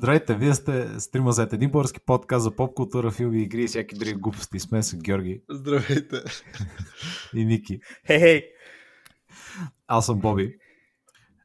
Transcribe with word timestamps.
Здравейте, 0.00 0.34
вие 0.34 0.54
сте 0.54 1.00
стрима 1.00 1.32
за 1.32 1.48
един 1.52 1.70
български 1.70 2.00
подкаст 2.06 2.42
за 2.44 2.56
поп 2.56 2.74
култура, 2.74 3.10
филми, 3.10 3.42
игри 3.42 3.62
и 3.62 3.66
всяки 3.66 3.94
други 3.94 4.12
глупости. 4.14 4.60
С 4.60 4.70
мен 4.70 4.82
са 4.82 4.96
Георги 4.96 5.42
Здравейте. 5.50 6.16
и 7.34 7.44
Ники. 7.44 7.80
Хей, 8.06 8.18
хей! 8.18 8.44
Аз 9.86 10.06
съм 10.06 10.18
Боби. 10.20 10.56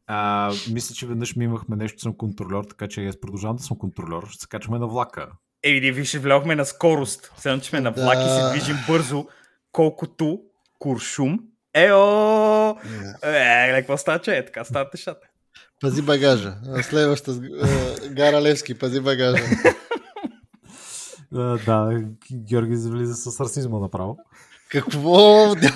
А, 0.07 0.51
мисля, 0.71 0.95
че 0.95 1.07
веднъж 1.07 1.35
ми 1.35 1.45
имахме 1.45 1.75
нещо, 1.75 1.99
съм 1.99 2.17
контролер, 2.17 2.63
така 2.63 2.87
че 2.87 3.05
аз 3.05 3.19
продължавам 3.19 3.55
да 3.55 3.63
съм 3.63 3.77
контролер. 3.77 4.27
Ще 4.29 4.41
се 4.41 4.47
качваме 4.47 4.79
на 4.79 4.87
влака. 4.87 5.31
Ей, 5.63 5.79
ние 5.79 5.91
виж, 5.91 6.15
влязохме 6.15 6.55
на 6.55 6.65
скорост. 6.65 7.31
Сега, 7.37 7.59
че 7.59 7.69
сме 7.69 7.79
на 7.79 7.91
влак 7.91 8.17
и 8.17 8.29
се 8.29 8.41
Да. 8.41 8.49
движим 8.51 8.77
бързо, 8.87 9.27
колкото 9.71 10.39
куршум. 10.79 11.39
Ео! 11.73 11.99
Е, 13.23 13.65
гледай, 13.65 13.81
какво 13.81 13.97
става, 13.97 14.19
че 14.19 14.37
е 14.37 14.45
така 14.45 14.63
стават 14.63 14.93
нещата. 14.93 15.27
Пази 15.81 16.01
багажа. 16.01 16.53
Следваща 16.83 17.33
Гара 18.09 18.41
Левски, 18.41 18.73
пази 18.73 18.99
багажа. 18.99 19.43
Да, 21.31 21.99
Георги 22.33 22.75
влиза 22.75 23.15
с 23.15 23.39
расизма 23.39 23.79
направо. 23.79 24.17
Какво? 24.69 25.55
Не, 25.55 25.69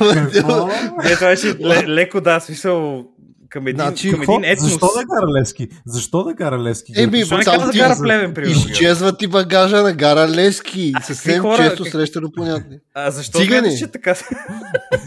това 1.16 1.28
беше 1.28 1.48
ле, 1.48 1.88
леко, 1.88 2.22
да, 2.22 2.40
смисъл 2.40 3.06
към 3.50 3.68
един, 3.68 3.76
Значи, 3.78 4.12
към 4.12 4.22
един 4.22 4.44
етнос. 4.44 4.70
Защо 4.70 4.88
да 4.88 5.02
кара 5.02 5.32
Левски? 5.32 5.68
Защо 5.86 6.24
да 6.24 6.36
кара 6.36 6.60
Левски? 6.60 6.94
Еми? 6.96 7.20
Защо 7.20 7.38
не 7.38 7.44
каза 7.46 7.72
за- 7.90 8.04
плевен, 8.04 8.34
примерно? 8.34 8.56
Изчезва 8.62 9.18
ти 9.18 9.28
багажа 9.28 9.78
на 9.78 9.94
Гара 9.94 10.28
Левски. 10.28 10.92
А, 10.96 11.02
Съвсем 11.02 11.42
хора- 11.42 11.58
често 11.60 11.84
как- 11.84 11.92
срещано 11.92 12.32
понятни. 12.32 12.78
А 12.94 13.12
защо 13.12 13.40
Цигани? 13.40 13.78
че 13.78 13.88
така? 13.88 14.16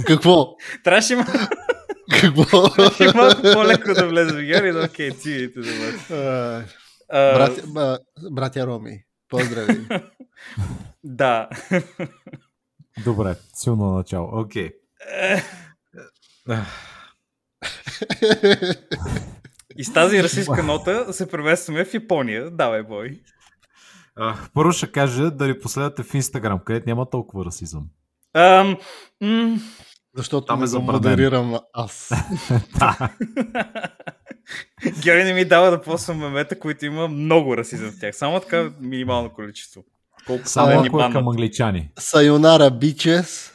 Какво? 0.07 0.47
Трябваше 0.85 1.15
ма- 1.15 1.49
Какво? 2.21 2.69
трябваше 2.69 3.13
малко 3.15 3.43
по-леко 3.43 3.95
да 3.95 4.09
влезе 4.09 4.33
в 4.35 4.45
Георги, 4.47 4.73
но 4.73 4.85
окей, 4.85 5.11
циганите 5.11 5.61
да 5.61 5.71
бъдат. 5.79 6.13
Братя, 8.33 8.67
Роми. 8.67 9.05
Поздрави. 9.29 9.89
Да. 11.05 11.49
Добре, 13.05 13.35
силно 13.55 13.93
начало. 13.95 14.41
Окей. 14.41 14.71
И 19.77 19.85
с 19.85 19.93
тази 19.93 20.23
расистска 20.23 20.63
нота 20.63 21.13
се 21.13 21.29
приветстваме 21.29 21.85
в 21.85 21.95
Япония. 21.95 22.51
Давай, 22.51 22.83
бой. 22.83 23.21
А, 24.17 24.37
Първо 24.55 24.73
ще 24.73 24.93
кажа 24.93 25.31
да 25.31 25.47
ни 25.47 25.61
последвате 25.61 26.03
в 26.03 26.15
Инстаграм, 26.15 26.61
където 26.65 26.89
няма 26.89 27.11
толкова 27.11 27.45
расизъм. 27.45 27.85
Ам, 28.35 28.77
м, 29.21 29.57
Защото 30.17 30.47
Там 30.47 30.59
е 30.59 30.61
не 30.61 30.63
го 30.65 30.67
забранено. 30.67 30.93
модерирам 30.93 31.59
аз. 31.73 32.11
Георги 35.03 35.25
не 35.25 35.33
ми 35.35 35.45
дава 35.45 35.71
да 35.71 35.81
поствам 35.83 36.19
мемета, 36.19 36.59
които 36.59 36.87
има 36.87 37.09
много 37.09 37.57
расизъм 37.57 37.91
в 37.91 38.01
тях. 38.01 38.17
Само 38.17 38.41
така 38.41 38.71
минимално 38.81 39.31
количество. 39.31 39.85
Колко 40.27 40.49
Само 40.49 40.81
ако 40.87 41.03
е 41.03 41.13
към 41.13 41.29
англичани. 41.29 41.91
Сайонара 41.99 42.71
Бичес. 42.71 43.55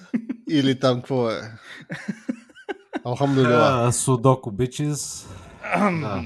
Или 0.50 0.80
там 0.80 0.96
какво 0.98 1.30
е? 1.30 1.42
Алхамдулила. 3.04 3.94
Судоко 3.94 4.52
бичес. 4.52 5.28
Да. 5.80 6.24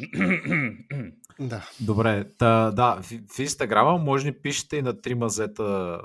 Да. 1.39 1.69
Добре, 1.79 2.25
та, 2.37 2.71
да, 2.71 2.97
в, 3.01 3.35
в 3.35 3.39
Инстаграма 3.39 3.97
може 3.97 4.23
да 4.23 4.29
ни 4.29 4.33
пишете 4.33 4.77
и 4.77 4.81
на 4.81 5.01
тримазета 5.01 5.99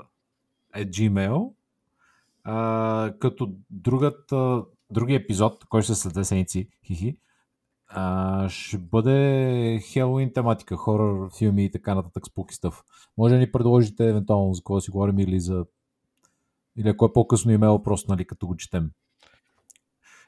е 0.75 0.85
Gmail, 0.85 1.49
а, 2.49 3.13
като 3.19 3.51
другата, 3.69 4.63
другия 4.89 5.17
епизод, 5.17 5.65
който 5.65 5.83
ще 5.83 5.95
след 5.95 6.13
две 6.13 6.23
седмици, 6.23 6.69
хихи, 6.85 7.17
а, 7.87 8.49
ще 8.49 8.77
бъде 8.77 9.79
Хелоуин 9.83 10.33
тематика, 10.33 10.75
хорор, 10.75 11.29
филми 11.37 11.65
и 11.65 11.71
така 11.71 11.95
нататък, 11.95 12.27
спуки 12.27 12.55
стъв. 12.55 12.83
Може 13.17 13.33
да 13.33 13.39
ни 13.39 13.51
предложите 13.51 14.09
евентуално 14.09 14.53
за 14.53 14.61
какво 14.61 14.75
да 14.75 14.81
си 14.81 14.91
говорим 14.91 15.19
или 15.19 15.39
за 15.39 15.65
или 16.77 16.89
ако 16.89 17.05
е 17.05 17.13
по-късно 17.13 17.51
имейл, 17.51 17.83
просто 17.83 18.11
нали, 18.11 18.25
като 18.25 18.47
го 18.47 18.57
четем. 18.57 18.91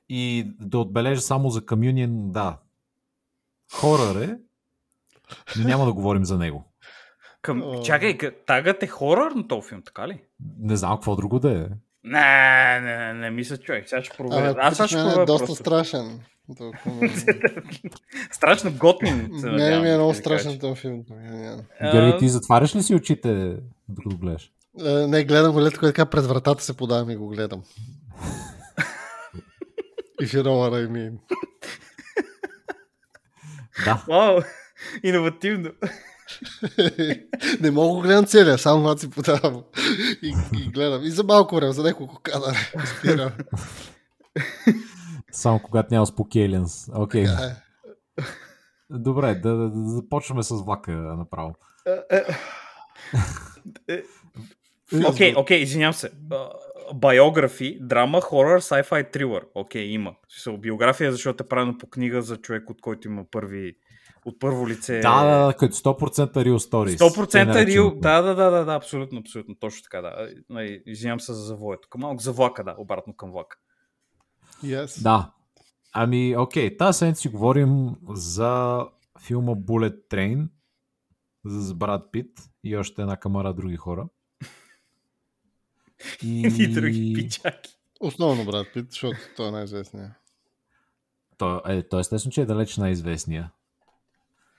И 0.10 0.52
да 0.60 0.80
отбележа 0.80 1.22
само 1.22 1.50
за 1.50 1.62
Communion, 1.62 2.32
да. 2.32 2.58
Хорър 3.74 4.22
е, 4.22 4.38
но 5.58 5.68
няма 5.68 5.86
да 5.86 5.94
говорим 5.94 6.26
за 6.26 6.38
него. 6.38 6.74
Към... 7.42 7.64
Чакай, 7.84 8.18
тагът 8.48 8.84
е 8.84 8.88
хорър 8.88 9.32
на 9.32 9.48
този 9.48 9.68
филм, 9.68 9.82
така 9.82 10.08
ли? 10.08 10.22
Не 10.60 10.76
знам 10.76 10.96
какво 10.96 11.16
друго 11.16 11.40
да 11.40 11.62
е. 11.62 11.70
Не, 12.10 12.80
не, 12.80 12.98
не, 12.98 13.14
не 13.14 13.30
мисля, 13.30 13.58
човек. 13.58 13.90
Сега 13.90 14.04
ще 14.04 14.18
проверя. 14.18 14.56
Аз 14.60 14.76
сега 14.78 14.88
ще 14.88 14.98
проверя 14.98 15.22
е 15.22 15.26
доста 15.26 15.46
просто. 15.46 15.64
страшен. 15.64 16.20
Страшно 18.32 18.72
готин. 18.72 19.30
Не, 19.32 19.80
ми 19.80 19.90
е 19.90 19.96
много 19.96 20.14
страшен 20.14 20.60
този 20.60 20.82
филм. 20.82 21.04
А, 21.80 21.92
Георги, 21.92 22.18
ти 22.20 22.30
затваряш 22.30 22.76
ли 22.76 22.84
си 22.84 22.96
очите, 22.96 23.56
докато 23.90 24.18
гледаш? 24.18 24.52
Е, 24.86 25.08
Не, 25.08 25.24
гледам 25.24 25.52
го 25.54 25.62
лето, 25.62 25.80
така 25.80 26.06
през 26.06 26.28
вратата 26.28 26.64
се 26.64 26.78
подавам 26.78 27.10
и 27.10 27.16
го 27.16 27.28
гледам. 27.28 27.64
If 30.22 30.26
you 30.26 30.42
know 30.44 30.56
what 30.62 30.74
I 30.74 30.88
mean. 30.88 31.14
Да. 33.86 34.04
Вау, 34.08 34.42
иновативно. 35.04 35.72
не 37.62 37.72
мога 37.72 37.96
го 37.96 38.02
гледам 38.02 38.26
целия, 38.26 38.58
само 38.58 38.82
когато 38.82 39.02
си 39.02 39.10
подавам. 39.10 39.64
И, 40.24 40.34
и 40.60 40.70
гледам. 40.72 41.04
И 41.04 41.10
за 41.12 41.24
малко 41.24 41.56
време, 41.56 41.72
за 41.72 41.84
няколко 41.84 42.20
кадъра. 42.24 42.58
Само 45.32 45.60
когато 45.60 45.94
няма 45.94 46.06
Aliens. 46.06 47.04
Окей. 47.04 47.26
Така 47.26 47.44
е. 47.44 47.56
Добре, 48.90 49.36
да, 49.36 49.56
да, 49.56 49.70
да 49.70 49.90
започваме 49.90 50.44
с 50.44 50.56
влака 50.56 50.92
направо. 50.92 51.56
Окей, 55.06 55.34
окей, 55.36 55.58
извинявам 55.58 55.94
се. 55.94 56.12
Биографи, 56.96 57.78
драма, 57.82 58.22
хорър, 58.22 58.62
sci-fi, 58.62 59.12
трилър. 59.12 59.46
Окей, 59.56 59.84
има. 59.84 60.16
Биография, 60.58 61.12
защото 61.12 61.44
е 61.44 61.48
правено 61.48 61.78
по 61.78 61.90
книга 61.90 62.22
за 62.22 62.38
човек, 62.38 62.70
от 62.70 62.82
който 62.82 63.08
има 63.08 63.26
първи 63.32 63.76
от 64.26 64.40
първо 64.40 64.68
лице. 64.68 65.00
Да, 65.00 65.24
да, 65.24 65.46
да, 65.46 65.54
като 65.54 65.76
100% 65.76 66.34
real 66.34 66.58
stories. 66.58 66.98
100% 66.98 67.32
Те 67.32 67.46
нареченото. 67.46 67.96
рил. 67.96 68.00
Да, 68.00 68.22
да, 68.22 68.36
да, 68.36 68.52
да, 68.52 68.66
да, 68.66 68.74
абсолютно, 68.76 69.20
абсолютно. 69.20 69.56
Точно 69.56 69.84
така, 69.84 70.02
да. 70.02 70.30
Извинявам 70.86 71.20
се 71.20 71.34
за 71.34 71.42
завоя. 71.42 71.82
Тук 71.82 71.98
малко 71.98 72.22
за 72.22 72.32
влака, 72.32 72.64
да, 72.64 72.76
обратно 72.78 73.16
към 73.16 73.32
влака. 73.32 73.58
Yes. 74.64 75.04
Да. 75.04 75.32
Ами, 75.94 76.38
окей, 76.38 76.78
тази 76.78 76.98
седмица 76.98 77.22
си 77.22 77.30
говорим 77.30 77.90
за 78.10 78.86
филма 79.22 79.52
Bullet 79.52 80.08
Train 80.12 80.48
с 81.46 81.74
Брат 81.74 82.12
Пит 82.12 82.40
и 82.64 82.78
още 82.78 83.02
една 83.02 83.18
камара 83.18 83.54
други 83.54 83.76
хора. 83.76 84.08
И, 86.24 86.42
И 86.64 86.68
други 86.68 87.14
пичаки. 87.16 87.76
Основно 88.00 88.46
брат 88.46 88.68
Пит, 88.74 88.92
защото 88.92 89.18
той 89.36 89.48
е 89.48 89.52
най-известният. 89.52 90.12
То, 91.38 91.62
е, 91.68 91.84
то 91.84 92.00
естествено, 92.00 92.32
че 92.32 92.42
е 92.42 92.46
далеч 92.46 92.78
най-известния. 92.78 93.52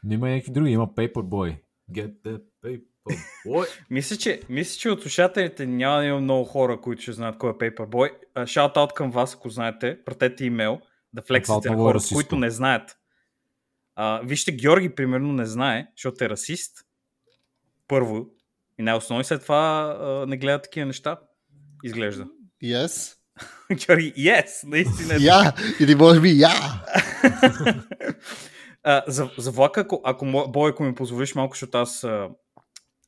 Но 0.04 0.14
има 0.14 0.30
и 0.30 0.32
някакви 0.32 0.52
други. 0.52 0.70
Има 0.70 0.86
Paperboy. 0.86 1.56
Get 1.92 2.12
the 2.24 2.40
Paperboy. 2.64 3.66
Мисля, 3.90 4.16
че, 4.16 4.40
мисля, 4.48 4.78
че 4.78 4.90
от 4.90 5.02
слушателите 5.02 5.66
няма 5.66 5.98
да 5.98 6.04
има 6.04 6.20
много 6.20 6.44
хора, 6.44 6.80
които 6.80 7.02
ще 7.02 7.12
знаят 7.12 7.38
кой 7.38 7.50
е 7.50 7.52
Paperboy. 7.52 8.10
Шаут-аут 8.36 8.92
към 8.92 9.10
вас, 9.10 9.34
ако 9.34 9.48
знаете. 9.48 9.98
Пратете 10.04 10.44
имейл 10.44 10.80
да 11.12 11.22
флексите 11.22 11.70
на 11.70 11.76
хората, 11.76 11.94
расистко. 11.94 12.14
които 12.14 12.36
не 12.36 12.50
знаят. 12.50 12.96
А, 13.96 14.20
вижте, 14.24 14.52
Георги, 14.52 14.94
примерно, 14.94 15.32
не 15.32 15.46
знае, 15.46 15.86
защото 15.96 16.24
е 16.24 16.28
расист. 16.28 16.78
Първо. 17.88 18.26
И 18.78 18.82
най-основно. 18.82 19.20
И 19.20 19.24
след 19.24 19.42
това 19.42 19.96
а, 20.00 20.26
не 20.26 20.36
гледа 20.36 20.62
такива 20.62 20.86
неща. 20.86 21.20
Изглежда. 21.84 22.26
Yes. 22.64 23.16
Георги, 23.86 24.12
yes, 24.12 24.64
наистина. 24.64 25.14
е 25.14 25.18
Я! 25.18 25.52
Или 25.80 25.94
може 25.94 26.20
би 26.20 26.30
я! 26.40 26.50
А, 28.82 29.02
за, 29.06 29.30
за 29.38 29.50
влака, 29.50 29.80
ако, 29.80 30.00
ако 30.04 30.26
Бой, 30.48 30.70
ако 30.70 30.82
ми 30.82 30.94
позволиш 30.94 31.34
малко, 31.34 31.54
защото 31.54 31.78
аз 31.78 32.04
а, 32.04 32.28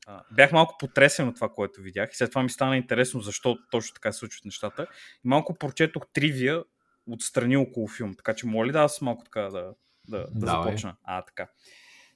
а, 0.07 0.23
бях 0.33 0.53
малко 0.53 0.77
потресен 0.79 1.29
от 1.29 1.35
това, 1.35 1.49
което 1.49 1.81
видях 1.81 2.11
и 2.13 2.17
след 2.17 2.31
това 2.31 2.43
ми 2.43 2.51
стана 2.51 2.77
интересно 2.77 3.21
защо 3.21 3.59
точно 3.71 3.95
така 3.95 4.13
се 4.13 4.19
случват 4.19 4.45
нещата. 4.45 4.87
И 5.25 5.29
малко 5.29 5.55
прочетох 5.55 6.03
тривия 6.13 6.65
отстрани 7.11 7.57
около 7.57 7.89
филм, 7.89 8.15
така 8.15 8.35
че 8.35 8.47
моля 8.47 8.73
да 8.73 8.81
аз 8.81 9.01
малко 9.01 9.25
така 9.25 9.41
да, 9.41 9.75
да, 10.09 10.19
да 10.19 10.27
Давай. 10.35 10.63
започна. 10.65 10.97
А, 11.05 11.23
така. 11.23 11.49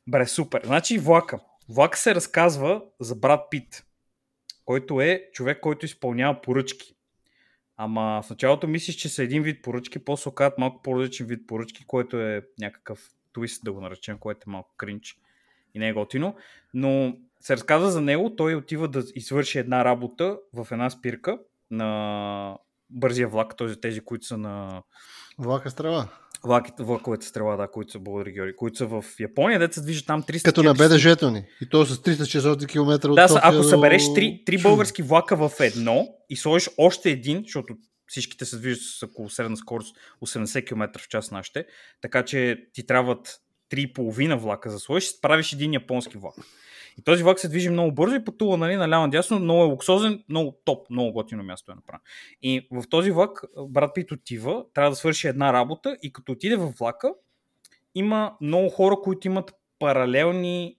Бре, 0.06 0.26
супер. 0.26 0.62
Значи 0.64 0.98
влака. 0.98 1.40
Влака 1.68 1.98
се 1.98 2.14
разказва 2.14 2.82
за 3.00 3.14
брат 3.14 3.40
Пит, 3.50 3.84
който 4.64 5.00
е 5.00 5.28
човек, 5.32 5.60
който 5.60 5.84
изпълнява 5.86 6.40
поръчки. 6.40 6.96
Ама 7.76 8.22
в 8.24 8.30
началото 8.30 8.68
мислиш, 8.68 8.96
че 8.96 9.08
са 9.08 9.22
един 9.22 9.42
вид 9.42 9.62
поръчки, 9.62 10.04
после 10.04 10.28
оказват 10.28 10.58
малко 10.58 10.82
по-различен 10.82 11.26
вид 11.26 11.46
поръчки, 11.46 11.86
който 11.86 12.20
е 12.20 12.42
някакъв 12.58 13.10
твист, 13.36 13.64
да 13.64 13.72
го 13.72 13.80
наречем, 13.80 14.18
което 14.18 14.40
е 14.48 14.50
малко 14.50 14.74
кринч 14.76 15.16
и 15.74 15.78
не 15.78 15.88
е 15.88 15.92
готино. 15.92 16.34
Но 16.74 17.16
се 17.40 17.56
разказва 17.56 17.90
за 17.90 18.00
него, 18.00 18.36
той 18.36 18.54
отива 18.54 18.88
да 18.88 19.04
извърши 19.14 19.58
една 19.58 19.84
работа 19.84 20.38
в 20.54 20.66
една 20.72 20.90
спирка 20.90 21.38
на 21.70 22.58
бързия 22.90 23.28
влак, 23.28 23.56
т.е. 23.56 23.74
тези, 23.74 24.00
които 24.00 24.26
са 24.26 24.38
на 24.38 24.82
Влака 25.38 25.70
с 25.70 25.74
трева. 25.74 26.08
Влаките, 26.44 26.82
влаковете 26.82 27.26
стрела, 27.26 27.56
да, 27.56 27.68
които 27.68 27.92
са, 27.92 27.98
благодаря, 27.98 28.30
Георги, 28.30 28.56
които 28.56 28.76
са 28.76 28.86
в 28.86 29.04
Япония, 29.20 29.58
деца 29.58 29.80
движат 29.80 30.06
там 30.06 30.22
300 30.22 30.44
Като 30.44 30.62
на 30.62 30.74
400 30.74 30.88
БДЖ-то 30.88 31.30
ни. 31.30 31.44
И 31.60 31.68
то 31.68 31.86
с 31.86 31.96
300-400 31.96 32.68
км 32.68 33.08
от 33.08 33.16
Да, 33.16 33.28
София 33.28 33.40
ако 33.44 33.62
събереш 33.62 34.14
три, 34.14 34.42
три 34.46 34.58
Чу. 34.58 34.68
български 34.68 35.02
влака 35.02 35.36
в 35.36 35.50
едно 35.60 36.08
и 36.30 36.36
сложиш 36.36 36.70
още 36.78 37.10
един, 37.10 37.42
защото 37.42 37.74
всичките 38.06 38.44
се 38.44 38.58
движат 38.58 38.82
с 38.82 39.02
около 39.02 39.30
средна 39.30 39.56
скорост 39.56 39.96
80 40.22 40.66
км 40.66 40.98
в 40.98 41.08
час 41.08 41.30
нашите, 41.30 41.66
така 42.00 42.24
че 42.24 42.68
ти 42.72 42.86
трябват 42.86 43.40
3,5 43.70 44.36
влака 44.36 44.70
за 44.70 44.76
да 44.76 44.80
сложиш, 44.80 45.08
справиш 45.08 45.52
един 45.52 45.72
японски 45.72 46.18
влак. 46.18 46.34
И 46.98 47.02
този 47.02 47.22
влак 47.22 47.40
се 47.40 47.48
движи 47.48 47.70
много 47.70 47.92
бързо 47.92 48.14
и 48.14 48.24
пътува 48.24 48.56
нали, 48.56 48.76
наляво 48.76 49.06
надясно, 49.06 49.38
много 49.38 49.62
е 49.62 49.66
луксозен, 49.66 50.24
много 50.28 50.58
топ, 50.64 50.90
много 50.90 51.12
готино 51.12 51.42
място 51.42 51.72
е 51.72 51.74
направено. 51.74 52.02
И 52.42 52.68
в 52.72 52.84
този 52.90 53.10
влак 53.10 53.42
брат 53.68 53.90
Пит 53.94 54.12
отива, 54.12 54.64
трябва 54.74 54.90
да 54.90 54.96
свърши 54.96 55.28
една 55.28 55.52
работа 55.52 55.96
и 56.02 56.12
като 56.12 56.32
отиде 56.32 56.56
в 56.56 56.72
влака, 56.78 57.12
има 57.94 58.32
много 58.40 58.68
хора, 58.68 58.96
които 59.02 59.26
имат 59.26 59.52
паралелни 59.78 60.76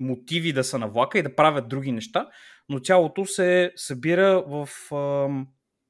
мотиви 0.00 0.52
да 0.52 0.64
са 0.64 0.78
на 0.78 0.88
влака 0.88 1.18
и 1.18 1.22
да 1.22 1.34
правят 1.34 1.68
други 1.68 1.92
неща, 1.92 2.28
но 2.68 2.80
цялото 2.80 3.26
се 3.26 3.72
събира 3.76 4.44
в 4.46 4.68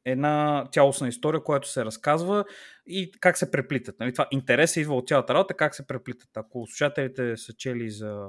една 0.04 0.66
цялостна 0.72 1.08
история, 1.08 1.42
която 1.42 1.68
се 1.68 1.84
разказва 1.84 2.44
и 2.86 3.12
как 3.20 3.38
се 3.38 3.50
преплитат. 3.50 4.00
Нали? 4.00 4.12
Това 4.12 4.26
интерес 4.30 4.76
идва 4.76 4.94
от 4.94 5.08
цялата 5.08 5.34
работа, 5.34 5.54
как 5.54 5.74
се 5.74 5.86
преплитат. 5.86 6.36
Ако 6.36 6.66
слушателите 6.66 7.36
са 7.36 7.52
чели 7.52 7.90
за 7.90 8.26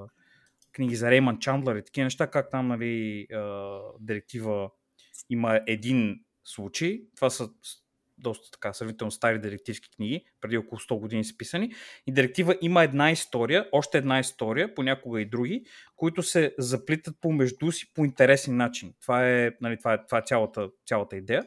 книги 0.72 0.96
за 0.96 1.12
Рейман 1.12 1.40
Чандлър 1.40 1.76
и 1.76 1.84
такива 1.84 2.04
неща, 2.04 2.28
как 2.28 2.50
там 2.52 2.68
нали, 2.68 3.28
директива 4.00 4.70
има 5.30 5.60
един 5.68 6.20
случай. 6.44 7.02
Това 7.16 7.30
са 7.30 7.50
доста 8.18 8.52
така 8.52 8.74
сравнително 8.74 9.12
стари 9.12 9.40
директивски 9.40 9.90
книги, 9.96 10.26
преди 10.42 10.58
около 10.58 10.80
100 10.80 11.00
години 11.00 11.24
са 11.24 11.38
писани. 11.38 11.74
И 12.08 12.14
директива 12.14 12.58
има 12.62 12.84
една 12.84 13.12
история, 13.12 13.70
още 13.72 13.98
една 13.98 14.20
история, 14.20 14.76
понякога 14.76 15.22
и 15.22 15.26
други, 15.26 15.66
които 15.96 16.24
се 16.24 16.56
заплитат 16.58 17.16
помежду 17.22 17.72
си 17.72 17.94
по 17.94 18.06
интересен 18.06 18.58
начин. 18.58 18.94
Това 19.02 19.30
е, 19.30 19.52
нали, 19.62 19.78
това 19.78 19.94
е, 19.94 20.06
това 20.06 20.18
е 20.18 20.24
цялата, 20.26 20.70
цялата 20.86 21.16
идея. 21.16 21.44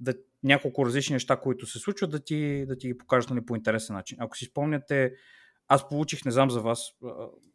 Да, 0.00 0.14
няколко 0.42 0.86
различни 0.86 1.12
неща, 1.12 1.36
които 1.36 1.66
се 1.66 1.78
случват, 1.78 2.10
да 2.10 2.24
ти, 2.24 2.66
да 2.66 2.78
ти 2.78 2.88
ги 2.88 2.98
покажат 2.98 3.30
нали, 3.30 3.46
по 3.46 3.56
интересен 3.56 3.96
начин. 3.96 4.18
Ако 4.20 4.36
си 4.36 4.44
спомняте, 4.44 5.12
аз 5.68 5.88
получих, 5.88 6.24
не 6.24 6.30
знам 6.30 6.50
за 6.50 6.60
вас, 6.60 6.92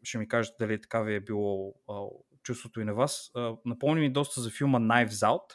ще 0.02 0.18
ми 0.18 0.28
кажете 0.28 0.56
дали 0.60 0.80
така 0.80 1.02
ви 1.02 1.14
е 1.14 1.20
било 1.20 1.74
чувството 2.42 2.80
и 2.80 2.84
на 2.84 2.94
вас. 2.94 3.32
Напомни 3.64 4.00
ми 4.00 4.12
доста 4.12 4.40
за 4.40 4.50
филма 4.50 4.78
Knives 4.78 5.08
Out 5.08 5.52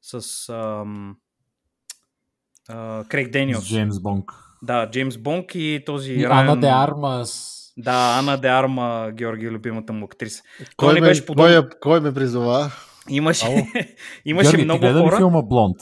с 0.00 0.48
ам, 0.48 1.16
Крейг 3.08 3.28
С 3.28 3.30
Дениелс. 3.30 3.64
Джеймс 3.66 4.00
Бонг. 4.00 4.32
Да, 4.62 4.90
Джеймс 4.90 5.18
Бонг 5.18 5.54
и 5.54 5.82
този 5.86 6.12
И 6.12 6.16
Райан- 6.18 6.40
Ана 6.42 6.56
де 6.56 6.66
Армас. 6.66 7.52
Да, 7.76 8.16
Ана 8.18 8.36
де 8.36 8.48
Арма, 8.48 9.10
Георги, 9.12 9.50
любимата 9.50 9.92
му 9.92 10.04
актриса. 10.04 10.42
Кой, 10.76 10.94
не 10.94 11.00
ме, 11.00 11.06
беше 11.06 11.26
подобен. 11.26 11.60
кой, 11.60 11.70
кой 11.80 12.00
ме 12.00 12.14
призова? 12.14 12.70
Имаше, 13.08 13.46
Ало. 13.46 13.56
имаше 14.24 14.50
Георги, 14.50 14.64
много 14.64 14.80
ти 14.80 14.86
гледа 14.86 15.00
хора. 15.00 15.16
филма 15.16 15.42
Блонд? 15.42 15.76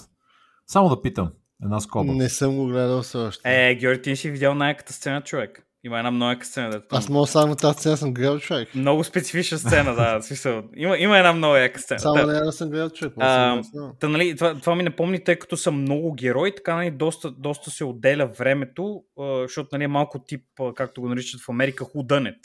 Само 0.66 0.88
да 0.88 1.02
питам. 1.02 1.30
Една 1.62 1.80
скоба. 1.80 2.12
Не 2.12 2.28
съм 2.28 2.56
го 2.56 2.66
гледал 2.66 3.02
все 3.02 3.18
още. 3.18 3.68
Е, 3.70 3.74
Георги, 3.74 4.02
ти 4.02 4.16
си 4.16 4.30
видял 4.30 4.54
най-яката 4.54 4.92
сцена, 4.92 5.20
човек. 5.22 5.66
Има 5.84 5.98
една 5.98 6.10
много 6.10 6.30
яка 6.30 6.46
сцена. 6.46 6.70
Дето, 6.70 6.86
Аз 6.90 7.08
мога 7.08 7.26
само 7.26 7.56
тази 7.56 7.78
сцена 7.78 7.96
съм 7.96 8.14
гледал 8.14 8.38
човек. 8.38 8.74
Много 8.74 9.04
специфична 9.04 9.58
сцена, 9.58 9.94
да. 9.94 10.22
Смисъл, 10.22 10.62
има, 10.76 10.98
има 10.98 11.18
една 11.18 11.32
много 11.32 11.56
яка 11.56 11.80
сцена. 11.80 12.00
Само 12.00 12.14
да. 12.14 12.26
не 12.26 12.40
да 12.40 12.52
съм 12.52 12.70
гледал 12.70 12.90
човек. 12.90 13.14
А, 13.18 13.62
съм. 13.62 13.92
Та, 14.00 14.08
нали, 14.08 14.36
това, 14.36 14.54
това 14.54 14.74
ми 14.74 14.82
напомни, 14.82 15.24
тъй 15.24 15.36
като 15.36 15.56
са 15.56 15.70
много 15.70 16.14
герои, 16.14 16.54
така 16.54 16.74
нали, 16.74 16.90
доста, 16.90 17.30
доста 17.30 17.70
се 17.70 17.84
отделя 17.84 18.26
времето, 18.26 19.02
защото 19.42 19.68
нали, 19.72 19.84
е 19.84 19.88
малко 19.88 20.18
тип, 20.18 20.44
както 20.74 21.00
го 21.00 21.08
наричат 21.08 21.40
в 21.40 21.48
Америка, 21.48 21.84
худънет. 21.84 22.38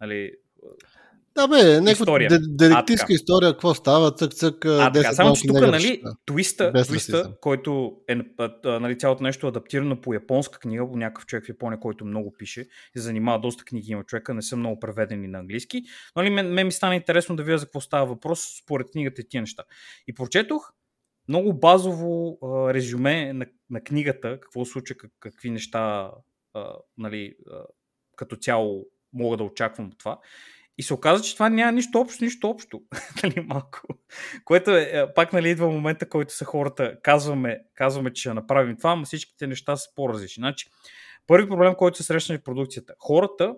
Нали, 0.00 0.32
Да 1.40 1.48
бе, 1.48 1.80
някаква 1.80 2.18
детективска 2.40 3.06
така. 3.06 3.12
история, 3.12 3.52
какво 3.52 3.74
става, 3.74 4.10
цък 4.14 4.34
цък, 4.34 4.64
а, 4.64 4.92
така, 4.92 5.08
10 5.08 5.12
само 5.12 5.36
че 5.36 5.46
тук, 5.46 5.60
нали, 5.60 6.02
твиста, 6.26 6.72
твиста 6.84 7.34
който 7.40 7.96
е 8.08 8.14
нали, 8.64 8.98
цялото 8.98 9.22
нещо 9.22 9.46
адаптирано 9.46 10.00
по 10.00 10.14
японска 10.14 10.58
книга, 10.58 10.88
по 10.88 10.96
някакъв 10.96 11.26
човек 11.26 11.46
в 11.46 11.48
Япония, 11.48 11.80
който 11.80 12.04
много 12.04 12.34
пише 12.38 12.60
и 12.60 12.98
се 12.98 13.00
занимава 13.00 13.40
доста 13.40 13.64
книги 13.64 13.92
има 13.92 14.04
човека, 14.04 14.34
не 14.34 14.42
са 14.42 14.56
много 14.56 14.80
преведени 14.80 15.28
на 15.28 15.38
английски. 15.38 15.82
Но 16.16 16.22
нали, 16.22 16.30
мен, 16.30 16.52
мен 16.52 16.66
ми 16.66 16.72
стана 16.72 16.94
интересно 16.94 17.36
да 17.36 17.42
видя 17.42 17.58
за 17.58 17.66
какво 17.66 17.80
става 17.80 18.06
въпрос 18.06 18.46
според 18.62 18.90
книгата 18.90 19.20
и 19.20 19.28
тия 19.28 19.42
неща. 19.42 19.62
И 20.06 20.14
прочетох 20.14 20.72
много 21.28 21.52
базово 21.52 22.38
а, 22.42 22.74
резюме 22.74 23.32
на, 23.32 23.46
на 23.70 23.80
книгата, 23.80 24.40
какво 24.40 24.64
случва, 24.64 24.96
как, 24.96 25.10
какви 25.20 25.50
неща 25.50 26.10
а, 26.54 26.72
нали, 26.98 27.36
а, 27.50 27.64
като 28.16 28.36
цяло 28.36 28.86
мога 29.12 29.36
да 29.36 29.44
очаквам 29.44 29.86
от 29.86 29.98
това. 29.98 30.18
И 30.80 30.82
се 30.82 30.94
оказа, 30.94 31.24
че 31.24 31.34
това 31.34 31.48
няма 31.48 31.72
нищо 31.72 32.00
общо, 32.00 32.24
нищо 32.24 32.50
общо. 32.50 32.82
нали, 33.22 33.40
малко. 33.40 33.80
Което 34.44 34.70
е, 34.70 34.82
е, 34.82 35.14
пак 35.14 35.32
нали, 35.32 35.50
идва 35.50 35.68
момента, 35.68 36.08
който 36.08 36.34
са 36.34 36.44
хората, 36.44 36.96
казваме, 37.02 37.58
казваме, 37.74 38.12
че 38.12 38.20
ще 38.20 38.34
направим 38.34 38.76
това, 38.76 38.96
но 38.96 39.04
всичките 39.04 39.46
неща 39.46 39.76
са 39.76 39.88
по-различни. 39.94 40.40
Значи, 40.40 40.70
първи 41.26 41.48
проблем, 41.48 41.74
който 41.74 41.96
се 41.96 42.02
срещна 42.02 42.38
в 42.38 42.42
продукцията. 42.42 42.94
Хората 42.98 43.54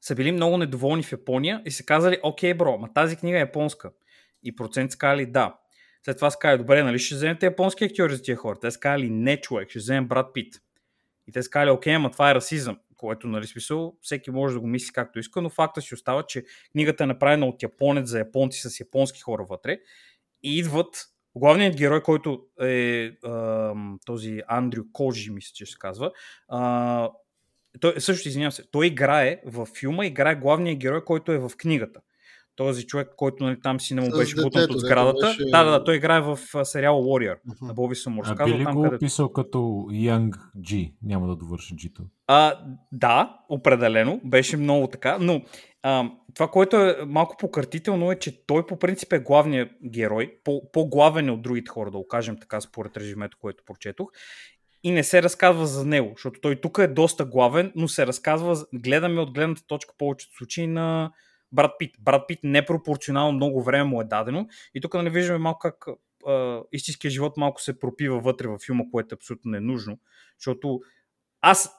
са 0.00 0.14
били 0.14 0.32
много 0.32 0.56
недоволни 0.56 1.02
в 1.02 1.12
Япония 1.12 1.62
и 1.66 1.70
са 1.70 1.84
казали, 1.84 2.18
окей, 2.22 2.54
бро, 2.54 2.78
ма 2.78 2.92
тази 2.94 3.16
книга 3.16 3.36
е 3.36 3.40
японска. 3.40 3.90
И 4.42 4.56
процент 4.56 4.92
са 4.92 4.98
казали 4.98 5.26
да. 5.26 5.58
След 6.04 6.16
това 6.16 6.30
са 6.30 6.38
казали, 6.38 6.58
добре, 6.58 6.82
нали 6.82 6.98
ще 6.98 7.14
вземете 7.14 7.46
японски 7.46 7.84
актьори 7.84 8.16
за 8.16 8.22
тия 8.22 8.36
хора? 8.36 8.58
Те 8.60 8.70
са 8.70 8.80
казали, 8.80 9.10
не, 9.10 9.40
човек, 9.40 9.70
ще 9.70 9.78
вземем 9.78 10.08
брат 10.08 10.34
Пит. 10.34 10.54
И 11.26 11.32
те 11.32 11.42
са 11.42 11.50
казали, 11.50 11.70
окей, 11.70 11.94
ама 11.94 12.10
това 12.10 12.30
е 12.30 12.34
расизъм, 12.34 12.78
което, 12.98 13.26
нали, 13.26 13.46
смисъл, 13.46 13.96
всеки 14.00 14.30
може 14.30 14.54
да 14.54 14.60
го 14.60 14.66
мисли 14.66 14.92
както 14.92 15.18
иска, 15.18 15.42
но 15.42 15.50
факта 15.50 15.82
си 15.82 15.94
остава, 15.94 16.22
че 16.22 16.44
книгата 16.72 17.04
е 17.04 17.06
направена 17.06 17.46
от 17.46 17.62
японец 17.62 18.08
за 18.08 18.18
японци 18.18 18.60
с 18.68 18.80
японски 18.80 19.20
хора 19.20 19.46
вътре 19.50 19.78
и 20.42 20.58
идват 20.58 21.06
главният 21.34 21.76
герой, 21.76 22.02
който 22.02 22.42
е 22.60 23.10
този 24.06 24.42
Андрю 24.48 24.82
Кожи, 24.92 25.30
мисля, 25.30 25.52
че 25.54 25.66
се 25.66 25.76
казва, 25.78 26.12
той, 27.80 28.00
също 28.00 28.28
извинявам 28.28 28.52
се, 28.52 28.70
той 28.70 28.86
играе 28.86 29.40
в 29.46 29.68
филма, 29.78 30.06
играе 30.06 30.34
главния 30.34 30.76
герой, 30.76 31.04
който 31.04 31.32
е 31.32 31.38
в 31.38 31.50
книгата. 31.58 32.00
Този 32.58 32.86
човек, 32.86 33.08
който 33.16 33.44
нали, 33.44 33.60
там 33.62 33.80
си 33.80 33.94
не 33.94 34.00
му 34.00 34.10
беше 34.10 34.36
бутнат 34.42 34.70
от 34.70 34.80
сградата. 34.80 35.26
беше- 35.26 35.44
Да, 35.50 35.64
да, 35.64 35.70
да, 35.70 35.84
той 35.84 35.96
играе 35.96 36.20
в 36.20 36.38
а, 36.54 36.64
сериала 36.64 37.02
Warrior 37.02 37.36
Мгм. 37.44 37.66
на 37.66 37.74
Боби 37.74 37.94
Самур. 37.94 38.24
А 38.26 38.44
би 38.44 38.54
ли 38.54 38.64
там, 38.64 38.74
го 38.74 38.82
където... 38.82 38.96
описал 38.96 39.28
като 39.28 39.58
Young 39.90 40.32
G? 40.58 40.92
Няма 41.02 41.28
да 41.28 41.36
довърши 41.36 41.74
G-то. 41.74 42.02
А, 42.26 42.58
да, 42.92 43.38
определено. 43.48 44.20
Беше 44.24 44.56
много 44.56 44.86
така. 44.86 45.18
Но 45.20 45.42
а, 45.82 46.10
това, 46.34 46.48
което 46.48 46.76
е 46.76 46.96
малко 47.06 47.36
пократително 47.38 48.12
е, 48.12 48.18
че 48.18 48.46
той 48.46 48.66
по 48.66 48.78
принцип 48.78 49.12
е 49.12 49.18
главният 49.18 49.70
герой. 49.84 50.38
По, 50.44 50.70
по-главен 50.72 51.28
е 51.28 51.32
от 51.32 51.42
другите 51.42 51.68
хора, 51.70 51.90
да 51.90 51.98
го 51.98 52.08
кажем 52.08 52.36
така, 52.40 52.60
според 52.60 52.96
режимето, 52.96 53.38
което 53.40 53.64
прочетох. 53.66 54.08
И 54.84 54.90
не 54.90 55.04
се 55.04 55.22
разказва 55.22 55.66
за 55.66 55.84
него, 55.84 56.12
защото 56.16 56.40
той 56.40 56.56
тук 56.56 56.78
е 56.78 56.86
доста 56.86 57.24
главен, 57.24 57.72
но 57.76 57.88
се 57.88 58.06
разказва, 58.06 58.64
гледаме 58.74 59.20
от 59.20 59.32
гледната 59.32 59.62
точка 59.66 59.94
повечето 59.98 60.36
случаи 60.36 60.66
на 60.66 61.10
Брат 61.52 61.72
Пит. 61.78 61.94
Брат 62.00 62.24
Пит 62.28 62.38
непропорционално 62.42 63.32
много 63.32 63.62
време 63.62 63.84
му 63.84 64.00
е 64.00 64.04
дадено. 64.04 64.48
И 64.74 64.80
тук 64.80 64.94
нали 64.94 65.10
виждаме 65.10 65.38
малко 65.38 65.58
как 65.58 65.86
а, 66.26 66.62
истинския 66.72 67.10
живот 67.10 67.36
малко 67.36 67.62
се 67.62 67.78
пропива 67.78 68.20
вътре 68.20 68.48
във 68.48 68.60
филма, 68.66 68.84
което 68.92 69.14
е 69.14 69.16
абсолютно 69.16 69.50
ненужно. 69.50 69.98
Защото 70.38 70.80
аз 71.40 71.74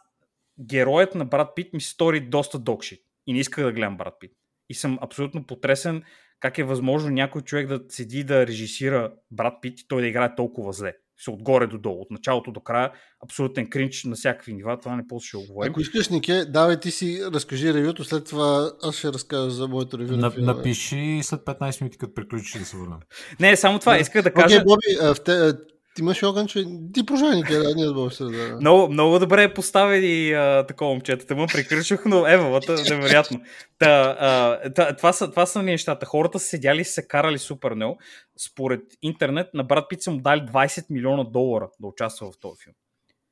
героят 0.59 1.15
на 1.15 1.25
Брат 1.25 1.55
Пит 1.55 1.73
ми 1.73 1.81
се 1.81 1.89
стори 1.89 2.19
доста 2.19 2.59
докшит 2.59 2.99
и 3.27 3.33
не 3.33 3.39
исках 3.39 3.63
да 3.65 3.71
гледам 3.71 3.97
Брат 3.97 4.13
Пит. 4.19 4.31
И 4.69 4.73
съм 4.73 4.99
абсолютно 5.01 5.45
потресен 5.45 6.03
как 6.39 6.57
е 6.57 6.63
възможно 6.63 7.09
някой 7.09 7.41
човек 7.41 7.67
да 7.67 7.81
седи 7.89 8.23
да 8.23 8.47
режисира 8.47 9.13
Брат 9.31 9.53
Пит 9.61 9.79
и 9.79 9.87
той 9.87 10.01
да 10.01 10.07
играе 10.07 10.35
толкова 10.35 10.73
зле. 10.73 10.93
Се 11.19 11.31
отгоре 11.31 11.67
до 11.67 11.77
долу, 11.77 12.01
от 12.01 12.11
началото 12.11 12.51
до 12.51 12.59
края, 12.59 12.91
абсолютен 13.23 13.69
кринч 13.69 14.03
на 14.03 14.15
всякакви 14.15 14.53
нива, 14.53 14.79
това 14.79 14.95
не 14.95 15.07
после 15.07 15.27
ще 15.27 15.37
го 15.37 15.43
говорим. 15.47 15.71
Ако 15.71 15.81
искаш, 15.81 16.09
Нике, 16.09 16.45
давай 16.45 16.79
ти 16.79 16.91
си 16.91 17.21
разкажи 17.33 17.73
ревюто, 17.73 18.03
след 18.03 18.25
това 18.25 18.71
аз 18.83 18.95
ще 18.95 19.13
разкажа 19.13 19.49
за 19.49 19.67
моето 19.67 19.99
ревю 19.99 20.17
на 20.17 20.31
напиши 20.37 21.19
след 21.23 21.41
15 21.41 21.81
минути, 21.81 21.97
като 21.97 22.13
приключиш 22.13 22.59
да 22.59 22.65
се 22.65 22.77
върнем. 22.77 22.99
Не, 23.39 23.55
само 23.55 23.79
това, 23.79 23.99
исках 23.99 24.23
да 24.23 24.29
Окей, 24.29 24.43
кажа. 24.43 24.63
Боби, 24.63 24.97
а, 25.01 25.13
в 25.13 25.23
те, 25.23 25.53
имаш 25.99 26.23
огън, 26.23 26.47
че 26.47 26.65
ти 26.93 27.05
прожай, 27.05 27.35
Нике, 27.35 27.57
да, 27.57 27.75
ние 27.75 27.85
с 27.87 27.93
Боби 27.93 28.15
се 28.15 28.23
да. 28.23 28.57
Много, 28.61 28.91
много 28.93 29.19
добре 29.19 29.43
е 29.43 29.53
поставени 29.53 30.31
а, 30.31 30.65
такова 30.67 30.91
момчета. 30.91 31.25
Тъма 31.25 31.47
прекръчах, 31.47 32.05
но 32.05 32.27
евалата, 32.27 32.75
невероятно. 32.89 33.41
Та, 33.79 34.15
а, 34.19 34.59
та, 34.73 34.95
това, 34.95 35.13
са, 35.13 35.29
това 35.29 35.45
са 35.45 35.63
нещата. 35.63 36.05
Хората 36.05 36.39
са 36.39 36.45
седяли 36.47 36.81
и 36.81 36.85
се 36.85 37.07
карали 37.07 37.37
супер 37.37 37.71
много. 37.73 37.99
Според 38.37 38.81
интернет 39.01 39.47
на 39.53 39.63
брат 39.63 39.85
Пит 39.89 40.01
са 40.01 40.11
му 40.11 40.17
дали 40.21 40.41
20 40.41 40.85
милиона 40.89 41.23
долара 41.23 41.69
да 41.79 41.87
участва 41.87 42.31
в 42.31 42.39
този 42.39 42.63
филм. 42.63 42.73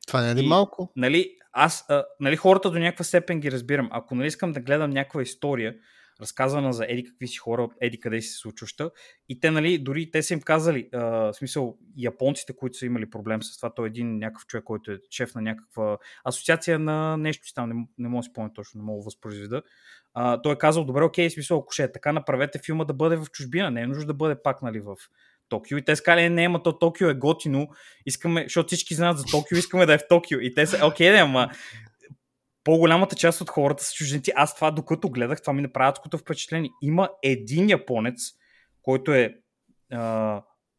Това 0.08 0.22
не 0.22 0.32
е 0.32 0.36
ли 0.36 0.44
И- 0.44 0.48
малко? 0.48 0.92
Нали, 0.96 1.30
аз, 1.54 1.86
а, 1.90 2.04
нали, 2.20 2.36
хората 2.36 2.72
до 2.72 2.80
някаква 2.80 3.06
степен 3.06 3.40
ги 3.40 3.52
разбирам. 3.52 3.90
Ако 3.92 4.16
нали 4.16 4.28
искам 4.28 4.52
да 4.52 4.60
гледам 4.60 4.90
някаква 4.90 5.22
история, 5.22 5.76
разказвана 6.22 6.74
за 6.74 6.86
еди 6.90 7.04
какви 7.04 7.28
си 7.28 7.38
хора, 7.38 7.68
еди 7.82 8.00
къде 8.00 8.22
си 8.22 8.30
се 8.30 8.38
случваща. 8.38 8.92
И 9.30 9.40
те, 9.40 9.52
нали, 9.52 9.78
дори 9.78 10.12
те 10.12 10.24
са 10.24 10.34
им 10.34 10.42
казали, 10.42 10.90
а, 10.94 11.00
в 11.00 11.34
смисъл, 11.34 11.78
японците, 11.98 12.56
които 12.56 12.78
са 12.78 12.86
имали 12.86 13.10
проблем 13.10 13.44
с 13.44 13.58
това, 13.58 13.74
той 13.74 13.86
е 13.86 13.88
един 13.88 14.18
някакъв 14.18 14.46
човек, 14.46 14.64
който 14.64 14.92
е 14.92 15.00
шеф 15.12 15.36
на 15.36 15.42
някаква 15.42 15.98
асоциация 16.24 16.80
на 16.80 17.18
нещо 17.18 17.54
там, 17.56 17.70
не, 17.70 17.88
не 17.98 18.10
мога 18.10 18.20
да 18.20 18.24
си 18.24 18.30
спомня 18.32 18.54
точно, 18.54 18.78
не 18.78 18.86
мога 18.86 19.02
да 19.02 19.06
възпроизведа. 19.06 19.62
А, 20.14 20.42
той 20.42 20.54
е 20.54 20.58
казал, 20.58 20.86
добре, 20.86 21.04
окей, 21.04 21.30
смисъл, 21.30 21.60
ако 21.60 21.72
ще 21.72 21.84
е 21.84 21.92
така, 21.92 22.14
направете 22.14 22.60
филма 22.66 22.86
да 22.86 22.94
бъде 22.94 23.16
в 23.16 23.26
чужбина, 23.32 23.72
не 23.72 23.82
е 23.82 23.88
нужно 23.88 24.06
да 24.06 24.14
бъде 24.14 24.42
пак, 24.44 24.62
нали, 24.62 24.80
в 24.80 24.96
Токио. 25.50 25.78
И 25.78 25.86
те 25.86 25.96
сказали, 25.96 26.30
не, 26.30 26.46
ама 26.46 26.64
то 26.64 26.80
Токио 26.80 27.10
е 27.10 27.14
готино, 27.14 27.68
искаме, 28.06 28.44
защото 28.44 28.68
всички 28.68 28.96
знаят 28.96 29.18
за 29.18 29.24
Токио, 29.24 29.58
искаме 29.58 29.86
да 29.86 29.94
е 29.94 29.98
в 29.98 30.08
Токио. 30.10 30.40
И 30.40 30.54
те 30.54 30.66
са, 30.66 30.88
окей, 30.88 31.12
да, 31.12 31.18
ама 31.18 31.50
по-голямата 32.68 33.16
част 33.16 33.42
от 33.42 33.50
хората 33.50 33.84
са 33.84 33.94
чужденци. 33.94 34.32
Аз 34.36 34.56
това, 34.56 34.72
докато 34.72 35.10
гледах, 35.10 35.42
това 35.42 35.54
ми 35.54 35.62
направи 35.62 35.90
адското 35.90 36.18
впечатление. 36.18 36.70
Има 36.82 37.10
един 37.24 37.70
японец, 37.70 38.22
който 38.82 39.14
е 39.14 39.36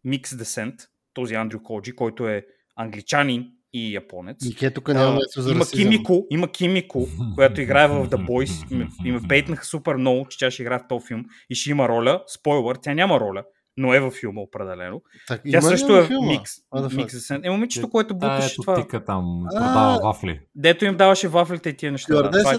Микс 0.04 0.37
Десент, 0.37 0.75
този 1.14 1.35
Андрю 1.35 1.62
Коджи, 1.62 1.97
който 1.97 2.28
е 2.28 2.47
англичанин 2.76 3.47
и 3.73 3.95
японец. 3.95 4.37
Нике 4.45 4.71
тук 4.71 4.88
няма 4.88 5.18
а, 5.37 5.40
за 5.42 5.50
има 5.50 5.66
Кимико, 5.66 6.26
има 6.30 6.52
Кимико, 6.52 7.09
която 7.35 7.61
играе 7.61 7.88
в 7.88 8.09
The 8.09 8.28
Boys 8.28 8.87
и 9.04 9.12
ме 9.12 9.21
бейтнаха 9.21 9.64
супер 9.64 9.95
много, 9.95 10.26
че 10.28 10.38
тя 10.38 10.50
ще 10.50 10.62
играе 10.62 10.78
в 10.78 10.88
този 10.88 11.07
филм 11.07 11.25
и 11.50 11.54
ще 11.54 11.71
има 11.71 11.88
роля. 11.88 12.23
Спойлър, 12.26 12.76
тя 12.83 12.95
няма 12.95 13.21
роля 13.21 13.45
но 13.78 13.94
е 13.94 14.00
във 14.00 14.14
филма 14.14 14.40
определено. 14.40 15.02
Так, 15.26 15.42
Тя 15.50 15.61
също 15.61 15.97
е 15.97 16.06
филма? 16.06 16.26
микс. 16.26 16.52
микс 16.92 17.30
е 17.30 17.50
момичето, 17.50 17.90
което 17.90 18.14
буташе 18.14 18.56
това. 18.56 18.82
Тика 18.82 19.04
там 19.04 19.44
продава 19.50 20.00
вафли. 20.02 20.40
Дето 20.54 20.85
им 20.85 20.97
даваше 20.97 21.28
вафлите 21.28 21.68
и 21.68 21.76
тия 21.76 21.92
неща. 21.92 22.23
Да, 22.23 22.30
това 22.30 22.54
е... 22.54 22.58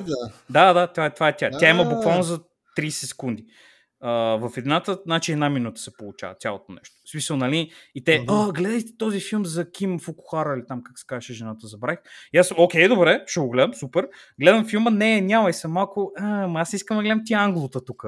да, 0.50 0.74
да, 0.74 0.88
това 0.88 1.06
е, 1.06 1.14
това 1.14 1.28
е 1.28 1.36
тя. 1.36 1.50
Тя 1.60 1.70
има 1.70 1.86
буквално 1.86 2.24
за 2.24 2.40
30 2.78 2.90
секунди. 2.90 3.46
Uh, 4.04 4.50
в 4.50 4.58
едната, 4.58 5.00
значи 5.06 5.32
една 5.32 5.50
минута 5.50 5.82
се 5.82 5.92
получава 5.98 6.36
цялото 6.40 6.72
нещо. 6.72 6.96
В 7.06 7.10
смисъл, 7.10 7.38
нали? 7.38 7.72
И 7.96 8.04
те, 8.04 8.26
а, 8.28 8.52
гледайте 8.52 8.98
този 8.98 9.20
филм 9.20 9.46
за 9.46 9.72
Ким 9.72 10.00
Фукухара 10.00 10.56
или 10.58 10.66
там 10.68 10.84
как 10.84 11.00
се 11.00 11.06
каже 11.08 11.34
жената, 11.34 11.68
забравих. 11.68 12.00
И 12.34 12.38
аз, 12.38 12.52
окей, 12.58 12.88
добре, 12.88 13.24
ще 13.28 13.40
го 13.40 13.50
гледам, 13.50 13.74
супер. 13.74 14.08
Гледам 14.42 14.68
филма, 14.68 14.90
не, 14.90 15.22
няма 15.22 15.50
и 15.50 15.54
съм 15.54 15.72
малко, 15.72 16.12
а, 16.18 16.62
аз 16.62 16.74
искам 16.74 16.98
да 16.98 17.04
гледам 17.04 17.22
ти 17.26 17.34
англота 17.34 17.86
тук. 17.86 18.04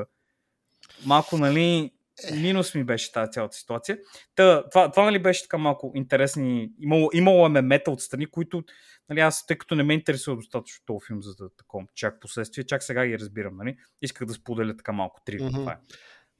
Малко, 1.05 1.37
нали, 1.37 1.91
минус 2.33 2.75
ми 2.75 2.83
беше 2.83 3.11
тази 3.11 3.31
цялата 3.31 3.57
ситуация. 3.57 3.97
Та, 4.35 4.69
това, 4.69 4.91
това 4.91 5.05
нали 5.05 5.19
беше 5.19 5.41
така 5.41 5.57
малко 5.57 5.91
интересни. 5.95 6.69
Имало, 6.79 7.09
имало 7.13 7.45
е 7.45 7.49
мемета 7.49 7.91
отстрани, 7.91 8.25
които 8.25 8.63
нали, 9.09 9.19
аз, 9.19 9.45
тъй 9.45 9.57
като 9.57 9.75
не 9.75 9.83
ме 9.83 9.93
интересува 9.93 10.37
достатъчно 10.37 10.83
този 10.85 11.05
филм 11.07 11.21
за 11.21 11.35
да 11.35 11.49
такова, 11.57 11.85
чак 11.95 12.19
последствие, 12.19 12.63
чак 12.63 12.83
сега 12.83 13.07
ги 13.07 13.19
разбирам. 13.19 13.57
Нали? 13.57 13.75
Исках 14.01 14.27
да 14.27 14.33
споделя 14.33 14.77
така 14.77 14.91
малко 14.91 15.21
три. 15.25 15.39
Mm-hmm. 15.39 15.53
Това 15.53 15.71
е. 15.71 15.77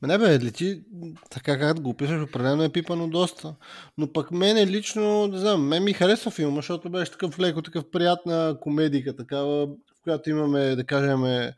Не 0.08 0.18
бе, 0.18 0.40
лети, 0.40 0.84
така 1.30 1.60
както 1.60 1.82
го 1.82 1.90
описваш, 1.90 2.22
определено 2.22 2.64
е 2.64 2.72
пипано 2.72 3.08
доста. 3.08 3.56
Но 3.98 4.14
пък 4.14 4.32
мене 4.32 4.68
лично, 4.68 5.28
не 5.28 5.38
знам, 5.38 5.68
мен 5.68 5.84
ми 5.84 5.94
харесва 5.94 6.32
филма, 6.32 6.56
защото 6.56 6.90
беше 6.90 7.12
такъв 7.12 7.40
леко, 7.40 7.62
такъв 7.62 7.92
приятна 7.92 8.58
комедика, 8.62 9.16
такава, 9.16 9.68
в 9.68 10.02
която 10.04 10.30
имаме, 10.30 10.76
да 10.76 10.84
кажем, 10.84 11.52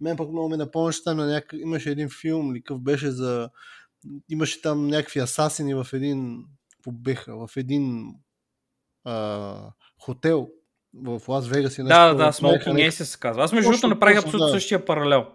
мен 0.00 0.16
пък 0.16 0.30
много 0.30 0.48
ме 0.48 0.56
напомняше 0.56 1.04
там 1.04 1.16
на 1.16 1.26
някакъв... 1.26 1.60
Имаше 1.60 1.90
един 1.90 2.08
филм, 2.20 2.54
ли 2.54 2.62
какъв 2.62 2.82
беше 2.82 3.10
за... 3.10 3.50
Имаше 4.28 4.62
там 4.62 4.86
някакви 4.86 5.20
асасини 5.20 5.74
в 5.74 5.86
един... 5.92 6.44
Побеха, 6.82 7.46
в 7.46 7.56
един 7.56 8.14
а, 9.04 9.72
хотел 10.00 10.48
в 10.94 11.20
Лас 11.28 11.48
Вегас 11.48 11.78
и 11.78 11.82
нещо. 11.82 11.94
Да, 11.94 12.08
да, 12.08 12.14
да, 12.14 12.32
Smoking 12.32 12.88
Aces 12.88 12.90
се 12.90 13.18
казва. 13.18 13.44
Аз 13.44 13.52
между 13.52 13.70
другото 13.70 13.88
направих 13.88 14.18
абсолютно 14.18 14.46
да. 14.46 14.52
същия 14.52 14.84
паралел 14.84 15.26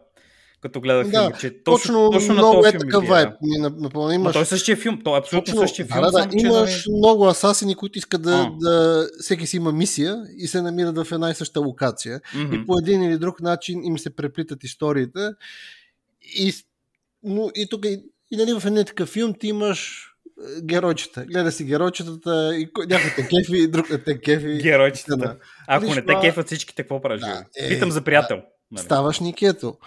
като 0.63 0.81
гледах 0.81 1.07
да, 1.07 1.21
филм, 1.21 1.33
че 1.39 1.63
точно, 1.63 2.11
точно 2.11 2.33
много 2.33 2.61
на 2.61 2.69
е 2.69 2.71
такъв 2.71 3.07
вайб. 3.07 3.29
Напълно 3.77 4.11
имаш... 4.11 4.27
Но 4.27 4.33
той 4.33 4.41
е 4.41 4.45
същия 4.45 4.77
филм, 4.77 5.01
той 5.03 5.15
е 5.15 5.19
абсолютно 5.19 5.53
точно, 5.53 5.67
същия 5.67 5.85
филм. 5.85 6.01
Да, 6.01 6.11
да, 6.11 6.27
имаш 6.33 6.81
че, 6.83 6.89
много 6.97 7.27
асасини, 7.27 7.75
които 7.75 7.97
искат 7.97 8.21
да, 8.21 8.51
да, 8.59 9.07
всеки 9.19 9.47
си 9.47 9.57
има 9.57 9.71
мисия 9.71 10.17
и 10.37 10.47
се 10.47 10.61
намират 10.61 10.97
в 10.97 11.11
една 11.11 11.29
и 11.29 11.35
съща 11.35 11.59
локация. 11.59 12.19
Mm-hmm. 12.19 12.63
И 12.63 12.65
по 12.65 12.77
един 12.77 13.03
или 13.03 13.17
друг 13.17 13.41
начин 13.41 13.83
им 13.83 13.99
се 13.99 14.15
преплитат 14.15 14.63
историите. 14.63 15.29
И, 16.35 16.53
но, 17.23 17.49
и 17.55 17.67
тук 17.69 17.85
и, 17.85 18.03
и 18.31 18.37
нали, 18.37 18.59
в 18.59 18.65
един 18.65 18.85
такъв 18.85 19.09
филм 19.09 19.33
ти 19.39 19.47
имаш 19.47 20.09
е, 20.57 20.61
геройчета. 20.61 21.25
Гледа 21.25 21.51
си 21.51 21.65
геройчетата 21.65 22.55
и 22.55 22.69
някой 22.89 23.11
те 23.15 23.27
кефи, 23.27 23.67
друг 23.67 23.87
те 24.05 24.19
кефи. 24.19 24.59
Геройчетата. 24.61 25.37
Ако 25.67 25.95
не 25.95 26.05
те 26.05 26.13
кефат 26.21 26.45
всичките, 26.45 26.83
какво 26.83 27.01
правиш? 27.01 27.21
Да, 27.21 27.45
е, 27.57 27.69
Питам 27.69 27.91
за 27.91 28.01
приятел. 28.01 28.37
Да, 28.37 28.43
нали? 28.71 28.85
Ставаш 28.85 29.19
Никето. 29.19 29.77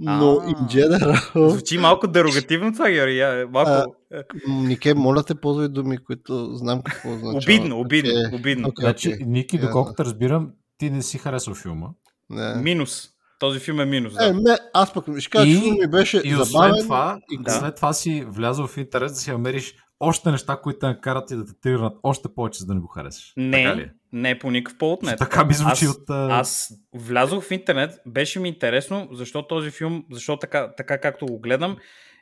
Но 0.00 0.36
in 0.36 0.54
general... 0.54 1.48
Звучи 1.48 1.78
малко 1.78 2.06
дерогативно 2.06 2.72
това, 2.72 2.90
Георги. 2.90 3.50
Малко... 3.50 3.94
Нике, 4.48 4.94
моля 4.94 5.22
те, 5.22 5.34
ползвай 5.34 5.68
думи, 5.68 5.98
които 5.98 6.54
знам 6.54 6.82
какво 6.82 7.14
означава. 7.14 7.38
Обидно, 7.38 7.80
обидно, 7.80 8.10
okay. 8.10 8.38
обидно. 8.38 8.68
Okay, 8.68 8.80
значи, 8.80 9.10
okay. 9.10 9.24
Ники, 9.26 9.58
доколкото 9.58 10.04
разбирам, 10.04 10.50
ти 10.78 10.90
не 10.90 11.02
си 11.02 11.18
харесал 11.18 11.54
филма. 11.54 11.86
Не. 12.30 12.54
Минус. 12.54 13.08
Този 13.38 13.58
филм 13.58 13.80
е 13.80 13.84
минус. 13.84 14.14
Да. 14.14 14.26
Е, 14.26 14.32
не, 14.32 14.58
аз 14.74 14.92
пък 14.92 15.04
ще 15.18 15.30
кажа, 15.30 15.62
че 15.62 15.70
ми 15.70 15.86
беше 15.90 16.20
и 16.24 16.34
забавен. 16.34 16.82
Това, 16.82 17.18
и 17.30 17.38
да. 17.42 17.50
след 17.50 17.76
това 17.76 17.92
си 17.92 18.24
влязъл 18.28 18.66
в 18.66 18.76
интерес 18.76 19.12
да 19.12 19.18
си 19.18 19.30
намериш 19.30 19.74
още 20.00 20.30
неща, 20.30 20.60
които 20.62 20.78
те 20.78 20.86
накарат 20.86 21.30
и 21.30 21.36
да 21.36 21.46
те 21.46 21.52
тригнат 21.62 21.96
още 22.02 22.28
повече, 22.34 22.58
за 22.58 22.66
да 22.66 22.74
не 22.74 22.80
го 22.80 22.86
харесаш. 22.86 23.32
Не, 23.36 23.64
така 23.64 23.76
ли? 23.76 23.90
Е? 24.16 24.18
не 24.20 24.38
по 24.38 24.50
никакъв 24.50 24.78
повод 24.78 25.02
не. 25.02 25.16
Така 25.16 25.44
ми 25.44 25.54
звучи 25.54 25.84
аз, 25.84 25.96
от... 25.96 26.10
Аз 26.10 26.72
влязох 26.94 27.44
в 27.44 27.50
интернет, 27.50 28.00
беше 28.06 28.40
ми 28.40 28.48
интересно, 28.48 29.08
защо 29.12 29.46
този 29.46 29.70
филм, 29.70 30.04
защо 30.10 30.38
така, 30.38 30.72
така 30.76 30.98
както 30.98 31.26
го 31.26 31.40
гледам, 31.40 31.76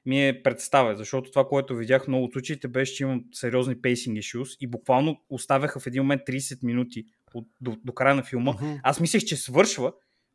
ми 0.06 0.28
е 0.28 0.42
представя, 0.42 0.96
защото 0.96 1.30
това, 1.30 1.48
което 1.48 1.76
видях 1.76 2.08
много 2.08 2.24
от 2.24 2.32
случаите, 2.32 2.68
беше, 2.68 2.94
че 2.94 3.02
имам 3.02 3.24
сериозни 3.32 3.76
pacing 3.76 4.18
issues 4.18 4.56
и 4.60 4.66
буквално 4.66 5.20
оставяха 5.30 5.80
в 5.80 5.86
един 5.86 6.02
момент 6.02 6.22
30 6.28 6.58
минути 6.62 7.04
от, 7.34 7.46
до, 7.60 7.76
до 7.84 7.92
края 7.92 8.14
на 8.14 8.22
филма. 8.22 8.52
Uh-huh. 8.52 8.80
Аз 8.82 9.00
мислех, 9.00 9.24
че 9.24 9.36
свършва, 9.36 9.92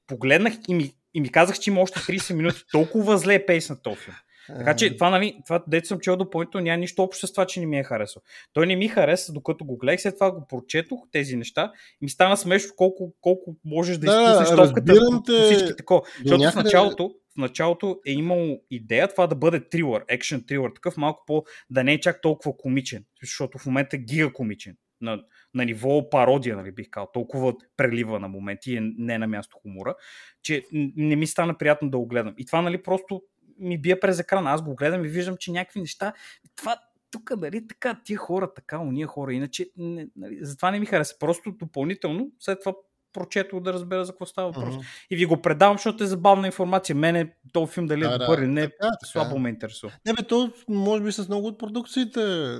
погледнах 0.08 0.54
и 0.68 0.74
ми, 0.74 0.94
и 1.13 1.22
ми 1.22 1.32
казах, 1.32 1.60
че 1.60 1.70
има 1.70 1.82
още 1.82 2.00
30 2.00 2.34
минути. 2.34 2.63
Толкова 2.72 3.18
зле 3.18 3.34
е 3.34 3.46
пейс 3.46 3.70
на 3.70 3.82
този 3.82 3.98
филм. 3.98 4.16
Така 4.58 4.75
че 4.75 4.96
това, 4.96 5.10
нали, 5.10 5.38
това 5.46 5.63
дете 5.68 5.88
съм 5.88 6.00
чел 6.00 6.15
допълнително, 6.15 6.63
няма 6.63 6.77
нищо 6.77 7.03
общо 7.03 7.27
с 7.27 7.32
това, 7.34 7.46
че 7.46 7.60
не 7.60 7.65
ми 7.65 7.79
е 7.79 7.84
харесал. 7.84 8.22
Той 8.53 8.68
не 8.68 8.75
ми 8.75 8.88
хареса, 8.88 9.34
докато 9.34 9.65
го 9.65 9.77
гледах, 9.77 10.01
след 10.01 10.15
това 10.15 10.32
го 10.32 10.48
прочетох 10.48 11.00
тези 11.12 11.36
неща 11.36 11.72
и 12.01 12.06
ми 12.06 12.10
стана 12.10 12.38
смешно 12.38 12.74
колко, 12.75 13.13
колко 13.22 13.56
можеш 13.65 13.98
да, 13.98 14.06
да 14.06 14.32
изпуснеш 14.32 14.68
топката 14.68 14.94
по 15.25 15.44
всички 15.44 15.75
такова. 15.77 16.01
Защото 16.18 16.44
някъде... 16.44 16.62
в 16.62 16.63
началото, 16.63 17.12
в 17.36 17.38
началото 17.38 18.00
е 18.08 18.12
имало 18.12 18.62
идея 18.72 19.08
това 19.08 19.27
да 19.27 19.36
бъде 19.36 19.70
трилър, 19.70 20.06
екшен 20.08 20.44
трилър, 20.48 20.72
такъв 20.75 20.98
малко 20.98 21.24
по 21.27 21.44
да 21.70 21.84
не 21.84 21.94
е 21.94 22.00
чак 22.00 22.22
толкова 22.22 22.58
комичен, 22.58 23.06
защото 23.22 23.58
в 23.58 23.65
момента 23.65 23.96
е 23.96 24.00
гига 24.00 24.34
комичен. 24.34 24.75
На, 25.01 25.24
на 25.53 25.65
ниво 25.65 26.10
пародия, 26.10 26.56
нали 26.56 26.72
бих 26.72 26.89
казал, 26.89 27.10
толкова 27.13 27.53
прелива 27.77 28.20
на 28.20 28.27
моменти 28.27 28.74
и 28.74 28.79
не 28.98 29.13
е 29.13 29.18
на 29.18 29.27
място 29.27 29.58
хумора, 29.62 29.96
че 30.44 30.63
не 30.96 31.15
ми 31.15 31.27
стана 31.27 31.58
приятно 31.58 31.89
да 31.89 31.98
го 31.98 32.08
гледам. 32.08 32.34
И 32.38 32.46
това, 32.46 32.62
нали, 32.62 32.84
просто 32.84 33.22
ми 33.60 33.82
бие 33.82 34.00
през 34.00 34.20
екрана. 34.20 34.51
Аз 34.51 34.62
го 34.62 34.75
гледам 34.75 35.06
и 35.06 35.08
виждам, 35.08 35.38
че 35.38 35.51
някакви 35.51 35.80
неща. 35.80 36.13
Това, 36.56 36.75
тук, 37.12 37.32
нали, 37.38 37.68
така, 37.68 38.00
тия 38.06 38.18
хора, 38.18 38.54
така, 38.54 38.80
уния 38.80 39.08
хора, 39.08 39.34
иначе, 39.34 39.70
не, 39.78 40.08
нали, 40.16 40.38
затова 40.42 40.72
не 40.72 40.80
ми 40.80 40.86
хареса. 40.86 41.16
Просто 41.20 41.51
допълнително, 41.51 42.32
след 42.39 42.60
това 42.60 42.74
прочето 43.13 43.60
да 43.60 43.74
разбера 43.74 44.06
за 44.06 44.12
какво 44.12 44.25
става 44.25 44.51
въпрос. 44.51 44.75
Uh-huh. 44.75 44.86
И 45.10 45.16
ви 45.16 45.25
го 45.25 45.42
предавам, 45.42 45.78
защото 45.78 46.04
е 46.04 46.08
забавна 46.08 46.48
информация. 46.48 46.96
Мене 46.96 47.34
този 47.54 47.72
филм 47.72 47.86
дали 47.88 48.06
е 48.06 48.08
да, 48.08 48.16
е 48.16 48.18
добър 48.18 48.38
или 48.38 48.48
не, 48.48 48.62
така, 48.62 48.89
слабо 49.06 49.30
така. 49.30 49.42
ме 49.42 49.50
интересува. 49.50 49.94
Не 50.06 50.13
бе, 50.13 50.24
то 50.24 50.51
може 50.70 51.04
би 51.04 51.12
с 51.12 51.28
много 51.28 51.48
от 51.48 51.60
продукциите 51.60 52.20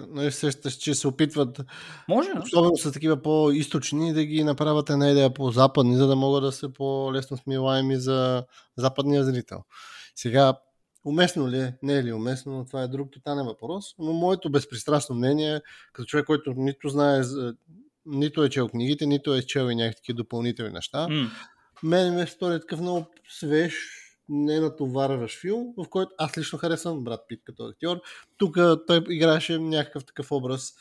нали, 0.10 0.32
сещаш, 0.32 0.74
че 0.74 0.96
се 0.96 1.08
опитват 1.08 1.62
може, 2.08 2.29
особено 2.44 2.77
с 2.77 2.91
такива 2.91 3.22
по-источни 3.22 4.13
да 4.13 4.25
ги 4.25 4.44
направят 4.44 4.89
една 4.89 5.10
идея 5.10 5.34
по-западни, 5.34 5.96
за 5.96 6.08
да 6.08 6.15
могат 6.15 6.44
да 6.44 6.51
са 6.51 6.74
по-лесно 6.74 7.38
смилаеми 7.38 7.96
за 7.98 8.44
западния 8.77 9.24
зрител. 9.24 9.63
Сега 10.15 10.53
Уместно 11.06 11.50
ли 11.50 11.60
е? 11.60 11.77
Не 11.84 11.98
е 11.98 12.03
ли 12.03 12.13
уместно, 12.13 12.58
но 12.58 12.65
това 12.65 12.82
е 12.82 12.88
друг 12.88 13.12
тотален 13.12 13.46
въпрос. 13.46 13.86
Но 14.00 14.13
моето 14.13 14.50
безпристрастно 14.50 15.15
мнение, 15.15 15.62
като 15.94 16.06
човек, 16.06 16.25
който 16.25 16.53
нито 16.58 16.89
знае, 16.89 17.22
нито 18.06 18.44
е 18.44 18.50
чел 18.50 18.70
книгите, 18.70 19.06
нито 19.06 19.36
е 19.36 19.41
чел 19.41 19.70
и 19.70 19.75
някакви 19.75 20.13
допълнителни 20.13 20.72
неща, 20.72 20.98
mm. 20.98 21.29
мен 21.84 22.13
ме 22.13 22.27
стори 22.27 22.60
такъв 22.60 22.79
много 22.79 23.08
свеж, 23.29 23.74
не 24.29 24.60
натоварваш 24.60 25.39
филм, 25.41 25.74
в 25.77 25.89
който 25.89 26.12
аз 26.18 26.38
лично 26.38 26.60
харесвам 26.60 27.03
брат 27.03 27.20
Пит 27.27 27.41
като 27.44 27.63
актьор. 27.63 28.01
Тук 28.38 28.58
той 28.88 29.03
играеше 29.10 29.58
някакъв 29.58 30.06
такъв 30.06 30.32
образ. 30.32 30.74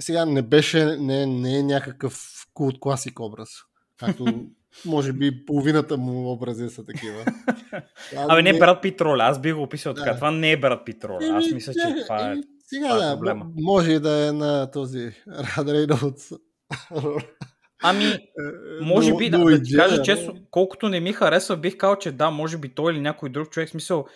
Сега 0.00 0.24
не 0.24 0.42
беше, 0.42 0.96
не, 0.96 1.26
не 1.26 1.58
е 1.58 1.62
някакъв 1.62 2.46
култ 2.54 2.80
класик 2.80 3.20
образ, 3.20 3.50
както 3.98 4.44
може 4.86 5.12
би 5.12 5.44
половината 5.44 5.96
му 5.96 6.32
образи 6.32 6.68
са 6.68 6.84
такива. 6.84 7.24
Абе, 8.28 8.42
не 8.42 8.50
е 8.50 8.58
Брат 8.58 8.82
Пит 8.82 9.00
роля, 9.00 9.22
аз 9.22 9.40
би 9.40 9.52
го 9.52 9.62
описал 9.62 9.94
така. 9.94 10.14
Това 10.14 10.30
не 10.30 10.50
е 10.52 10.56
Брат 10.56 10.84
Пит 10.86 11.04
роля. 11.04 11.26
Аз 11.32 11.50
мисля, 11.52 11.72
че 11.72 12.02
това 12.02 12.32
е. 12.32 12.36
Сега 12.66 12.88
това 12.88 13.04
е 13.04 13.08
да, 13.08 13.16
проблема. 13.16 13.46
може 13.56 13.92
и 13.92 14.00
да 14.00 14.28
е 14.28 14.32
на 14.32 14.70
този 14.70 15.12
Рад 15.28 15.68
Рейнолдс 15.68 16.32
Ами, 17.82 18.04
може 18.80 19.10
Но- 19.10 19.16
би, 19.16 19.30
да, 19.30 19.38
но 19.38 19.44
да 19.44 19.62
ти 19.62 19.76
кажа 19.76 19.96
да. 19.96 20.02
честно, 20.02 20.34
колкото 20.50 20.88
не 20.88 21.00
ми 21.00 21.12
харесва, 21.12 21.56
бих 21.56 21.76
казал, 21.76 21.96
че 21.96 22.12
да, 22.12 22.30
може 22.30 22.58
би 22.58 22.74
той 22.74 22.92
или 22.92 23.00
някой 23.00 23.28
друг 23.28 23.50
човек, 23.50 23.68
смисъл, 23.68 24.06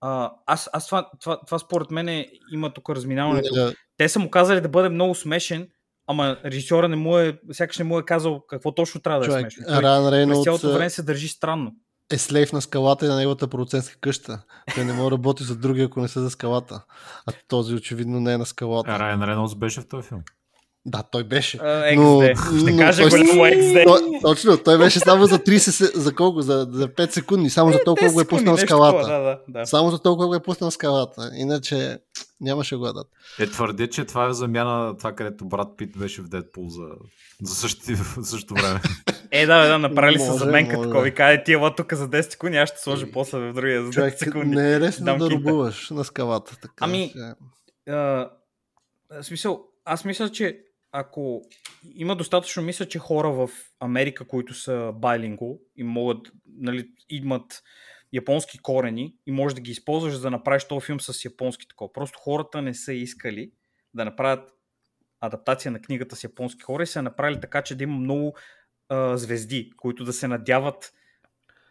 а, 0.00 0.32
аз, 0.46 0.70
аз 0.72 0.86
това, 0.86 1.10
това, 1.20 1.40
това 1.46 1.58
според 1.58 1.90
мен 1.90 2.08
е, 2.08 2.28
има 2.52 2.72
тук 2.72 2.90
разминаването. 2.90 3.54
Да, 3.54 3.72
Те 3.96 4.08
са 4.08 4.18
му 4.18 4.30
казали 4.30 4.60
да 4.60 4.68
бъде 4.68 4.88
много 4.88 5.14
смешен, 5.14 5.68
ама 6.06 6.36
режисьора 6.44 6.88
не 6.88 6.96
му 6.96 7.18
е, 7.18 7.38
сякаш 7.52 7.78
не 7.78 7.84
му 7.84 7.98
е 7.98 8.04
казал 8.04 8.40
какво 8.48 8.74
точно 8.74 9.00
трябва 9.00 9.20
да 9.20 9.26
е 9.26 9.28
Човек, 9.28 9.52
смешно. 9.52 9.64
През 9.80 10.12
Рейнолдс 10.12 10.44
цялото 10.44 10.72
време 10.72 10.90
се 10.90 11.02
държи 11.02 11.28
странно. 11.28 11.72
е 12.10 12.18
слейв 12.18 12.52
на 12.52 12.60
скалата 12.60 13.06
и 13.06 13.08
на 13.08 13.16
неговата 13.16 13.48
продуцентска 13.48 13.96
къща. 14.00 14.42
Той 14.74 14.84
не 14.84 14.92
може 14.92 15.04
да 15.04 15.10
работи 15.10 15.44
за 15.44 15.56
други, 15.56 15.82
ако 15.82 16.00
не 16.00 16.08
са 16.08 16.20
за 16.20 16.30
скалата. 16.30 16.84
А 17.26 17.32
този 17.48 17.74
очевидно 17.74 18.20
не 18.20 18.32
е 18.32 18.38
на 18.38 18.46
скалата. 18.46 18.98
Райан 18.98 19.22
Рейнолдс 19.22 19.54
беше 19.54 19.80
в 19.80 19.88
този 19.88 20.08
филм. 20.08 20.22
Да, 20.86 21.02
той 21.02 21.24
беше. 21.24 21.56
А, 21.56 21.64
XD. 21.86 22.60
Ще 22.62 22.76
кажа 22.78 23.02
той- 23.02 23.10
голямо 23.10 23.42
XD. 23.44 23.84
Той, 23.84 24.00
точно, 24.22 24.56
той 24.56 24.78
беше 24.78 24.98
само 24.98 25.26
за 25.26 25.38
30, 25.38 25.58
се- 25.70 26.00
за 26.00 26.14
колко? 26.14 26.42
За, 26.42 26.66
за 26.70 26.88
5 26.88 27.10
секунди, 27.10 27.50
само 27.50 27.72
за 27.72 27.78
толкова 27.80 28.12
го 28.12 28.20
е 28.20 28.24
пуснал 28.24 28.56
скалата. 28.56 29.08
Да, 29.08 29.18
да, 29.20 29.40
да. 29.50 29.66
Само 29.66 29.90
за 29.90 29.98
толкова 29.98 30.26
го 30.28 30.34
е 30.34 30.42
пуснал 30.42 30.70
скалата. 30.70 31.30
Иначе 31.34 31.98
нямаше 32.40 32.76
го 32.76 32.82
да 32.82 32.88
дадат. 32.88 33.06
Е, 33.40 33.46
твърдя, 33.46 33.86
че 33.86 34.04
това 34.04 34.26
е 34.26 34.32
замяна 34.32 34.78
на 34.78 34.96
това, 34.96 35.12
където 35.12 35.44
брат 35.44 35.68
Пит 35.78 35.98
беше 35.98 36.22
в 36.22 36.28
Дедпул 36.28 36.68
за, 36.68 36.86
за 37.42 37.54
същото, 37.54 37.86
за 38.16 38.26
същото 38.26 38.54
време. 38.54 38.80
Е, 39.30 39.46
да, 39.46 39.68
да, 39.68 39.78
направили 39.78 40.18
са 40.18 40.26
Може, 40.26 40.38
заменка 40.38 40.76
може. 40.76 40.88
такова. 40.88 41.08
И 41.08 41.14
каже, 41.14 41.42
ти 41.44 41.52
ела 41.52 41.74
тук 41.74 41.92
за 41.94 42.08
10 42.08 42.20
секунди, 42.22 42.56
аз 42.56 42.68
ще 42.68 42.78
сложа 42.78 43.06
после 43.12 43.38
в 43.40 43.52
другия 43.52 43.82
за 43.82 43.88
10 43.88 43.92
Човек, 43.92 44.18
секунди. 44.18 44.56
не 44.56 44.72
е 44.72 44.80
лесно 44.80 45.04
Дам 45.04 45.18
да 45.18 45.28
кинта. 45.28 45.36
рубуваш 45.40 45.90
на 45.90 46.04
скалата. 46.04 46.56
Така, 46.56 46.74
Ами, 46.80 47.12
че- 47.12 47.92
а, 47.92 48.28
смисъл, 49.22 49.60
аз 49.84 50.04
мисля, 50.04 50.28
че 50.28 50.58
ако 50.92 51.42
има 51.94 52.16
достатъчно, 52.16 52.62
мисля, 52.62 52.88
че 52.88 52.98
хора 52.98 53.30
в 53.30 53.50
Америка, 53.80 54.26
които 54.26 54.54
са 54.54 54.92
байлинго 54.94 55.60
и 55.76 55.82
могат, 55.82 56.32
нали, 56.46 56.88
имат 57.10 57.62
японски 58.12 58.58
корени 58.58 59.16
и 59.26 59.32
можеш 59.32 59.54
да 59.54 59.60
ги 59.60 59.70
използваш 59.70 60.14
за 60.14 60.20
да 60.20 60.30
направиш 60.30 60.64
този 60.64 60.86
филм 60.86 61.00
с 61.00 61.24
японски 61.24 61.68
такова. 61.68 61.92
Просто 61.92 62.18
хората 62.18 62.62
не 62.62 62.74
са 62.74 62.92
искали 62.92 63.52
да 63.94 64.04
направят 64.04 64.50
адаптация 65.20 65.72
на 65.72 65.80
книгата 65.80 66.16
с 66.16 66.24
японски 66.24 66.62
хора 66.62 66.82
и 66.82 66.86
са 66.86 67.02
направили 67.02 67.40
така, 67.40 67.62
че 67.62 67.74
да 67.74 67.84
има 67.84 67.96
много 67.96 68.36
а, 68.88 69.16
звезди, 69.16 69.70
които 69.76 70.04
да 70.04 70.12
се 70.12 70.28
надяват 70.28 70.92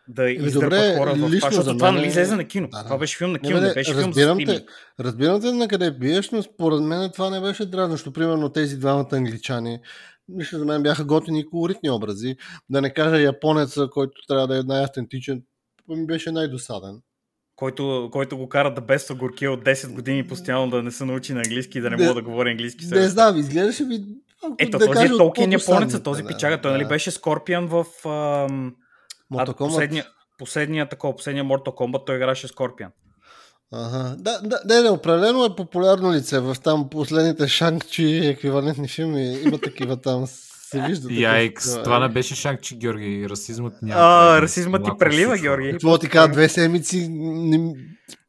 да 0.08 0.32
Еми, 0.32 0.46
издърпат 0.48 0.98
хора 0.98 1.12
в 1.14 1.16
това, 1.16 1.30
защото 1.30 1.62
за 1.62 1.74
това 1.74 1.92
нали 1.92 2.08
излезе 2.08 2.36
на 2.36 2.44
кино. 2.44 2.68
Да, 2.72 2.78
да. 2.78 2.84
Това 2.84 2.98
беше 2.98 3.18
филм 3.18 3.32
на 3.32 3.40
Не, 3.44 3.48
кино, 3.48 3.62
не, 3.62 3.68
бе, 3.68 3.74
беше 3.74 3.94
филм 3.94 4.02
за 4.02 4.08
разбирам 4.08 4.38
те, 4.46 4.66
разбирам 5.00 5.42
те 5.42 5.52
на 5.52 5.68
къде 5.68 5.92
биеш, 5.92 6.30
но 6.32 6.44
според 6.44 6.82
мен 6.82 7.12
това 7.14 7.30
не 7.30 7.42
беше 7.42 7.66
дразнещо. 7.66 8.14
Примерно 8.14 8.50
тези 8.50 8.78
двамата 8.78 9.08
англичани, 9.12 9.80
лично 10.40 10.60
за 10.60 10.66
мен 10.66 10.84
бяха 10.84 11.06
готини 11.06 11.40
и 11.40 11.46
колоритни 11.46 11.90
образи. 11.90 12.36
Да 12.70 12.82
не 12.82 12.94
кажа 12.94 13.22
японеца, 13.22 13.88
който 13.92 14.12
трябва 14.28 14.48
да 14.48 14.60
е 14.60 14.64
най-автентичен, 14.64 15.42
ми 15.90 16.06
беше 16.06 16.32
най-досаден. 16.32 17.00
който, 17.56 18.10
който 18.12 18.38
го 18.38 18.50
кара 18.50 18.74
да 18.74 18.82
бества 18.82 19.16
горки 19.16 19.48
от 19.48 19.64
10 19.66 19.94
години 19.94 20.28
постоянно 20.28 20.70
да 20.70 20.84
не 20.84 20.92
се 20.92 21.06
научи 21.06 21.34
на 21.34 21.40
английски 21.40 21.78
и 21.78 21.82
да 21.82 21.90
не 21.90 21.96
Не- 21.96 22.04
мога 22.04 22.16
да 22.16 22.22
говори 22.22 22.50
английски. 22.52 22.86
Не 22.86 22.90
себе 22.90 23.04
си. 23.04 23.10
знам, 23.10 23.38
изглеждаше 23.38 23.84
ми... 23.84 24.06
Ето, 24.60 24.78
да 24.78 24.86
този 24.86 25.06
е 25.06 25.18
Толкин 25.18 25.52
японеца, 25.52 26.04
този 26.04 26.22
да, 26.24 26.28
пичага. 26.28 26.62
Той 26.62 26.72
нали 26.72 26.84
да. 26.84 26.90
беше 26.90 27.12
Скорпион 27.12 27.68
в 27.68 27.86
ам, 28.06 28.76
Mortal 29.32 29.54
Kombat. 29.54 29.58
последния, 29.58 30.06
последния 30.38 30.90
такова, 30.90 31.16
последния 31.16 31.46
Mortal 31.46 31.76
Kombat, 31.76 32.06
той 32.06 32.16
играше 32.16 32.48
Скорпион. 32.48 32.92
Ага. 33.74 34.16
Да, 34.18 34.40
да, 34.42 34.60
не, 34.66 34.82
не, 34.82 34.90
определено 34.90 35.46
е 35.46 35.56
популярно 35.56 36.14
лице. 36.14 36.40
В 36.40 36.56
там 36.64 36.90
последните 36.90 37.44
Шанг-Чи 37.44 38.30
еквивалентни 38.30 38.88
филми 38.88 39.38
има 39.46 39.58
такива 39.58 39.98
там. 39.98 40.28
Се 40.28 40.82
вижда. 40.82 41.14
Яйкс, 41.14 41.76
да. 41.76 41.84
това 41.84 42.00
не 42.00 42.10
беше 42.10 42.36
Шанг-Чи, 42.36 42.78
Георги. 42.78 43.28
Расизмът 43.30 43.74
няма. 43.82 44.02
А, 44.02 44.42
расизмът 44.42 44.84
ти 44.84 44.92
прелива, 45.00 45.38
Георги. 45.38 45.72
Какво 45.72 45.98
ти 45.98 46.10
кажа, 46.10 46.32
две 46.32 46.50
седмици 46.50 47.08
не... 47.10 47.74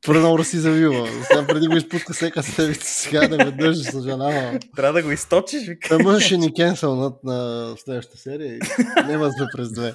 много 0.08 0.38
раси 0.38 0.58
завива. 0.58 1.08
Сега 1.26 1.46
преди 1.46 1.66
го 1.66 1.76
изпуска 1.76 2.12
всека 2.12 2.42
седмица, 2.42 2.86
сега 2.86 3.28
да 3.28 3.36
веднъж, 3.36 3.78
съжалявам. 3.78 4.58
Трябва 4.76 4.92
да 4.92 5.02
го 5.02 5.12
източиш, 5.12 5.60
може 6.02 6.26
ще 6.26 6.36
ни 6.36 6.54
кенсълнат 6.54 7.24
на 7.24 7.68
следващата 7.84 8.18
серия 8.18 8.58
няма 9.06 9.24
да 9.24 9.32
сме 9.32 9.46
през 9.56 9.72
две. 9.72 9.94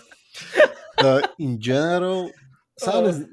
Uh, 0.97 1.21
in 1.41 1.57
general, 1.57 2.31
сега 2.77 3.01
не, 3.01 3.27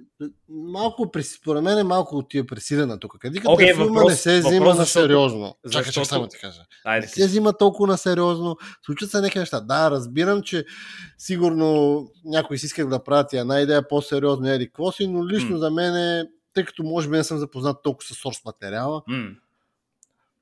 малко, 0.49 1.11
според 1.35 1.63
мен 1.63 1.79
е 1.79 1.83
малко 1.83 2.17
от 2.17 2.29
тия 2.29 2.47
пресилена 2.47 2.99
тук. 2.99 3.19
Къде 3.19 3.39
като 3.39 3.51
okay, 3.51 3.75
филма 3.75 4.01
въпрос- 4.01 4.11
не 4.11 4.17
се 4.17 4.41
взима 4.41 4.75
на 4.75 4.87
сериозно. 4.87 5.57
Чакай, 5.71 5.93
чакай, 5.93 6.05
само 6.05 6.27
ти 6.27 6.39
кажа. 6.39 6.61
Айде, 6.85 7.07
Не 7.07 7.13
се 7.13 7.27
взима 7.27 7.53
толкова 7.53 7.87
на 7.87 7.99
сериозно. 7.99 8.57
Случват 8.87 9.11
се 9.11 9.21
някакви 9.21 9.39
неща. 9.39 9.61
Да, 9.61 9.91
разбирам, 9.91 10.43
че 10.43 10.65
сигурно 11.19 12.01
някои 12.25 12.59
си 12.59 12.67
искат 12.67 12.91
да 12.91 13.05
правят 13.05 13.33
една 13.33 13.61
идея 13.61 13.89
по-сериозно, 13.89 14.49
еди 14.49 14.67
какво 14.67 14.93
си, 14.93 15.07
но 15.07 15.29
лично 15.29 15.51
М. 15.51 15.59
за 15.59 15.71
мен 15.71 15.97
е, 15.97 16.25
тъй 16.55 16.65
като 16.65 16.83
може 16.83 17.09
би 17.09 17.17
не 17.17 17.25
съм 17.25 17.39
запознат 17.39 17.77
толкова 17.83 18.07
с 18.07 18.15
сорс 18.15 18.45
материала, 18.45 19.03
М. 19.09 19.29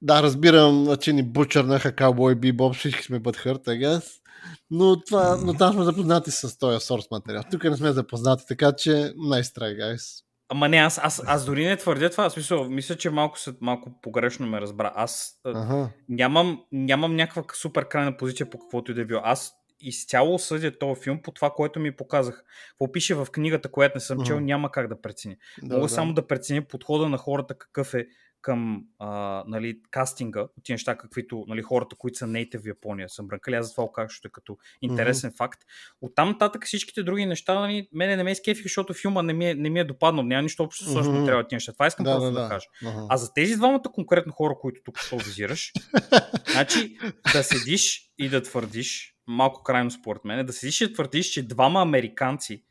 да, 0.02 0.22
разбирам, 0.22 0.96
че 1.00 1.12
ни 1.12 1.22
бучърнаха 1.22 1.92
Cowboy 1.92 2.34
Bebop, 2.34 2.74
всички 2.74 3.02
сме 3.02 3.18
бъдхърт, 3.18 3.64
I 3.66 3.86
guess. 3.86 4.21
Но, 4.70 5.00
това, 5.00 5.36
но 5.44 5.54
там 5.54 5.72
сме 5.72 5.84
запознати 5.84 6.30
с 6.30 6.58
този 6.58 6.86
сорс 6.86 7.04
материал. 7.10 7.42
Тук 7.50 7.64
не 7.64 7.76
сме 7.76 7.92
запознати, 7.92 8.44
така 8.48 8.72
че 8.72 8.90
nice 8.90 9.58
try, 9.58 9.80
guys. 9.80 10.22
Ама 10.48 10.68
не, 10.68 10.76
аз, 10.76 10.98
аз, 11.02 11.22
аз 11.26 11.44
дори 11.44 11.64
не 11.66 11.76
твърдя 11.76 12.10
това. 12.10 12.28
В 12.28 12.32
Смисъл, 12.32 12.64
мисля, 12.64 12.96
че 12.96 13.10
малко, 13.10 13.38
се, 13.38 13.54
малко 13.60 14.00
погрешно 14.02 14.46
ме 14.46 14.60
разбра. 14.60 14.92
Аз 14.94 15.32
Ага. 15.44 15.88
нямам, 16.08 16.62
нямам 16.72 17.16
някаква 17.16 17.44
супер 17.54 17.88
крайна 17.88 18.16
позиция 18.16 18.50
по 18.50 18.58
каквото 18.58 18.90
и 18.90 18.94
да 18.94 19.00
е 19.00 19.04
било. 19.04 19.20
Аз 19.24 19.52
изцяло 19.80 20.38
съдя 20.38 20.78
този 20.78 21.00
филм 21.00 21.22
по 21.22 21.30
това, 21.30 21.50
което 21.50 21.80
ми 21.80 21.96
показах. 21.96 22.44
Какво 22.70 22.92
пише 22.92 23.14
в 23.14 23.26
книгата, 23.32 23.70
която 23.70 23.96
не 23.96 24.00
съм 24.00 24.24
чел, 24.24 24.40
няма 24.40 24.70
как 24.70 24.88
да 24.88 25.00
преценя. 25.00 25.36
Да, 25.62 25.74
Мога 25.74 25.86
да. 25.86 25.94
само 25.94 26.14
да 26.14 26.26
преценя 26.26 26.62
подхода 26.62 27.08
на 27.08 27.18
хората 27.18 27.54
какъв 27.54 27.94
е 27.94 28.06
към 28.42 28.84
а, 28.98 29.44
нали, 29.46 29.80
кастинга, 29.90 30.40
от 30.40 30.50
тия 30.62 30.74
неща, 30.74 30.96
каквито 30.96 31.44
нали, 31.48 31.62
хората, 31.62 31.96
които 31.96 32.18
са 32.18 32.26
нейтив 32.26 32.60
в 32.62 32.66
Япония 32.66 33.08
са 33.08 33.22
брънкали. 33.22 33.54
Аз 33.54 33.66
затова 33.66 33.88
казах, 33.94 34.08
защото 34.08 34.28
е 34.28 34.30
като 34.30 34.56
интересен 34.82 35.30
mm-hmm. 35.30 35.36
факт. 35.36 35.60
Оттам 36.00 36.28
нататък 36.28 36.66
всичките 36.66 37.02
други 37.02 37.26
неща, 37.26 37.54
нали, 37.54 37.88
мене 37.92 38.16
не 38.16 38.24
ме 38.24 38.30
изкефи, 38.32 38.62
защото 38.62 38.94
филма 38.94 39.22
не 39.22 39.32
ми 39.32 39.50
е, 39.50 39.54
не 39.54 39.70
ми 39.70 39.80
е 39.80 39.84
допаднал. 39.84 40.24
Няма 40.24 40.42
нищо 40.42 40.62
общо 40.62 40.84
с 40.84 40.94
Мгм. 40.94 40.98
mm-hmm. 40.98 41.26
трябва 41.26 41.46
тия 41.46 41.56
неща. 41.56 41.72
Това 41.72 41.86
искам 41.86 42.04
Да, 42.04 42.10
просто 42.10 42.24
да, 42.24 42.32
да, 42.32 42.42
да. 42.42 42.48
кажа. 42.48 42.66
Ага. 42.84 43.06
А 43.08 43.16
за 43.16 43.34
тези 43.34 43.56
двамата 43.56 43.82
конкретно 43.94 44.32
хора, 44.32 44.54
които 44.60 44.80
тук 44.84 44.98
ще 44.98 45.16
визираш, 45.16 45.72
значи 46.52 46.96
да 47.32 47.44
седиш 47.44 48.12
и 48.18 48.28
да 48.28 48.42
твърдиш, 48.42 49.14
малко 49.26 49.62
крайно 49.62 49.90
според 49.90 50.24
мен, 50.24 50.46
да 50.46 50.52
седиш 50.52 50.80
и 50.80 50.86
да 50.86 50.92
твърдиш, 50.92 51.26
че 51.26 51.48
двама 51.48 51.82
американци 51.82 52.64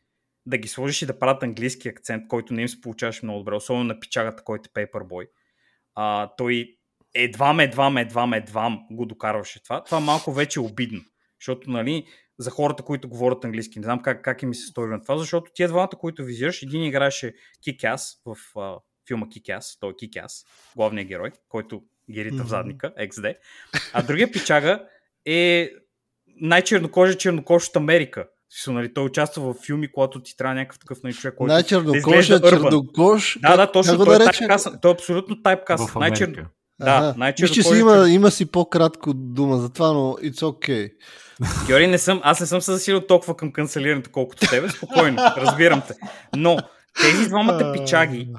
да 0.46 0.58
ги 0.58 0.68
сложиш 0.68 1.02
и 1.02 1.06
да 1.06 1.20
правят 1.20 1.44
английски 1.44 1.90
акцент, 1.90 2.28
който 2.28 2.54
не 2.54 2.62
им 2.62 2.68
се 2.68 2.82
получаваше 2.82 3.26
много 3.26 3.40
добре, 3.40 3.56
особено 3.56 3.84
на 3.84 4.00
пичагата, 4.00 4.44
който 4.44 4.70
е 4.76 4.86
Paperboy. 4.86 5.28
А, 5.96 6.30
той 6.38 6.78
едвам, 7.14 7.60
едвам, 7.60 7.98
едвам, 7.98 8.34
едвам 8.34 8.80
го 8.92 9.06
докарваше 9.06 9.64
това. 9.64 9.84
Това 9.84 10.00
малко 10.00 10.34
вече 10.34 10.60
е 10.60 10.64
обидно. 10.64 11.02
Защото, 11.40 11.72
нали, 11.72 12.06
за 12.40 12.52
хората, 12.52 12.84
които 12.84 13.10
говорят 13.10 13.46
английски, 13.46 13.80
не 13.80 13.84
знам 13.84 14.02
как, 14.02 14.24
как 14.24 14.44
им 14.44 14.54
се 14.54 14.68
стори 14.68 14.90
на 14.90 15.02
това, 15.02 15.18
защото 15.18 15.52
тия 15.54 15.68
двамата, 15.68 15.90
които 16.00 16.24
визираш, 16.24 16.62
един 16.62 16.84
играеше 16.84 17.34
Кикас 17.64 18.22
в 18.26 18.60
а, 18.60 18.78
филма 19.08 19.30
Кикас, 19.30 19.78
той 19.80 19.92
е 19.92 19.96
Кикас, 19.96 20.46
главният 20.76 21.08
герой, 21.08 21.32
който 21.50 21.84
ги 22.12 22.26
рита 22.26 22.44
в 22.44 22.48
задника, 22.48 22.94
XD. 23.00 23.36
А 23.94 24.04
другия 24.04 24.32
пичага 24.32 24.88
е 25.26 25.70
най-чернокожи 26.28 27.18
чернокож 27.18 27.68
от 27.68 27.76
Америка. 27.76 28.28
Смисъл, 28.54 28.74
Нали, 28.74 28.94
той 28.94 29.04
участва 29.04 29.54
в 29.54 29.56
филми, 29.66 29.92
когато 29.92 30.22
ти 30.22 30.38
трябва 30.38 30.56
някакъв 30.56 30.80
такъв 30.80 30.98
нали, 31.04 31.14
човек, 31.14 31.36
който 31.36 31.54
Най-чернокош 31.54 31.98
изглежда 31.98 32.36
е 32.36 32.50
чернокош. 32.50 33.40
Да, 33.42 33.58
да, 33.58 33.72
точно. 33.72 34.06
Той 34.06 34.16
е, 34.16 34.20
нарече? 34.20 34.40
тайпкаст, 34.40 34.68
той 34.82 34.92
е 34.92 34.94
абсолютно 34.94 35.42
тайпкаст. 35.42 35.90
В 35.90 35.96
Най-черно... 35.96 36.36
Да, 36.80 36.92
Ага. 36.92 37.14
най-чернокожи 37.18 37.60
Виж, 37.60 37.66
че 37.66 37.74
си 37.74 37.80
има, 37.80 38.10
има 38.10 38.32
си 38.32 38.46
по-кратко 38.52 39.14
дума 39.14 39.58
за 39.58 39.70
това, 39.70 39.92
но 39.92 40.00
it's 40.00 40.42
okay. 40.42 40.92
Георги, 41.68 41.88
не 41.88 41.98
съм, 41.98 42.22
аз 42.24 42.40
не 42.40 42.46
съм 42.46 42.62
се 42.62 42.72
засилил 42.72 43.02
толкова 43.02 43.38
към 43.38 43.52
канцелирането, 43.52 44.10
колкото 44.14 44.48
тебе. 44.48 44.70
Спокойно, 44.70 45.18
разбирам 45.38 45.82
те. 45.88 45.94
Но 46.36 46.58
тези 47.02 47.28
двамата 47.28 47.74
пичаги, 47.74 48.30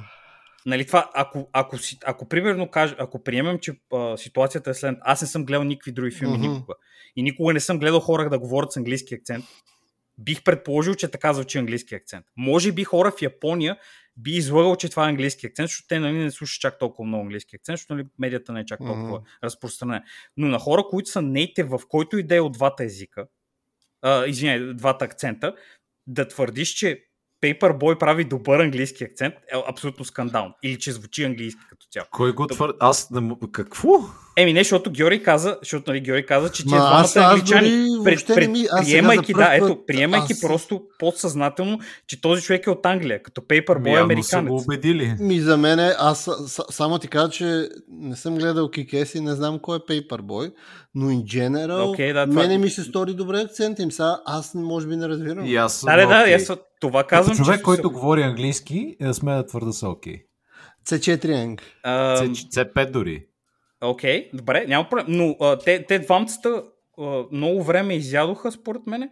нали, 0.67 0.87
това, 0.87 1.11
ако, 1.15 1.49
ако, 1.53 1.79
си, 1.79 1.99
ако 2.07 2.29
примерно 2.29 2.71
кажа, 2.71 2.97
ако 2.99 3.23
приемем, 3.23 3.59
че 3.59 3.73
а, 3.95 4.17
ситуацията 4.17 4.71
е 4.71 4.75
след, 4.75 4.97
аз 5.01 5.23
не 5.23 5.29
съм 5.29 5.45
гледал 5.45 5.65
никакви 5.65 5.93
други 5.93 6.11
филми 6.11 6.39
Мгм. 6.39 6.49
никога. 6.49 6.75
И 7.17 7.23
никога 7.23 7.53
не 7.53 7.61
съм 7.61 7.79
гледал 7.79 8.01
хора 8.01 8.31
да 8.31 8.39
говорят 8.39 8.73
с 8.73 8.77
английски 8.77 9.15
акцент. 9.15 9.45
Бих 10.19 10.45
предположил, 10.45 10.95
че 10.95 11.11
така 11.11 11.33
звучи 11.33 11.59
английски 11.59 11.95
акцент. 11.95 12.27
Може 12.37 12.73
би 12.73 12.85
хора 12.85 13.13
в 13.19 13.23
Япония 13.23 13.77
би 14.17 14.31
излагал, 14.31 14.77
че 14.77 14.89
това 14.89 15.07
е 15.07 15.09
английски 15.09 15.47
акцент, 15.47 15.69
защото 15.69 15.89
те 15.89 15.99
нали, 15.99 16.19
не 16.19 16.31
слушат 16.31 16.61
чак 16.61 16.79
толкова 16.79 17.07
много 17.07 17.23
английски 17.23 17.57
акцент, 17.57 17.79
защото 17.79 17.95
нали, 17.95 18.07
медията 18.19 18.53
не 18.53 18.61
е 18.61 18.65
чак 18.65 18.79
толкова 18.79 19.19
Мгм. 19.19 19.27
разпространена. 19.45 20.03
Но 20.37 20.49
на 20.49 20.59
хора, 20.59 20.83
които 20.91 21.11
са 21.11 21.23
нейте 21.23 21.65
в 21.65 21.81
който 21.89 22.19
и 22.19 22.23
да 22.23 22.37
е 22.37 22.41
от 22.41 22.53
двата 22.53 22.85
езика, 22.85 23.27
а, 24.03 24.27
извиняй, 24.27 24.75
двата 24.75 25.05
акцента, 25.05 25.55
да 26.07 26.29
твърдиш, 26.29 26.69
че 26.69 27.05
Paperboy 27.43 27.99
прави 27.99 28.25
добър 28.25 28.61
английски 28.61 29.05
акцент, 29.05 29.35
е 29.35 29.57
абсолютно 29.69 30.05
скандално. 30.05 30.55
Или 30.63 30.79
че 30.79 30.93
звучи 30.93 31.25
английски 31.25 31.61
като 31.71 31.87
цяло. 31.91 32.07
Кой 32.11 32.33
го 32.33 32.47
твърди? 32.47 32.77
Аз 32.81 33.11
не. 33.11 33.37
Какво? 33.53 33.91
Еми 34.37 34.53
не, 34.53 34.61
защото 34.61 34.91
Георги 34.91 35.23
каза, 35.23 35.59
защото 35.61 35.91
нали, 35.91 36.01
Георги 36.01 36.27
каза, 36.27 36.49
че 36.49 36.63
тия 36.63 36.79
двамата 36.79 37.09
англичани, 37.17 37.87
пред, 38.05 38.27
пред, 38.27 38.51
ми- 38.51 38.67
приемайки, 38.81 39.33
да, 39.35 39.51
ето, 39.55 39.79
приемайки 39.87 40.33
аз- 40.33 40.41
просто 40.41 40.83
подсъзнателно, 40.99 41.79
че 42.07 42.21
този 42.21 42.43
човек 42.43 42.67
е 42.67 42.71
от 42.71 42.87
Англия, 42.87 43.23
като 43.23 43.41
Paperboy 43.41 43.77
Ами, 43.79 43.91
Явно 43.91 44.23
са 44.23 44.37
го 44.37 44.39
американец. 44.39 44.65
убедили. 44.65 45.15
Ми 45.21 45.41
за 45.41 45.57
мен 45.57 45.79
е, 45.79 45.95
аз 45.99 46.21
са- 46.21 46.49
са- 46.49 46.65
само 46.71 46.99
ти 46.99 47.09
кажа, 47.09 47.31
че 47.31 47.69
не 47.91 48.17
съм 48.17 48.35
гледал 48.35 48.71
Кикес 48.71 49.15
и 49.15 49.21
не 49.21 49.35
знам 49.35 49.59
кой 49.59 49.77
е 49.77 49.81
Paperboy, 49.81 50.53
но 50.95 51.07
in 51.07 51.23
general, 51.25 51.91
Окей, 51.91 52.13
да, 52.13 52.27
това- 52.27 52.43
мене 52.43 52.59
ми 52.59 52.71
се 52.71 52.83
стори 52.83 53.15
добре 53.15 53.41
акцент 53.41 53.79
им. 53.79 53.93
Сега 53.93 54.17
аз 54.27 54.55
може 54.55 54.87
би 54.87 54.97
не 54.97 55.09
разбирам. 55.09 55.47
И 55.47 55.57
аз 55.57 55.85
Да, 55.85 55.97
да, 55.97 56.07
да, 56.07 56.33
аз 56.33 56.51
това 56.81 57.01
Като 57.01 57.09
казвам. 57.09 57.37
човек, 57.37 57.57
че- 57.57 57.63
който 57.63 57.91
говори 57.91 58.23
английски, 58.23 58.97
е, 59.01 59.13
сме 59.13 59.33
да 59.33 59.47
твърда 59.47 59.73
са 59.73 59.89
окей. 59.89 60.17
C4 60.87 61.57
Ам, 61.85 62.17
C- 62.19 62.33
C5 62.49 62.91
дори. 62.91 63.27
Окей, 63.83 64.31
добре, 64.35 64.65
няма 64.69 64.89
проблем. 64.89 65.07
Но 65.09 65.37
а, 65.41 65.59
те, 65.59 65.85
те 65.87 65.99
двамцата 65.99 66.63
а, 66.99 67.25
много 67.33 67.63
време 67.63 67.95
изядоха, 67.95 68.53
според 68.53 68.87
мене. 68.87 69.11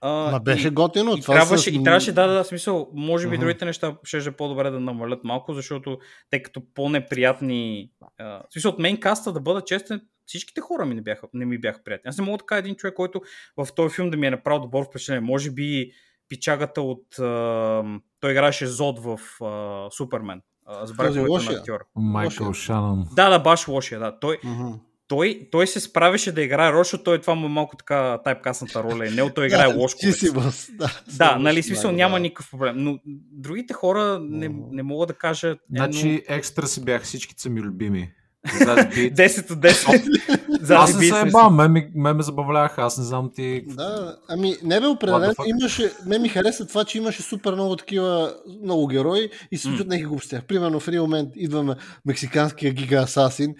А, 0.00 0.30
Ма 0.30 0.40
беше 0.40 0.68
и, 0.68 0.70
готино. 0.70 1.16
и, 1.16 1.20
това 1.20 1.34
трябваше, 1.34 1.70
с- 1.70 1.74
и 1.74 1.84
трябваше, 1.84 2.12
да, 2.12 2.26
да, 2.26 2.34
да, 2.34 2.44
смисъл, 2.44 2.90
може 2.94 3.28
би 3.28 3.36
Мгм. 3.36 3.40
другите 3.40 3.64
неща 3.64 3.96
ще 4.04 4.18
е 4.18 4.32
по-добре 4.32 4.70
да 4.70 4.80
намалят 4.80 5.24
малко, 5.24 5.54
защото 5.54 5.98
те 6.30 6.42
като 6.42 6.62
по-неприятни... 6.74 7.90
А, 8.18 8.42
смисъл, 8.52 8.70
от 8.70 8.78
мейнкаста, 8.78 9.32
да 9.32 9.40
бъда 9.40 9.60
честен, 9.60 10.00
всичките 10.26 10.60
хора 10.60 10.86
ми 10.86 10.94
не, 10.94 11.02
бяха, 11.02 11.26
не 11.34 11.46
ми 11.46 11.58
бяха 11.58 11.82
приятни. 11.84 12.08
Аз 12.08 12.18
не 12.18 12.24
мога 12.24 12.38
да 12.38 12.46
кажа 12.46 12.58
един 12.58 12.74
човек, 12.74 12.94
който 12.94 13.20
в 13.56 13.68
този 13.76 13.94
филм 13.94 14.10
да 14.10 14.16
ми 14.16 14.26
е 14.26 14.30
направил 14.30 14.60
добро 14.60 14.84
впечатление. 14.84 15.20
Може 15.20 15.50
би 15.50 15.90
пичагата 16.28 16.82
от... 16.82 17.18
А, 17.18 17.84
той 18.20 18.30
играеше 18.30 18.66
Зод 18.66 18.98
в 18.98 19.18
а, 19.44 19.90
Супермен. 19.90 20.40
А, 20.66 20.86
Забравих 20.86 21.08
Този 21.10 21.18
името 21.18 21.32
на 21.32 21.38
лошия? 21.38 21.58
актьора. 21.58 21.84
Майкъл 21.96 22.52
Шанън. 22.52 23.06
Да, 23.12 23.30
да, 23.30 23.38
баш 23.38 23.68
лошия, 23.68 24.00
да. 24.00 24.18
Той, 24.20 24.38
Мгм. 24.44 24.68
той, 25.08 25.48
той 25.52 25.66
се 25.66 25.80
справеше 25.80 26.32
да 26.32 26.42
играе 26.42 26.72
Рошо, 26.72 26.98
той 26.98 27.20
това 27.20 27.34
му 27.34 27.46
е 27.46 27.50
малко 27.50 27.76
така 27.76 28.18
тайпкасната 28.24 28.82
роля. 28.82 29.06
И 29.06 29.10
него 29.10 29.30
той 29.34 29.46
играе 29.46 29.68
Да, 29.68 29.78
лош 29.78 29.94
ти 29.94 30.12
си 30.12 30.32
бъс. 30.32 30.70
Да, 30.72 31.00
Да, 31.16 31.36
нали, 31.36 31.62
смисъл 31.62 31.82
знам, 31.82 31.96
няма 31.96 32.16
да. 32.16 32.20
никакъв 32.20 32.50
проблем. 32.50 32.74
Но 32.78 32.98
другите 33.32 33.74
хора 33.74 34.18
не, 34.22 34.50
не 34.70 34.82
мога 34.82 35.06
да 35.06 35.14
кажа. 35.14 35.48
Едно... 35.48 35.58
Значи 35.76 36.22
екстра 36.28 36.66
си 36.66 36.84
бях, 36.84 37.02
всички 37.02 37.34
са 37.36 37.50
ми 37.50 37.60
любими. 37.60 38.10
That's 38.48 38.94
beat. 38.94 39.14
10 39.14 39.50
от 39.50 39.58
10. 39.58 40.41
аз 40.70 40.96
не 40.96 41.06
се 41.06 41.22
би 41.22 41.28
ебавам, 41.28 41.54
ме, 41.54 41.90
ме, 41.94 42.12
ме 42.12 42.22
забавляваха, 42.22 42.82
аз 42.82 42.98
не 42.98 43.04
знам 43.04 43.30
ти... 43.34 43.64
Да, 43.66 44.16
ами 44.28 44.56
не 44.62 44.80
бе 44.80 44.86
fuck? 44.86 45.46
Имаше, 45.46 45.92
ме 46.06 46.18
ми 46.18 46.28
хареса 46.28 46.66
това, 46.66 46.84
че 46.84 46.98
имаше 46.98 47.22
супер 47.22 47.52
много 47.52 47.76
такива 47.76 48.34
много 48.62 48.86
герои 48.86 49.30
и 49.50 49.56
се 49.56 49.62
случват 49.62 49.88
някакви 49.88 50.06
глупости. 50.08 50.38
Примерно 50.48 50.80
в 50.80 50.88
един 50.88 51.00
момент 51.00 51.32
идва 51.36 51.76
мексиканския 52.06 52.72
гига 52.72 52.96
асасин, 52.96 53.54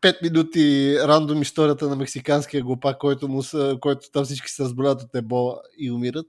пет 0.00 0.22
минути 0.22 0.96
рандом 1.00 1.42
историята 1.42 1.88
на 1.88 1.96
мексиканския 1.96 2.62
глупак, 2.62 2.98
който, 2.98 3.28
му 3.28 3.42
са, 3.42 3.76
който 3.80 4.10
там 4.12 4.24
всички 4.24 4.50
се 4.50 4.62
разболяват 4.62 5.02
от 5.02 5.14
ебола 5.14 5.56
и 5.78 5.92
умират. 5.92 6.26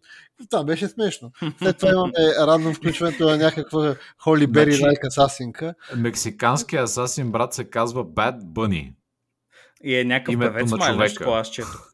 Това 0.50 0.64
беше 0.64 0.88
смешно. 0.88 1.32
След 1.60 1.78
това 1.78 1.92
имаме 1.92 2.14
рандом 2.40 2.74
включването 2.74 3.30
на 3.30 3.38
някаква 3.38 3.96
Холи 4.18 4.48
Бери 4.48 4.72
Значи- 4.72 4.84
лайк 4.84 5.06
асасинка. 5.06 5.74
Мексиканския 5.96 6.84
асасин 6.84 7.32
брат 7.32 7.54
се 7.54 7.64
казва 7.64 8.06
Bad 8.06 8.42
Bunny. 8.42 8.94
И 9.84 9.96
е 9.96 10.04
някакъв 10.04 10.34
Името 10.34 10.54
певец, 10.54 10.72
май, 10.72 10.98
нещо 10.98 11.24
аз 11.30 11.52
четох. 11.52 11.92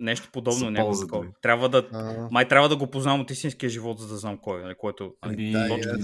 Нещо 0.00 0.28
подобно, 0.32 0.70
някакво 0.70 1.00
такова. 1.00 1.24
Трябва 1.42 1.68
да, 1.68 1.88
А, 1.92 2.28
май 2.30 2.48
трябва 2.48 2.68
да 2.68 2.76
го 2.76 2.86
познавам 2.86 3.20
от 3.20 3.30
истинския 3.30 3.70
живот, 3.70 3.98
за 3.98 4.08
да 4.08 4.16
знам 4.16 4.38
кой, 4.42 4.62
нали, 4.62 4.74
който... 4.78 5.12
Нали, 5.26 5.34
Ами, 5.34 5.52
да, 5.52 5.68
точка, 5.68 5.98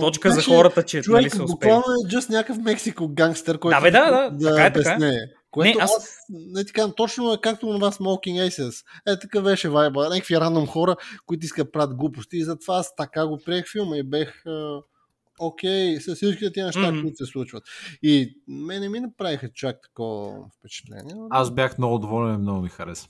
точка 0.00 0.28
за 0.28 0.34
Значи, 0.34 0.50
хората, 0.50 0.82
че 0.82 0.96
нали, 0.96 1.04
Човек 1.04 1.34
са 1.34 1.42
успели. 1.44 1.50
буквално 1.52 1.84
е 1.84 2.08
just 2.08 2.30
някакъв 2.30 2.58
Мексико 2.58 3.08
гангстер, 3.08 3.58
който 3.58 3.76
Да, 3.76 3.80
бе, 3.80 3.90
да, 3.90 4.30
да, 4.30 4.48
така 4.48 4.66
е, 4.66 4.72
така 4.72 5.06
е. 5.06 5.12
Което 5.50 5.78
Не, 5.78 5.84
аз... 5.84 5.96
аз- 5.96 6.16
не 6.28 6.64
ти 6.64 6.72
казвам, 6.72 6.92
точно 6.96 7.32
е 7.32 7.40
както 7.42 7.66
на 7.72 7.78
вас 7.78 7.98
Smoking 7.98 8.48
Aces. 8.48 8.84
Е, 9.06 9.18
така 9.18 9.40
беше 9.40 9.68
вайба. 9.68 10.08
Някакви 10.08 10.40
рандом 10.40 10.66
хора, 10.66 10.96
които 11.26 11.44
искат 11.44 11.66
да 11.66 11.70
правят 11.72 11.96
глупости. 11.96 12.36
И 12.36 12.44
затова 12.44 12.76
аз 12.76 12.96
така 12.96 13.26
го 13.26 13.38
приех 13.44 13.64
филма 13.72 13.96
и 13.96 14.02
бех 14.02 14.42
окей 15.40 15.96
с 15.96 16.14
всички 16.14 16.52
тези 16.52 16.64
неща, 16.64 16.92
Мгм. 16.92 17.00
които 17.02 17.16
се 17.16 17.26
случват. 17.26 17.62
И 18.02 18.36
мене 18.48 18.88
ми 18.88 19.00
направиха 19.00 19.48
чак 19.50 19.76
такова 19.82 20.32
впечатление. 20.58 21.14
но- 21.16 21.26
Аз 21.30 21.50
бях 21.50 21.78
много 21.78 21.98
доволен 21.98 22.34
и 22.34 22.38
много 22.38 22.62
ми 22.62 22.68
хареса. 22.68 23.08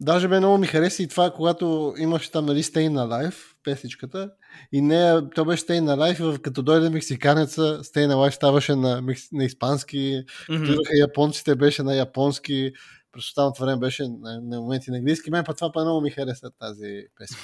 Даже 0.00 0.28
бе 0.28 0.38
много 0.38 0.58
ми 0.58 0.66
хареса 0.66 1.02
и 1.02 1.08
това, 1.08 1.30
когато 1.30 1.94
имаше 1.98 2.30
там 2.30 2.46
нали, 2.46 2.62
Stay 2.62 2.88
Alive, 2.90 3.34
песичката, 3.64 4.30
и 4.72 4.80
нея, 4.80 5.30
то 5.30 5.44
беше 5.44 5.62
Stay 5.64 5.80
Alive, 5.80 6.38
и 6.38 6.42
като 6.42 6.62
дойде 6.62 6.90
мексиканеца, 6.90 7.60
Stay 7.60 8.08
Alive 8.08 8.30
ставаше 8.30 8.74
на, 8.74 9.02
на 9.32 9.44
испански, 9.44 10.24
Мгм. 10.50 10.64
като 10.64 10.80
японците, 11.00 11.54
беше 11.54 11.82
на 11.82 11.94
японски, 11.94 12.72
през 13.16 13.24
останалото 13.24 13.64
време 13.64 13.76
беше 13.78 14.02
на, 14.02 14.40
на 14.42 14.60
моменти 14.60 14.90
на 14.90 14.96
английски. 14.96 15.30
Мен 15.30 15.44
па 15.44 15.54
това 15.54 15.72
па 15.72 15.80
много 15.80 16.00
ми 16.00 16.10
хареса 16.10 16.50
тази 16.60 17.02
песен. 17.18 17.38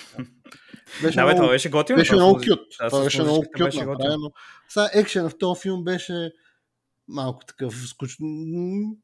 Беше 1.02 1.16
Да, 1.16 1.24
бе, 1.24 1.30
това 1.30 1.34
много, 1.34 1.48
беше 1.48 1.70
готино. 1.70 1.98
беше 1.98 2.14
много 2.14 2.36
кют. 2.36 2.60
Да, 2.80 2.88
Това 2.88 3.04
беше 3.04 3.22
много 3.22 3.40
кют 3.56 3.64
беше 3.64 3.84
направено. 3.84 4.30
Сега 4.68 4.90
екшен 4.94 5.28
в 5.28 5.38
този 5.38 5.60
филм 5.60 5.84
беше 5.84 6.30
малко 7.08 7.44
такъв 7.46 7.74
скучно. 7.88 8.26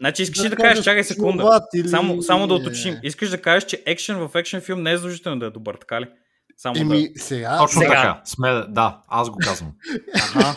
Значи 0.01 0.23
искаш 0.23 0.45
ли 0.45 0.49
да 0.49 0.57
кажеш, 0.57 0.85
чакай 0.85 1.05
секунда. 1.05 1.61
или- 1.75 1.89
Само, 1.89 2.23
само 2.23 2.47
да 2.47 2.55
уточним. 2.55 2.97
Искаш 3.03 3.31
да 3.31 3.43
кажеш, 3.43 3.65
че 3.65 3.83
екшен 3.87 4.17
в 4.19 4.31
екшен 4.35 4.61
филм 4.61 4.83
не 4.83 4.93
е 4.93 4.97
задължително 4.97 5.39
да 5.39 5.47
е 5.47 5.51
добър, 5.51 5.75
така 5.75 6.01
ли? 6.01 6.07
Само 6.57 6.75
да... 6.75 6.81
Еми, 6.81 7.09
сега... 7.17 7.59
Точно 7.59 7.81
сега. 7.81 7.91
така. 7.95 8.21
Сме, 8.25 8.63
да, 8.69 9.03
аз 9.09 9.31
го 9.31 9.39
казвам. 9.43 9.73
Ага. 10.35 10.57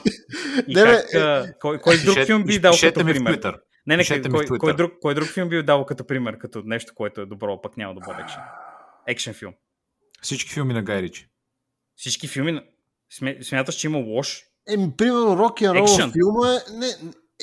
И 0.67 0.75
Не, 0.75 0.83
бе, 0.83 0.91
как, 1.11 1.13
а, 1.15 1.53
кой, 1.59 1.79
кой 1.79 1.97
друг 1.97 2.25
филм 2.25 2.43
би 2.43 2.59
дал 2.59 2.73
като 2.81 3.03
ми 3.03 3.11
в 3.13 3.15
пример? 3.15 3.37
Twitter. 3.37 3.55
Не, 3.87 3.97
не, 3.97 4.03
кой, 4.03 4.21
кой, 4.21 4.45
Twitter. 4.47 4.75
друг, 4.75 4.93
кой 5.01 5.15
друг 5.15 5.27
филм 5.27 5.49
би 5.49 5.63
дал 5.63 5.85
като 5.85 6.07
пример, 6.07 6.37
като 6.37 6.61
нещо, 6.65 6.93
което 6.95 7.21
е 7.21 7.25
добро, 7.25 7.61
пък 7.61 7.77
няма 7.77 7.93
добър 7.93 8.19
екшен? 8.19 8.41
Екшен 9.07 9.33
филм. 9.33 9.53
Всички 10.21 10.49
филми 10.49 10.73
на 10.73 10.83
Гай 10.83 11.01
Ричи. 11.01 11.27
Всички 11.95 12.27
филми, 12.27 12.51
на- 12.51 12.63
смя- 13.19 13.43
смяташ, 13.43 13.75
че 13.75 13.87
има 13.87 13.97
лош? 13.97 14.43
Еми, 14.69 14.91
примерно, 14.97 15.37
Рок 15.37 15.61
и 15.61 15.69
Рол 15.69 15.87
филма 15.87 16.53
е, 16.55 16.71
не, 16.73 16.87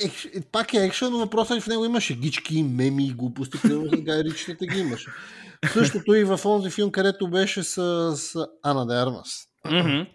ек, 0.05 0.43
пак 0.51 0.73
е 0.73 0.85
екшен, 0.85 1.11
но 1.11 1.17
въпросът 1.17 1.57
е, 1.57 1.61
в 1.61 1.67
него 1.67 1.85
имаше 1.85 2.15
гички, 2.15 2.63
меми 2.63 3.07
и 3.07 3.13
глупости, 3.13 3.61
примерно 3.61 3.97
с 3.97 4.01
Гай 4.01 4.23
ги 4.23 4.79
имаше. 4.79 5.09
Същото 5.73 6.15
и 6.15 6.23
в 6.23 6.39
онзи 6.45 6.69
филм, 6.69 6.91
където 6.91 7.29
беше 7.29 7.63
с, 7.63 7.73
с 8.17 8.47
Ана 8.63 8.87
де 8.87 8.93
Армас. 8.93 9.29
Мгм. 9.65 10.05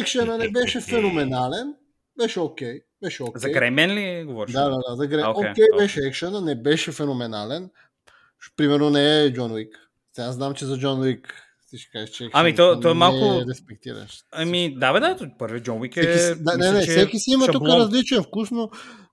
Екшена 0.00 0.38
не 0.38 0.50
беше 0.50 0.80
феноменален, 0.80 1.74
беше 2.18 2.40
окей, 2.40 2.80
беше 3.02 3.22
окей. 3.22 3.40
За 3.40 3.50
Греймен 3.50 3.90
ли 3.90 4.24
говориш? 4.24 4.52
Да, 4.52 4.64
да, 4.64 4.76
да, 4.88 4.96
за 4.96 5.06
Грей. 5.06 5.24
Окей, 5.24 5.50
окей, 5.50 5.64
окей. 5.64 5.78
беше 5.78 6.00
екшена, 6.00 6.40
не 6.40 6.54
беше 6.54 6.92
феноменален. 6.92 7.70
Примерно 8.56 8.90
не 8.90 9.22
е 9.22 9.32
Джон 9.32 9.52
Уик. 9.52 9.78
Сега 10.12 10.32
знам, 10.32 10.54
че 10.54 10.64
за 10.66 10.78
Джон 10.78 11.00
Уик 11.00 11.34
ти 11.70 11.78
ще 11.78 11.90
кажеш, 11.92 12.10
че 12.10 12.24
екшен 12.24 12.30
Ами, 12.40 12.54
то- 12.54 12.80
то 12.80 12.88
е 12.88 12.94
не 12.94 12.98
малко- 12.98 13.44
респектираш. 13.50 14.22
Ами, 14.32 14.74
да, 14.78 14.92
бе, 14.92 15.00
да, 15.00 15.16
първият 15.38 15.64
Джон 15.64 15.80
Уик 15.80 15.96
е... 15.96 16.16
Всеки, 16.16 16.42
да, 16.42 16.56
не, 16.56 16.56
мисля, 16.56 16.72
не, 16.72 16.84
че 16.84 16.92
е 16.92 16.96
всеки 16.96 17.18
си 17.18 17.30
има 17.30 17.46
тук 17.46 17.54
шаблон. 17.54 17.80
различен 17.80 18.22
вкус, 18.22 18.50
но 18.50 18.70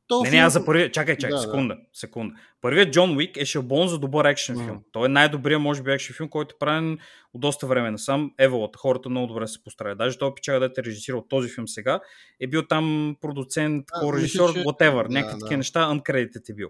то 0.07 0.21
Не, 0.23 0.31
не, 0.31 0.37
аз 0.37 0.53
за 0.53 0.65
първият. 0.65 0.93
Чакай, 0.93 1.17
чакай, 1.17 1.29
Да, 1.29 1.35
да. 1.35 1.41
секунда, 1.41 1.77
секунда. 1.93 2.35
Първият 2.61 2.93
Джон 2.93 3.17
Уик 3.17 3.37
е 3.37 3.45
шаблон 3.45 3.87
за 3.87 3.99
добър 3.99 4.25
екшен 4.25 4.55
Мгм. 4.55 4.65
филм. 4.65 4.83
Той 4.91 5.05
е 5.05 5.09
най-добрият, 5.09 5.61
може 5.61 5.83
би, 5.83 5.91
екшен 5.91 6.15
филм, 6.15 6.29
който 6.29 6.55
е 6.55 6.59
правен 6.59 6.97
от 7.33 7.41
доста 7.41 7.67
време 7.67 7.91
насам. 7.91 8.31
Еволата. 8.39 8.79
Хората 8.79 9.09
много 9.09 9.27
добре 9.27 9.47
се 9.47 9.63
постарали. 9.63 9.95
Даже 9.97 10.17
той 10.17 10.35
пичага 10.35 10.59
да 10.59 10.65
е 10.65 10.83
режисирал 10.83 11.25
този 11.29 11.49
филм 11.49 11.67
сега. 11.67 11.99
Е 12.39 12.47
бил 12.47 12.61
там 12.61 13.15
продуцент, 13.21 13.85
А, 13.93 14.13
режисьор, 14.13 14.53
че- 14.53 14.59
whatever. 14.59 15.03
да, 15.03 15.09
Някакви 15.09 15.33
да. 15.33 15.39
такива 15.39 15.57
неща, 15.57 15.79
uncredited 15.79 16.49
е 16.49 16.53
бил. 16.53 16.69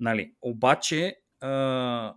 Нали? 0.00 0.32
Обаче, 0.42 1.16
а, 1.40 2.14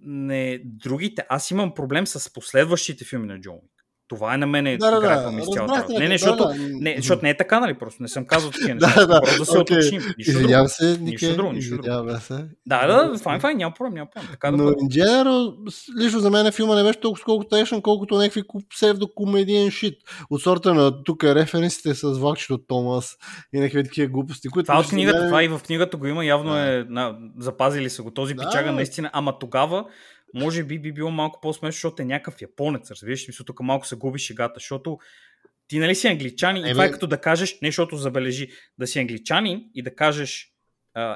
не, 0.00 0.60
другите, 0.64 1.26
аз 1.28 1.50
имам 1.50 1.74
проблем 1.74 2.06
с 2.06 2.32
последващите 2.32 3.04
филми 3.04 3.26
на 3.26 3.40
Джон 3.40 3.54
Уик. 3.54 3.69
Това 4.10 4.34
е 4.34 4.36
на 4.36 4.46
мен 4.46 4.64
Да, 4.80 4.90
да, 4.90 5.00
да. 5.00 5.30
ми 5.30 5.42
с 5.42 5.46
цялата. 5.54 5.86
Не, 5.98 6.08
не, 6.08 6.18
защото, 6.18 6.44
да. 6.44 6.54
не, 6.58 6.94
защото 6.96 7.22
не 7.22 7.30
е 7.30 7.36
така, 7.36 7.60
нали? 7.60 7.74
Просто 7.74 8.02
не 8.02 8.08
съм 8.08 8.24
казал 8.26 8.50
такива 8.50 8.74
неща. 8.80 8.94
Да, 9.00 9.06
да, 9.06 9.20
Просто 9.20 9.38
да 9.38 9.44
се 9.46 9.58
окей. 9.58 9.76
уточним. 9.76 10.02
Нищо 10.18 10.32
друго. 10.32 10.40
Извинявам 10.40 10.68
се. 10.68 10.98
Нищо 11.00 11.36
друго, 11.36 11.52
нищо 11.52 11.76
друго. 11.76 12.20
Се. 12.20 12.44
Да, 12.66 12.86
да, 12.86 13.18
файн, 13.18 13.40
файн, 13.40 13.56
няма 13.56 13.74
проблем, 13.74 13.94
няма 13.94 14.10
проблем. 14.10 14.28
Така 14.30 14.50
да 14.50 14.56
Но 14.56 14.64
бъде. 14.64 14.76
general, 14.76 15.54
лично 16.00 16.20
за 16.20 16.30
мен 16.30 16.52
филма 16.52 16.74
не 16.74 16.82
беше 16.82 17.00
толкова 17.00 17.24
колкото 17.24 17.56
екшен, 17.56 17.82
колкото 17.82 18.16
някакви 18.18 18.42
псевдокомедиен 18.70 19.70
шит. 19.70 19.94
От 20.30 20.42
сорта 20.42 20.74
на 20.74 21.02
тук 21.04 21.24
референсите 21.24 21.94
с 21.94 22.18
влакчето 22.18 22.58
Томас 22.58 23.16
и 23.52 23.60
някакви 23.60 23.84
такива 23.84 24.08
глупости, 24.08 24.48
които... 24.48 24.66
Това 24.66 24.80
от 24.80 24.88
книгата, 24.88 25.26
това 25.26 25.44
и 25.44 25.48
в 25.48 25.60
книгата 25.66 25.96
го 25.96 26.06
има, 26.06 26.24
явно 26.24 26.56
е, 26.56 26.86
запазили 27.38 27.90
са 27.90 28.02
го. 28.02 28.10
Този 28.10 28.34
пичага 28.36 28.72
наистина, 28.72 29.10
ама 29.12 29.38
тогава 29.38 29.84
може 30.34 30.64
би 30.64 30.78
би 30.78 30.92
било 30.92 31.10
малко 31.10 31.40
по-смешно, 31.40 31.72
защото 31.72 32.02
е 32.02 32.04
някакъв 32.04 32.42
японец, 32.42 32.90
разбираш, 32.90 33.28
мисля, 33.28 33.44
тук 33.44 33.60
малко 33.60 33.86
се 33.86 33.96
губи 33.96 34.18
шегата, 34.18 34.54
защото 34.56 34.98
ти 35.68 35.78
нали 35.78 35.94
си 35.94 36.08
англичанин 36.08 36.64
и 36.64 36.68
Е, 36.68 36.72
това 36.72 36.84
е 36.84 36.90
като 36.90 37.06
да 37.06 37.20
кажеш, 37.20 37.58
не 37.62 37.68
защото 37.68 37.96
забележи, 37.96 38.48
да 38.78 38.86
си 38.86 38.98
англичанин 38.98 39.70
и 39.74 39.82
да 39.82 39.94
кажеш 39.94 40.52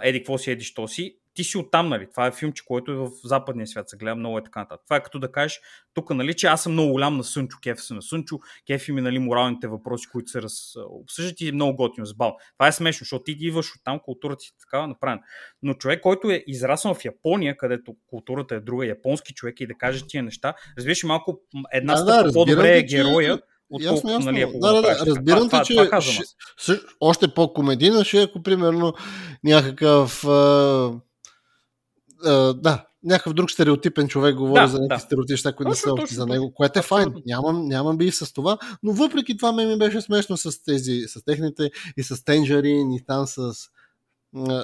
еди 0.03 0.19
какво 0.19 0.39
си, 0.39 0.51
еди 0.51 0.65
що 0.65 0.89
си, 0.89 1.19
ти 1.35 1.45
си 1.45 1.59
оттам, 1.59 1.89
нали? 1.89 2.11
Това 2.11 2.27
е 2.27 2.33
филмче, 2.33 2.65
който 2.65 2.93
е 2.93 2.97
в 2.97 3.11
западния 3.25 3.67
свят, 3.67 3.89
се 3.89 3.97
гледа 3.97 4.15
много 4.17 4.39
е 4.39 4.45
така 4.45 4.61
нататък. 4.61 4.85
Това 4.87 4.97
е 4.97 5.03
като 5.03 5.19
да 5.19 5.33
кажеш, 5.33 5.61
тук, 5.95 6.11
нали, 6.11 6.35
че 6.35 6.47
аз 6.47 6.63
съм 6.63 6.73
много 6.73 6.93
голям 6.93 7.17
на 7.17 7.25
Сънчо, 7.25 7.59
кеф 7.63 7.83
се 7.83 7.95
на 7.95 8.03
Сънчо, 8.03 8.39
кеф 8.67 8.89
ми, 8.89 9.01
нали, 9.01 9.19
моралните 9.19 9.67
въпроси, 9.69 10.07
които 10.13 10.31
се 10.31 10.43
раз... 10.43 10.75
обсъждат 10.91 11.41
и 11.41 11.49
е 11.49 11.53
много 11.53 11.77
готино, 11.77 12.07
забавно. 12.07 12.37
Това 12.59 12.69
е 12.69 12.73
смешно, 12.73 12.99
защото 13.05 13.23
ти 13.25 13.35
ги 13.35 13.47
идваш 13.47 13.75
оттам, 13.77 13.99
културата 14.05 14.39
ти 14.39 14.47
е 14.49 14.61
такава 14.61 14.89
направена. 14.89 15.23
Но 15.63 15.75
човек, 15.75 16.01
който 16.01 16.31
е 16.31 16.45
израснал 16.47 16.95
в 16.95 17.05
Япония, 17.05 17.57
където 17.57 17.95
културата 18.07 18.55
е 18.55 18.61
друга, 18.61 18.87
японски 18.87 19.35
човек 19.35 19.61
и 19.61 19.67
да 19.67 19.75
каже 19.75 20.05
тия 20.09 20.23
неща, 20.23 20.55
разбираш 20.79 21.05
малко 21.05 21.41
една 21.73 21.93
Да, 21.95 21.99
стъпка 21.99 22.25
да, 22.25 22.33
по-добре 22.33 22.77
е 22.79 22.87
че- 22.87 22.97
героя, 22.97 23.29
Ясно, 23.29 23.43
отколкото, 23.71 24.13
ясно. 24.13 24.33
нали, 24.33 24.47
да, 24.55 24.73
да, 24.73 24.83
да, 24.83 25.07
разбирам 25.07 25.51
те, 25.51 25.61
че 25.65 25.75
това 25.75 26.01
ще, 26.01 26.23
още 27.01 27.35
по-комедийна 27.35 28.05
ще 28.05 28.21
е, 28.21 28.23
ако 28.23 28.43
примерно 28.43 28.95
някакъв 29.45 30.25
а, 30.25 30.93
а, 32.25 32.55
да, 32.55 32.87
някакъв 33.05 33.33
друг 33.35 33.51
стереотипен 33.51 34.09
човек 34.09 34.37
говори 34.37 34.61
Да, 34.61 34.67
за 34.69 34.79
някакви 34.79 34.97
да. 34.97 35.07
стереотипни 35.07 35.33
неща, 35.33 35.53
които 35.53 35.71
не 35.71 35.77
са 35.77 35.95
точно, 35.95 36.15
за 36.15 36.27
него, 36.27 36.55
което 36.55 36.79
е 36.79 36.83
файн. 36.83 37.15
Нямам, 37.27 37.69
нямам 37.69 37.97
бив 37.97 38.17
с 38.17 38.33
това, 38.33 38.59
но 38.83 38.93
въпреки 38.93 39.37
това 39.37 39.53
ме 39.53 39.67
ми 39.67 39.79
беше 39.79 40.01
смешно 40.01 40.37
с 40.37 40.63
тези, 40.63 41.01
с 41.09 41.25
техните 41.25 41.71
и 41.97 42.03
с 42.03 42.25
Тенджерин 42.25 42.93
и 42.93 43.05
там 43.07 43.27
с 43.27 43.55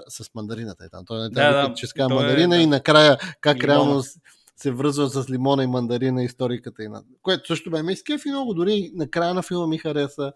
с 0.09 0.35
мандарината 0.35 0.85
е 0.85 0.89
там. 0.89 1.05
Той 1.07 1.23
не 1.23 1.31
трябва 1.31 1.63
да, 1.63 1.69
да, 1.69 1.75
че 1.75 1.87
е, 1.99 2.03
мандарина 2.09 2.57
да. 2.57 2.63
и 2.63 2.67
накрая 2.67 3.19
как 3.41 3.57
Лимона. 3.57 3.73
реално 3.73 4.03
се 4.57 4.71
връзва 4.71 5.09
с 5.09 5.31
лимона 5.31 5.65
и 5.65 5.67
мандарина 5.67 6.23
историката 6.23 6.83
и 6.83 6.89
на... 6.89 7.03
Което 7.23 7.47
също 7.47 7.71
бе 7.71 7.83
ме 7.83 7.93
изкефи 7.93 8.29
много, 8.29 8.55
дори 8.55 8.73
и 8.75 8.93
на 8.95 9.11
края 9.11 9.35
на 9.35 9.43
филма 9.43 9.67
ми 9.67 9.79
хареса. 9.79 10.33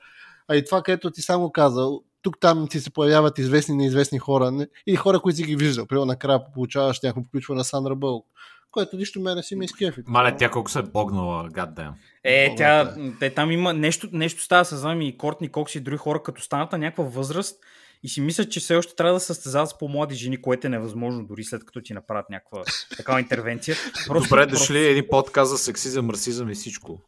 А 0.49 0.57
и 0.57 0.65
това, 0.65 0.83
където 0.83 1.11
ти 1.11 1.23
само 1.23 1.53
казал, 1.53 2.03
тук 2.25 2.41
там 2.41 2.69
ти 2.71 2.81
се 2.81 2.91
появяват 2.91 3.39
известни 3.39 3.75
и 3.75 3.77
неизвестни 3.77 4.19
хора 4.19 4.51
не? 4.51 4.67
и 4.87 4.97
хора, 4.97 5.21
които 5.21 5.37
си 5.37 5.43
ги 5.43 5.57
виждал. 5.57 5.87
Примерно 5.87 6.07
накрая 6.07 6.53
получаваш 6.55 7.01
някакво 7.03 7.23
включва 7.23 7.55
на 7.55 7.65
Сандра 7.65 7.95
Бълк, 7.95 8.27
което 8.71 8.97
нищо 8.97 9.21
мене 9.21 9.43
си 9.43 9.57
ме 9.57 9.65
изкефи. 9.65 10.03
Мале, 10.07 10.37
тя 10.37 10.51
колко 10.51 10.71
се 10.71 10.79
е 10.79 10.83
богнала, 10.83 11.49
гаддем. 11.49 11.93
Е, 12.25 12.45
Много 12.45 12.57
тя, 12.57 12.81
е. 12.81 13.13
те, 13.21 13.31
там 13.31 13.51
има 13.51 13.73
нещо, 13.73 14.09
нещо 14.13 14.43
става 14.43 14.65
с 14.65 14.77
знам 14.77 15.03
и 15.03 15.19
Кортни 15.19 15.49
Кокс 15.49 15.75
и 15.75 15.81
други 15.81 15.99
хора, 15.99 16.23
като 16.23 16.43
станат 16.43 16.73
на 16.73 16.79
някаква 16.79 17.05
възраст 17.05 17.61
и 18.05 18.09
си 18.09 18.21
мислят, 18.21 18.51
че 18.51 18.61
все 18.61 18.77
още 18.77 18.95
трябва 18.95 19.15
да 19.15 19.21
състезават 19.21 19.69
с 19.69 19.79
по-млади 19.79 20.15
жени, 20.15 20.43
което 20.43 20.67
е 20.67 20.71
невъзможно, 20.71 21.25
дори 21.25 21.45
след 21.45 21.65
като 21.65 21.81
ти 21.81 21.93
направят 21.93 22.31
някаква 22.31 22.63
такава 22.97 23.21
интервенция. 23.21 23.77
Просто, 24.07 24.29
Добре 24.29 24.43
просто- 24.43 24.59
дошли 24.59 24.79
един 24.81 25.05
подкаст 25.11 25.51
за 25.51 25.59
сексизъм, 25.59 26.11
расизъм 26.11 26.51
и 26.51 26.55
всичко. 26.55 27.01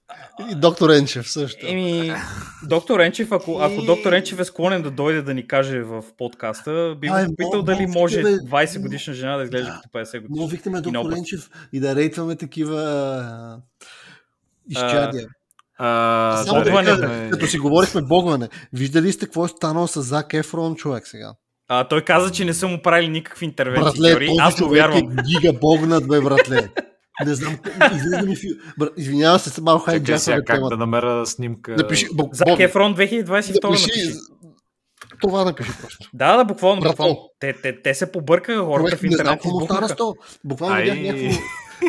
И 0.51 0.55
доктор 0.55 0.91
Енчев 0.91 1.31
също. 1.31 1.67
Еми, 1.67 2.13
доктор 2.63 3.01
Енчев, 3.01 3.33
ако, 3.33 3.59
ако 3.59 3.83
доктор 3.83 4.13
Енчев 4.13 4.41
е 4.41 4.45
склонен 4.45 4.83
да 4.83 4.91
дойде 4.91 5.23
да 5.23 5.35
ни 5.35 5.47
каже 5.47 5.81
в 5.81 6.05
подкаста, 6.19 6.97
би 7.01 7.09
го 7.09 7.15
мол- 7.41 7.63
дали 7.63 7.87
може 7.87 8.23
бе. 8.23 8.29
20 8.29 8.81
годишна 8.81 9.15
жена 9.15 9.37
да 9.37 9.45
изглежда 9.45 9.67
Да. 9.67 9.75
като 9.75 9.89
50 9.91 10.21
годишна. 10.21 10.27
Много 10.31 10.49
викнем 10.49 10.77
И 10.77 10.81
доктор. 10.83 11.13
Енчев 11.13 11.51
и 11.73 11.81
да 11.81 11.95
рейтваме 11.95 12.37
такива 12.37 13.61
изчадия. 14.69 15.29
А, 15.79 16.37
Само 16.39 16.59
да 16.61 16.65
речем, 16.65 16.85
кажа, 16.87 17.31
като 17.31 17.47
си 17.47 17.59
говорихме 17.59 18.03
богване, 18.03 18.49
виждали 18.73 19.13
сте 19.13 19.25
какво 19.27 19.45
е 19.45 19.49
станало 19.49 19.87
с 19.87 20.03
Зак 20.03 20.35
Ефрон 20.35 20.75
човек 20.75 21.07
сега? 21.07 21.33
А, 21.69 21.85
той 21.85 22.01
каза, 22.03 22.33
че 22.33 22.45
не 22.45 22.55
са 22.55 22.69
му 22.69 22.83
правили 22.83 23.09
никакви 23.09 23.47
интервенции. 23.47 23.83
Братле, 24.03 24.27
този 24.27 24.39
Аз 24.41 24.57
човек 24.57 24.73
вярвам. 24.73 24.99
е 24.99 25.23
гига 25.25 25.53
богнат, 25.53 26.09
бе, 26.09 26.21
братле. 26.21 26.69
Не 27.27 27.35
знам, 27.35 27.57
излиза 27.95 28.23
ми 28.23 28.37
фил... 28.37 28.51
Бра, 28.79 28.89
Извинявам 28.97 29.39
се, 29.39 29.61
малко 29.61 29.81
Чакай 29.83 29.95
хайджакваме 29.95 30.19
сега 30.19 30.37
как 30.37 30.47
темата. 30.47 30.69
да 30.69 30.79
намеря 30.79 31.27
снимка. 31.27 31.71
Напиши, 31.73 32.07
бог, 32.15 32.35
Зак 32.35 32.49
Бог, 32.49 32.61
Ефрон 32.61 32.97
2022 32.97 33.65
напиши, 33.65 33.87
напиши. 33.87 34.13
това 35.21 35.45
напиши 35.45 35.71
просто. 35.81 36.09
Да, 36.15 36.37
да, 36.37 36.45
буквално. 36.45 36.83
Буквално. 36.83 37.19
Те, 37.41 37.53
те, 37.53 37.83
те 37.83 37.95
се 37.95 38.13
побъркаха 38.13 38.61
хората 38.61 38.89
Човек, 38.89 38.99
в 38.99 39.03
не 39.03 39.09
знам 39.09 39.13
интернет. 39.13 39.33
какво 39.33 39.49
му 39.51 39.65
стана 39.65 39.87
избухнаха. 39.87 39.95
с 39.95 39.97
то. 39.97 40.15
Буквално 40.45 40.77
видях 40.77 40.99
някакво... 40.99 41.41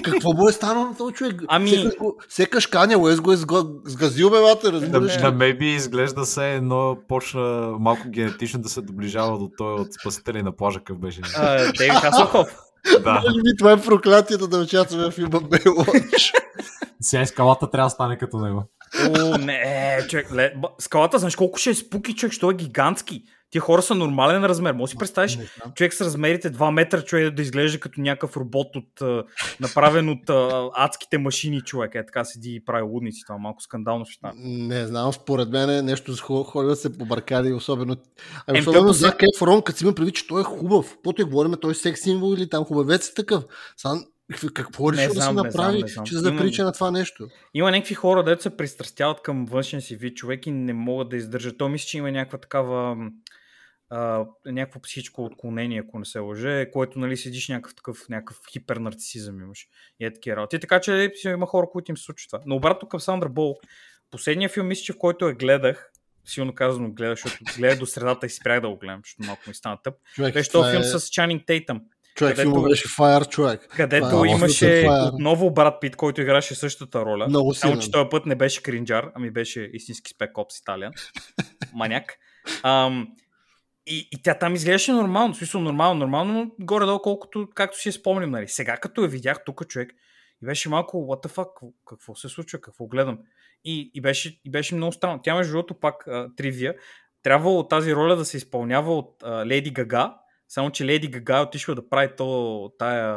Какво 0.03 0.33
му 0.33 0.49
е 0.49 0.53
станало 0.53 0.85
на 0.85 0.97
този 0.97 1.13
човек? 1.13 1.41
Ами- 1.47 1.89
Сякаш 2.29 2.67
Каня 2.67 2.97
Уест 2.97 3.21
го 3.21 3.31
е 3.31 3.37
сга- 3.37 3.79
сгазил, 3.85 4.29
бе, 4.29 4.41
бате, 4.41 4.67
На, 4.67 4.73
разбираш 4.73 5.17
на 5.17 5.33
maybe 5.33 5.63
изглежда 5.63 6.25
се 6.25 6.53
едно 6.53 6.97
почна 7.07 7.41
малко 7.79 8.01
генетично 8.07 8.61
да 8.61 8.69
се 8.69 8.81
доближава 8.81 9.37
до 9.39 9.49
той 9.57 9.73
от 9.73 9.87
спасителя 9.93 10.43
на 10.43 10.51
плажа 10.51 10.79
къв 10.79 10.97
беше. 10.97 11.21
Дейвид 11.77 11.97
Хаслхоф. 11.97 12.47
да. 13.03 13.21
Би 13.35 13.57
това 13.57 13.71
е 13.71 13.81
проклятието 13.81 14.47
да 14.47 14.57
участваме 14.57 15.05
в 15.05 15.11
филма 15.11 15.39
Бейлоч. 15.39 16.33
Сега 17.01 17.25
скалата 17.25 17.69
трябва 17.69 17.85
да 17.85 17.89
стане 17.89 18.17
като 18.17 18.37
него. 18.37 18.63
О, 19.11 19.37
не, 19.37 19.61
е, 19.63 20.07
човек. 20.07 20.33
Ле, 20.33 20.53
скалата, 20.79 21.19
знаеш 21.19 21.35
колко 21.35 21.59
ще 21.59 21.69
е 21.69 21.75
спуки, 21.75 22.15
човек, 22.15 22.33
що 22.33 22.51
е 22.51 22.55
гигантски. 22.55 23.23
Тия 23.49 23.61
хора 23.61 23.81
са 23.81 23.95
нормален 23.95 24.45
размер. 24.45 24.73
Може 24.73 24.89
да 24.89 24.91
си 24.91 24.97
представиш 24.97 25.37
човек 25.75 25.93
с 25.93 26.01
размерите 26.01 26.51
2 26.51 26.71
метра, 26.71 27.01
човек 27.01 27.33
да 27.33 27.41
изглежда 27.41 27.79
като 27.79 28.01
някакъв 28.01 28.37
робот 28.37 28.67
от, 28.75 29.25
направен 29.59 30.09
от 30.09 30.29
адските 30.75 31.17
машини, 31.17 31.61
човек. 31.61 31.95
Е, 31.95 32.05
така 32.05 32.23
седи 32.25 32.55
и 32.55 32.65
прави 32.65 32.81
лудници. 32.81 33.21
Това 33.27 33.35
е 33.35 33.41
малко 33.41 33.61
скандално 33.61 34.05
ще 34.05 34.13
стане. 34.13 34.33
Не 34.67 34.85
знам, 34.85 35.13
според 35.13 35.49
мен 35.49 35.69
е 35.69 35.81
нещо 35.81 36.15
с 36.15 36.21
Хо- 36.21 36.43
Холивуд 36.43 36.79
се 36.79 36.97
побъркали, 36.97 37.53
особено... 37.53 37.95
Ами, 38.47 38.57
Ем, 38.57 38.61
особено 38.67 38.93
за 38.93 39.13
Ефрон, 39.35 39.61
като 39.61 39.77
си 39.77 39.83
има 39.83 39.93
предвид, 39.93 40.15
че 40.15 40.27
той 40.27 40.41
е 40.41 40.43
хубав. 40.43 40.97
И 41.19 41.23
говорим, 41.23 41.53
той 41.61 41.71
е 41.71 41.75
секс 41.75 42.01
символ 42.01 42.33
или 42.33 42.49
там 42.49 42.63
хубавец 42.63 43.09
е 43.09 43.13
такъв. 43.13 43.43
Сам, 43.77 44.05
какво 44.53 44.93
решил 44.93 45.13
да 45.13 45.21
се 45.21 45.31
направи, 45.31 45.81
не 45.81 45.87
знам. 45.87 46.05
че 46.05 46.13
да 46.13 46.19
заприча 46.19 46.63
на 46.63 46.71
това 46.71 46.91
нещо? 46.91 47.27
Има 47.53 47.71
някакви 47.71 47.95
хора, 47.95 48.23
дето 48.23 48.41
се 48.41 48.57
пристрастяват 48.57 49.21
към 49.21 49.45
външния 49.45 49.81
си 49.81 49.95
вид 49.95 50.17
човек 50.17 50.47
и 50.47 50.51
не 50.51 50.73
могат 50.73 51.09
да 51.09 51.17
издържат. 51.17 51.57
То 51.57 51.69
мисля, 51.69 51.85
че 51.87 51.97
има 51.97 52.11
някаква 52.11 52.37
такава 52.37 52.95
а, 53.89 54.25
някакво 54.45 54.79
психическо 54.81 55.25
отклонение, 55.25 55.83
ако 55.87 55.99
не 55.99 56.05
се 56.05 56.19
лъже, 56.19 56.69
което 56.73 56.99
нали 56.99 57.17
седиш 57.17 57.47
някакъв 57.49 57.75
такъв, 57.75 58.09
някакъв 58.09 58.37
хипернарцисизъм 58.51 59.41
имаш 59.41 59.67
и 59.99 60.05
е 60.05 60.13
такива 60.13 60.35
работи. 60.37 60.59
Така 60.59 60.79
че 60.79 61.11
си 61.15 61.27
има 61.27 61.45
хора, 61.45 61.67
които 61.71 61.91
им 61.91 61.97
се 61.97 62.03
случва 62.03 62.27
това. 62.27 62.39
Но 62.45 62.55
обратно 62.55 62.87
към 62.89 62.99
Сандра 62.99 63.29
Бол, 63.29 63.55
последния 64.11 64.49
филм, 64.49 64.67
мисля, 64.67 64.83
че 64.83 64.93
в 64.93 64.97
който 64.97 65.27
я 65.27 65.33
гледах, 65.33 65.91
силно 66.25 66.55
казано 66.55 66.91
гледах, 66.91 67.15
защото 67.15 67.43
гледах 67.57 67.79
до 67.79 67.85
средата 67.85 68.25
и 68.25 68.29
спрях 68.29 68.61
да 68.61 68.69
го 68.69 68.77
гледам, 68.77 69.01
защото 69.03 69.27
малко 69.27 69.41
ми 69.47 69.53
стана 69.53 69.77
тъп. 69.83 69.93
Човек, 70.15 70.33
Беше 70.33 70.51
този 70.51 70.71
филм 70.71 70.81
е... 70.81 70.85
с 70.85 71.09
Чанинг 71.09 71.43
Тейтъм, 71.47 71.81
човек 72.15 72.35
където- 72.35 72.51
филма 72.51 72.67
беше 72.69 72.87
Fire, 72.87 73.29
човек. 73.29 73.67
където 73.69 74.09
Това 74.09 74.27
е 74.27 74.31
имаше 74.31 74.65
Fire. 74.65 75.13
отново 75.13 75.51
Брат 75.51 75.81
Пит, 75.81 75.95
който 75.95 76.21
играше 76.21 76.55
същата 76.55 77.01
роля. 77.01 77.27
Много 77.27 77.53
Само, 77.53 77.71
силен. 77.73 77.81
че 77.81 77.91
този 77.91 78.09
път 78.09 78.25
не 78.25 78.35
беше 78.35 78.63
кринджар, 78.63 79.11
ами 79.15 79.31
беше 79.31 79.69
истински 79.73 80.11
спек 80.11 80.37
опс 80.37 80.59
италиан. 80.59 80.91
Маняк. 81.73 82.13
Ам, 82.63 83.07
и, 83.87 84.09
и 84.11 84.21
тя 84.23 84.33
там 84.33 84.55
изглеждаше 84.55 84.91
нормално, 84.91 85.33
в 85.33 85.37
смисъл 85.37 85.61
нормално, 85.61 85.99
нормално, 85.99 86.33
но 86.33 86.65
горе-долу 86.65 86.99
колкото, 86.99 87.49
както 87.55 87.79
си 87.79 87.89
я 87.89 87.93
спомням, 87.93 88.31
нали. 88.31 88.47
Сега 88.47 88.77
като 88.77 89.01
я 89.01 89.07
видях 89.07 89.43
тук 89.45 89.67
човек, 89.67 89.93
и 90.43 90.45
беше 90.45 90.69
малко, 90.69 90.97
what 90.97 91.27
the 91.27 91.35
fuck, 91.35 91.73
какво, 91.87 92.15
се 92.15 92.29
случва, 92.29 92.61
какво 92.61 92.87
гледам. 92.87 93.19
И, 93.63 93.91
и, 93.93 94.01
беше, 94.01 94.41
и 94.45 94.51
беше 94.51 94.75
много 94.75 94.91
странно. 94.91 95.21
Тя, 95.23 95.35
между 95.35 95.53
другото, 95.53 95.79
пак 95.79 96.07
а, 96.07 96.29
тривия, 96.35 96.75
трябвало 97.23 97.67
тази 97.67 97.95
роля 97.95 98.15
да 98.15 98.25
се 98.25 98.37
изпълнява 98.37 98.97
от 98.97 99.23
а, 99.23 99.45
Леди 99.45 99.71
Гага, 99.71 100.17
само 100.47 100.71
че 100.71 100.85
Леди 100.85 101.07
Гага 101.07 101.37
е 101.37 101.41
отишла 101.41 101.75
да 101.75 101.89
прави 101.89 102.09
то, 102.17 102.71
тая... 102.79 103.13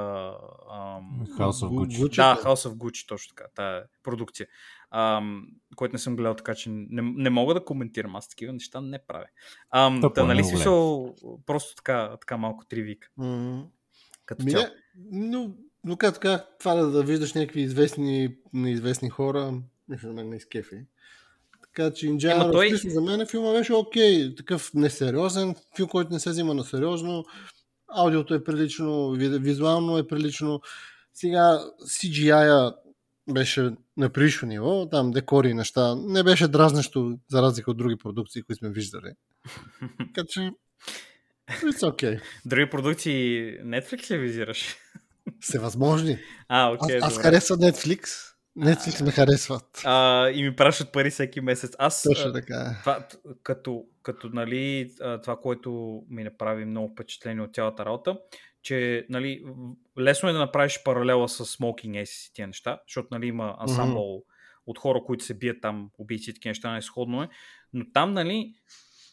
Ам, 0.72 1.26
House 1.38 1.66
of. 1.66 1.68
Gucci. 1.68 2.16
да, 2.16 2.36
House 2.42 2.68
of 2.68 2.74
Gucci, 2.74 3.08
точно 3.08 3.34
така, 3.36 3.48
тая 3.54 3.84
продукция. 4.02 4.46
Ам, 4.90 5.46
който 5.76 5.92
не 5.92 5.98
съм 5.98 6.16
гледал, 6.16 6.34
така 6.34 6.54
че 6.54 6.70
не, 6.70 7.02
не 7.02 7.30
мога 7.30 7.54
да 7.54 7.64
коментирам. 7.64 8.16
Аз 8.16 8.28
такива 8.28 8.52
неща 8.52 8.80
не 8.80 8.98
правя. 8.98 9.26
Ам, 9.70 10.00
Тъпо 10.00 10.14
да, 10.14 10.20
е, 10.20 10.24
нали 10.24 10.44
смисъл, 10.44 11.14
просто 11.46 11.74
така, 11.74 12.16
така 12.20 12.36
малко 12.36 12.64
тривик. 12.64 13.12
Като 14.26 14.44
Ми, 14.44 14.54
но, 15.10 15.54
но 15.84 15.96
как 15.96 16.14
така, 16.14 16.44
това 16.58 16.74
да, 16.74 16.90
да 16.90 17.02
виждаш 17.02 17.34
някакви 17.34 17.60
известни, 17.60 18.36
неизвестни 18.52 19.08
хора, 19.10 19.54
нещо 19.88 20.06
на 20.06 20.12
мен 20.12 20.28
не 20.28 20.36
изкефи. 20.36 20.76
Така 21.62 21.92
че 21.92 22.06
Indiana 22.06 22.52
той- 22.52 22.74
за 22.74 23.00
мен 23.00 23.26
филма 23.26 23.52
беше 23.52 23.72
окей, 23.72 24.34
такъв 24.34 24.74
несериозен, 24.74 25.54
филм, 25.76 25.88
който 25.88 26.12
не 26.12 26.20
се 26.20 26.30
взима 26.30 26.54
на 26.54 26.64
сериозно, 26.64 27.24
аудиото 27.88 28.34
е 28.34 28.44
прилично, 28.44 29.10
ви- 29.10 29.38
визуално 29.38 29.98
е 29.98 30.06
прилично. 30.06 30.60
Сега 31.14 31.58
CGI-а 31.84 32.76
беше 33.32 33.70
на 33.96 34.10
прилично 34.10 34.48
ниво, 34.48 34.88
там 34.88 35.10
декори 35.10 35.48
и 35.48 35.54
неща. 35.54 35.94
Не 35.94 36.22
беше 36.22 36.48
дразнещо, 36.48 37.18
за 37.30 37.42
разлика 37.42 37.70
от 37.70 37.76
други 37.76 37.96
продукции, 37.96 38.42
които 38.42 38.58
сме 38.58 38.70
виждали. 38.70 39.12
Така 40.14 40.26
че, 40.28 40.50
it's 41.50 41.90
okay. 41.90 42.20
Други 42.44 42.70
продукции 42.70 43.14
Netflix 43.60 44.10
ли 44.10 44.18
визираш? 44.18 44.76
Всевъзможни. 45.40 46.18
А, 46.48 46.70
Аз, 46.70 46.78
окей, 46.82 46.98
аз 47.02 47.14
добре. 47.14 47.22
харесвам 47.22 47.58
Netflix. 47.58 48.30
Netflix 48.58 49.04
ме 49.04 49.10
харесват. 49.10 49.80
А, 49.84 50.28
и 50.30 50.42
ми 50.42 50.56
пращат 50.56 50.92
пари 50.92 51.10
всеки 51.10 51.40
месец. 51.40 51.72
Аз, 51.78 52.02
Точно 52.02 52.30
а, 52.30 52.32
така. 52.32 52.54
е. 52.54 52.80
това, 52.80 53.06
като, 53.42 53.84
като 54.02 54.28
нали, 54.28 54.90
а, 55.00 55.20
това, 55.20 55.36
което 55.36 56.02
ми 56.10 56.24
направи 56.24 56.64
много 56.64 56.92
впечатление 56.92 57.42
от 57.42 57.54
цялата 57.54 57.84
работа, 57.84 58.18
че 58.62 59.06
нали, 59.08 59.44
лесно 59.98 60.28
е 60.28 60.32
да 60.32 60.38
направиш 60.38 60.82
паралела 60.84 61.28
с 61.28 61.44
Smoking 61.44 62.02
Ace 62.02 62.30
и 62.30 62.32
тия 62.34 62.46
неща, 62.46 62.80
защото 62.88 63.08
нали, 63.10 63.26
има 63.26 63.56
ансамбъл 63.58 64.22
от 64.66 64.78
хора, 64.78 65.00
които 65.06 65.24
се 65.24 65.34
бият 65.34 65.60
там, 65.62 65.90
убийци 65.98 66.30
и 66.30 66.34
такива 66.34 66.50
неща, 66.50 66.74
не 66.74 66.82
сходно 66.82 67.22
е, 67.22 67.28
но 67.72 67.84
там 67.92 68.12
нали, 68.12 68.54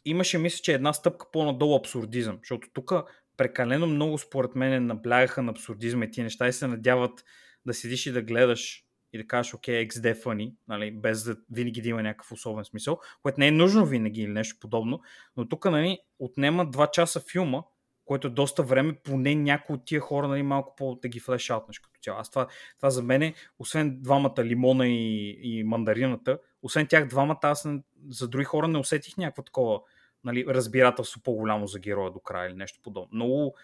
имаше, 0.05 0.37
мисля, 0.37 0.61
че 0.63 0.73
една 0.73 0.93
стъпка 0.93 1.25
по-надолу 1.31 1.75
абсурдизъм, 1.75 2.37
защото 2.41 2.67
тук 2.73 2.91
прекалено 3.37 3.87
много, 3.87 4.17
според 4.17 4.55
мен, 4.55 4.85
наблягаха 4.85 5.43
на 5.43 5.51
абсурдизма 5.51 6.05
и 6.05 6.11
тия 6.11 6.23
неща 6.23 6.47
и 6.47 6.53
се 6.53 6.67
надяват 6.67 7.23
да 7.65 7.73
седиш 7.73 8.05
и 8.05 8.11
да 8.11 8.21
гледаш 8.21 8.83
и 9.13 9.17
да 9.17 9.27
кажеш, 9.27 9.53
окей, 9.53 9.87
XD 9.87 10.23
funny, 10.23 10.55
нали, 10.67 10.91
без 10.91 11.23
да 11.23 11.37
винаги 11.51 11.81
да 11.81 11.89
има 11.89 12.03
някакъв 12.03 12.31
особен 12.31 12.65
смисъл, 12.65 12.99
което 13.21 13.39
не 13.39 13.47
е 13.47 13.51
нужно 13.51 13.85
винаги 13.85 14.21
или 14.21 14.31
нещо 14.31 14.57
подобно, 14.59 15.01
но 15.37 15.47
тук 15.47 15.65
нали, 15.65 15.99
отнема 16.19 16.65
2 16.65 16.91
часа 16.91 17.21
филма, 17.31 17.61
което 18.07 18.27
е 18.27 18.29
доста 18.29 18.63
време, 18.63 18.93
поне 19.03 19.35
някои 19.35 19.75
от 19.75 19.85
тия 19.85 20.01
хора 20.01 20.27
нали, 20.27 20.43
малко 20.43 20.75
по 20.75 20.95
да 21.01 21.07
ги 21.07 21.19
флешаутнеш 21.19 21.79
като 21.79 21.99
цяло. 22.01 22.19
Аз 22.19 22.29
това, 22.29 22.47
това 22.77 22.89
за 22.89 23.03
мен, 23.03 23.33
освен 23.59 24.01
двамата 24.01 24.43
лимона 24.43 24.87
и, 24.87 25.39
и 25.43 25.63
мандарината, 25.63 26.39
освен 26.61 26.87
тях 26.87 27.07
двамата, 27.07 27.39
аз 27.41 27.67
за 28.09 28.27
други 28.27 28.45
хора 28.45 28.67
не 28.67 28.77
усетих 28.77 29.17
някакво 29.17 29.41
такова 29.41 29.81
нали, 30.23 30.45
разбирателство 30.47 31.21
по-голямо 31.21 31.67
за 31.67 31.79
героя 31.79 32.11
до 32.11 32.19
края 32.19 32.49
или 32.49 32.55
нещо 32.55 32.79
подобно. 32.83 33.09
Много 33.11 33.55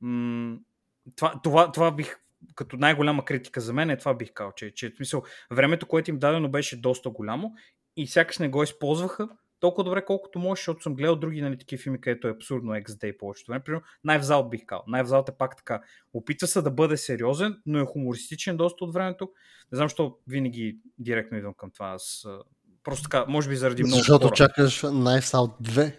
м- 0.00 0.56
това, 1.16 1.40
това, 1.42 1.72
това 1.72 1.90
бих 1.90 2.18
като 2.54 2.76
най-голяма 2.76 3.24
критика 3.24 3.60
за 3.60 3.72
мен 3.72 3.90
е 3.90 3.96
това 3.96 4.14
бих 4.14 4.32
казал, 4.32 4.52
че, 4.52 4.74
че 4.74 4.92
смисъл, 4.96 5.22
времето, 5.50 5.86
което 5.86 6.10
им 6.10 6.18
дадено 6.18 6.48
беше 6.48 6.80
доста 6.80 7.10
голямо 7.10 7.52
и 7.96 8.06
сякаш 8.06 8.38
не 8.38 8.48
го 8.48 8.62
използваха 8.62 9.28
толкова 9.62 9.84
добре, 9.84 10.04
колкото 10.04 10.38
може, 10.38 10.60
защото 10.60 10.82
съм 10.82 10.94
гледал 10.94 11.16
други 11.16 11.40
нали, 11.40 11.58
такива 11.58 11.82
филми, 11.82 12.00
където 12.00 12.28
е 12.28 12.30
абсурдно 12.30 12.72
XD 12.72 13.16
повечето 13.18 13.50
време. 13.50 13.64
Примерно, 13.64 13.84
най-взал 14.04 14.48
бих 14.48 14.66
казал. 14.66 14.84
Най-взал 14.86 15.24
е 15.28 15.36
пак 15.38 15.56
така. 15.56 15.82
Опитва 16.14 16.46
се 16.46 16.62
да 16.62 16.70
бъде 16.70 16.96
сериозен, 16.96 17.60
но 17.66 17.78
е 17.78 17.84
хумористичен 17.84 18.56
доста 18.56 18.84
от 18.84 18.94
времето. 18.94 19.30
Не 19.72 19.76
знам, 19.76 19.88
защо 19.88 20.16
винаги 20.26 20.78
директно 20.98 21.38
идвам 21.38 21.54
към 21.54 21.70
това. 21.70 21.86
Аз, 21.88 22.26
просто 22.84 23.02
така, 23.02 23.24
може 23.28 23.48
би 23.48 23.56
заради 23.56 23.82
много 23.82 23.98
Защото 23.98 24.26
хора. 24.26 24.36
чакаш 24.36 24.82
Knives 24.82 25.20
Out 25.20 25.52
2. 25.62 25.94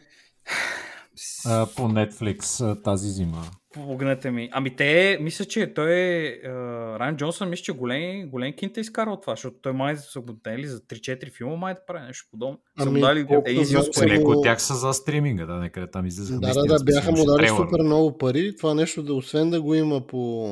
А, 1.45 1.67
по 1.75 1.81
Netflix 1.81 2.71
а, 2.71 2.81
тази 2.81 3.09
зима. 3.09 3.43
Помогнете 3.73 4.31
ми. 4.31 4.49
Ами 4.51 4.75
те, 4.75 5.17
мисля, 5.21 5.45
че 5.45 5.73
той 5.73 5.91
е... 5.91 6.41
Райан 6.99 7.17
Джонсън, 7.17 7.49
мисля, 7.49 7.63
че 7.63 7.71
големи, 7.71 8.25
големи 8.25 8.55
кинта 8.55 8.79
изкарал 8.79 9.19
това, 9.21 9.33
защото 9.33 9.57
той 9.61 9.73
май 9.73 9.97
са 9.97 10.19
го 10.19 10.33
дали 10.43 10.67
за 10.67 10.79
3-4 10.79 11.37
филма, 11.37 11.55
май 11.55 11.73
да 11.73 11.85
прави 11.85 12.05
нещо 12.05 12.27
подобно. 12.31 12.59
Са 12.79 12.87
Ами, 12.87 12.99
му 12.99 13.05
дали 13.05 13.19
е, 13.45 13.65
са 13.65 14.05
Някои 14.05 14.23
му- 14.23 14.39
от 14.39 14.43
тях 14.43 14.61
са 14.61 14.75
за 14.75 14.93
стриминга, 14.93 15.45
да, 15.45 15.53
нека 15.53 15.91
там 15.91 16.05
излиза. 16.05 16.39
Да, 16.39 16.53
да, 16.53 16.63
да, 16.63 16.83
бяха 16.83 17.11
му 17.11 17.25
дали 17.25 17.47
супер 17.47 17.79
много 17.83 18.17
пари. 18.17 18.55
Това 18.55 18.73
нещо, 18.73 19.03
да 19.03 19.13
освен 19.13 19.49
да 19.49 19.61
го 19.61 19.75
има 19.75 20.07
по 20.07 20.47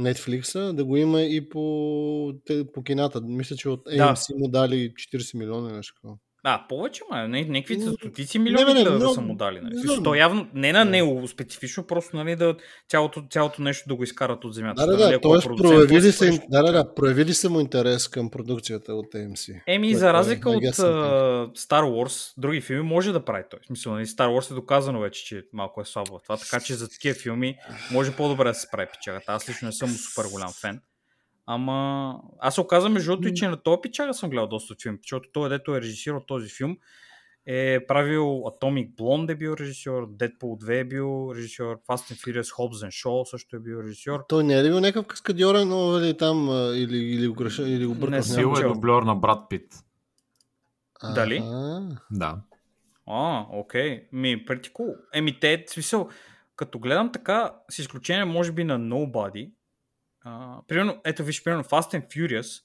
Netflix, 0.00 0.72
да 0.72 0.84
го 0.84 0.96
има 0.96 1.22
и 1.22 1.48
по, 1.48 2.32
по 2.74 2.82
кината. 2.82 3.20
Мисля, 3.20 3.56
че 3.56 3.68
от 3.68 3.86
AMC 3.86 4.38
му 4.38 4.48
дали 4.48 4.94
40 4.94 5.38
милиона 5.38 5.68
или 5.68 5.76
нещо. 5.76 6.18
А, 6.44 6.66
повече, 6.68 7.02
ма, 7.10 7.28
не, 7.28 7.44
някакви 7.44 7.80
стотици 7.80 8.38
милиони 8.38 8.64
не, 8.64 8.74
не, 8.74 8.84
да, 8.84 8.90
да 8.90 8.96
много- 8.96 9.14
са 9.14 9.20
му 9.20 9.34
дали. 9.34 9.60
Нали? 9.60 9.74
не. 9.74 10.02
То 10.02 10.14
явно, 10.14 10.46
не 10.54 10.72
на 10.72 10.84
Да. 10.84 10.90
него 10.90 11.28
специфично, 11.28 11.86
просто 11.86 12.16
нали, 12.16 12.36
да, 12.36 12.56
цялото, 12.88 13.24
цялото 13.30 13.62
нещо 13.62 13.88
да 13.88 13.94
го 13.94 14.04
изкарат 14.04 14.44
от 14.44 14.54
земята. 14.54 14.86
Да, 14.86 14.86
да, 14.86 14.92
Нали, 14.92 15.10
да. 15.10 15.16
е 15.16 15.20
продуцент, 15.20 15.56
проявили 15.56 16.04
нещо 16.04 16.46
да, 16.50 16.62
да, 16.62 16.72
да, 16.72 16.94
проявили 16.94 17.34
са 17.34 17.50
му 17.50 17.60
интерес 17.60 18.08
към 18.08 18.30
продукцията 18.30 18.94
от 18.94 19.06
AMC. 19.14 19.62
Еми, 19.66 19.94
за 19.94 20.08
е, 20.08 20.12
разлика 20.12 20.48
I 20.48 20.56
от 20.56 20.74
uh, 20.74 21.58
Star 21.58 21.82
Wars, 21.82 22.32
други 22.36 22.60
филми 22.60 22.82
може 22.82 23.12
да 23.12 23.24
прави 23.24 23.44
той. 23.50 23.60
В 23.62 23.66
смисъл, 23.66 23.92
нали, 23.92 24.06
Star 24.06 24.26
Wars 24.28 24.50
е 24.50 24.54
доказано 24.54 25.00
вече, 25.00 25.24
че 25.24 25.42
малко 25.52 25.80
е 25.80 25.84
слабо 25.84 26.18
това, 26.18 26.36
така 26.36 26.60
че 26.60 26.74
за 26.74 26.88
такива 26.88 27.14
филми 27.14 27.56
може 27.92 28.12
по-добре 28.12 28.44
да 28.44 28.54
се 28.54 28.68
прави 28.72 28.86
печагата. 28.92 29.32
Аз 29.32 29.48
лично 29.48 29.66
не 29.66 29.72
съм 29.72 29.88
супер 29.88 30.28
голям 30.32 30.52
фен. 30.60 30.80
Ама 31.46 32.16
аз 32.38 32.54
се 32.54 32.60
оказа 32.60 32.88
между 32.88 33.10
другото 33.10 33.28
и 33.28 33.34
че 33.34 33.48
на 33.48 33.56
този 33.56 33.80
печага 33.82 34.14
съм 34.14 34.30
гледал 34.30 34.46
доста 34.46 34.72
от 34.72 34.82
филми, 34.82 34.98
защото 35.02 35.28
той, 35.32 35.48
дето 35.48 35.76
е 35.76 35.80
режисирал 35.80 36.20
този 36.26 36.48
филм, 36.48 36.76
е 37.46 37.86
правил 37.86 38.22
Atomic 38.22 38.94
Blonde 38.94 39.32
е 39.32 39.34
бил 39.34 39.54
режисьор, 39.60 40.08
Deadpool 40.08 40.64
2 40.64 40.80
е 40.80 40.84
бил 40.84 41.32
режисьор, 41.36 41.80
Fast 41.88 42.12
and 42.12 42.16
Furious 42.16 42.56
Hobbs 42.56 42.86
and 42.86 43.06
Shaw 43.06 43.24
също 43.24 43.56
е 43.56 43.58
бил 43.58 43.76
режисьор. 43.76 44.24
Той 44.28 44.44
не 44.44 44.54
е 44.54 44.64
ли 44.64 44.68
бил 44.68 44.80
някакъв 44.80 45.06
каскадьорен, 45.06 45.68
но 45.68 45.98
или 45.98 46.16
там, 46.16 46.50
а, 46.50 46.76
или, 46.76 46.96
или, 46.96 47.28
го, 47.28 47.34
греша, 47.34 47.62
или 47.62 47.86
го 47.86 47.94
бъркам 47.94 48.10
Не 48.10 48.22
Сил 48.22 48.54
е 48.60 48.68
дублер 48.68 49.02
на 49.02 49.14
Брат 49.14 49.48
Пит. 49.50 49.74
Дали? 51.14 51.42
Да. 52.10 52.36
А, 53.06 53.46
окей. 53.52 54.08
Ми, 54.12 54.46
pretty 54.46 54.72
cool. 54.72 54.96
Еми, 55.14 55.40
те, 55.40 55.64
смисъл, 55.68 56.08
като 56.56 56.78
гледам 56.78 57.12
така, 57.12 57.54
с 57.70 57.78
изключение, 57.78 58.24
може 58.24 58.52
би, 58.52 58.64
на 58.64 58.78
Nobody, 58.78 59.50
а, 60.24 60.62
примерно, 60.68 61.00
ето 61.04 61.24
виж, 61.24 61.44
примерно, 61.44 61.64
Fast 61.64 61.94
and 61.94 62.08
Furious, 62.08 62.62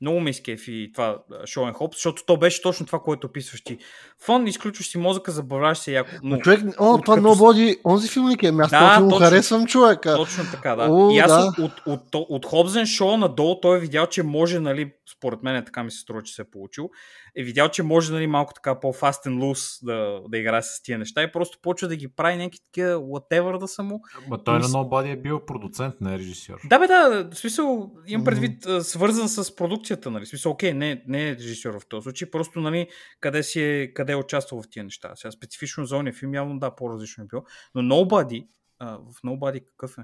много 0.00 0.20
ме 0.20 0.30
изкефи 0.30 0.90
това 0.94 1.18
Шоен 1.46 1.72
Хоп, 1.72 1.94
защото 1.94 2.22
то 2.26 2.36
беше 2.36 2.62
точно 2.62 2.86
това, 2.86 2.98
което 2.98 3.26
описваш 3.26 3.64
ти. 3.64 3.78
Фон, 4.24 4.46
изключваш 4.46 4.88
си 4.88 4.98
мозъка, 4.98 5.32
забавляваш 5.32 5.78
се 5.78 5.92
яко. 5.92 6.10
Но, 6.22 6.36
Но 6.36 6.42
човек, 6.42 6.60
о, 6.80 6.94
от 6.94 7.04
това 7.04 7.16
като 7.16 7.28
Nobody, 7.28 7.76
онзи 7.84 8.08
филм 8.08 8.28
ли 8.28 8.36
е? 8.42 8.48
Ами 8.48 8.62
Аз 8.62 8.70
Да, 8.70 8.94
филм 8.96 9.10
точно. 9.10 9.26
харесвам, 9.26 9.66
човека. 9.66 10.16
Точно 10.16 10.44
така, 10.50 10.76
да. 10.76 10.88
О, 10.90 11.10
и 11.10 11.18
аз 11.18 11.32
да. 11.32 11.64
от, 11.64 11.72
от, 11.86 12.14
от, 12.14 12.26
от, 12.28 12.46
Хобзен 12.46 12.86
Шоу 12.86 13.16
надолу 13.16 13.60
той 13.60 13.76
е 13.76 13.80
видял, 13.80 14.06
че 14.06 14.22
може, 14.22 14.60
нали, 14.60 14.92
според 15.16 15.42
мен 15.42 15.64
така 15.64 15.82
ми 15.82 15.90
се 15.90 15.98
струва, 15.98 16.22
че 16.22 16.34
се 16.34 16.42
е 16.42 16.44
получил, 16.44 16.90
е 17.36 17.42
видял, 17.42 17.68
че 17.68 17.82
може, 17.82 18.12
нали, 18.12 18.26
малко 18.26 18.54
така 18.54 18.80
по-fast 18.80 19.26
and 19.26 19.38
loose 19.38 19.84
да, 19.84 20.20
да 20.28 20.38
играе 20.38 20.62
с 20.62 20.82
тия 20.82 20.98
неща 20.98 21.22
и 21.22 21.32
просто 21.32 21.58
почва 21.62 21.88
да 21.88 21.96
ги 21.96 22.08
прави 22.08 22.36
някакви 22.36 22.58
такива 22.64 23.00
whatever 23.00 23.58
да 23.58 23.68
са 23.68 23.82
му. 23.82 24.00
Ма 24.28 24.44
той 24.44 24.58
на 24.58 24.64
Nobody 24.64 25.12
е 25.12 25.16
бил 25.16 25.40
продуцент, 25.46 25.94
не 26.00 26.14
е 26.14 26.18
режисьор. 26.18 26.56
Да, 26.64 26.78
бе, 26.78 26.86
да, 26.86 27.28
в 27.32 27.38
смисъл, 27.38 27.90
имам 28.06 28.24
предвид, 28.24 28.66
свързан 28.80 29.28
с 29.28 29.56
продукцията, 29.86 30.10
нали, 30.10 30.26
смисъл, 30.26 30.52
окей, 30.52 30.72
не, 30.74 31.02
не 31.06 31.28
е 31.30 31.34
режисьор 31.34 31.80
в 31.80 31.86
този 31.88 32.02
случай, 32.02 32.30
просто, 32.30 32.60
нали, 32.60 32.88
къде 33.20 33.42
си 33.42 33.62
е, 33.62 33.94
къде 33.94 34.12
е 34.12 34.16
участвал 34.16 34.62
в 34.62 34.70
тия 34.70 34.84
неща. 34.84 35.12
Сега 35.16 35.30
специфично 35.32 35.84
за 35.84 35.96
ония 35.96 36.12
филм 36.12 36.34
явно 36.34 36.58
да, 36.58 36.74
по-различно 36.74 37.24
е 37.24 37.26
било. 37.26 37.42
Но 37.74 37.82
Nobody, 37.82 38.46
а, 38.78 38.96
в 38.96 39.22
Nobody 39.24 39.64
какъв 39.66 39.98
е? 39.98 40.02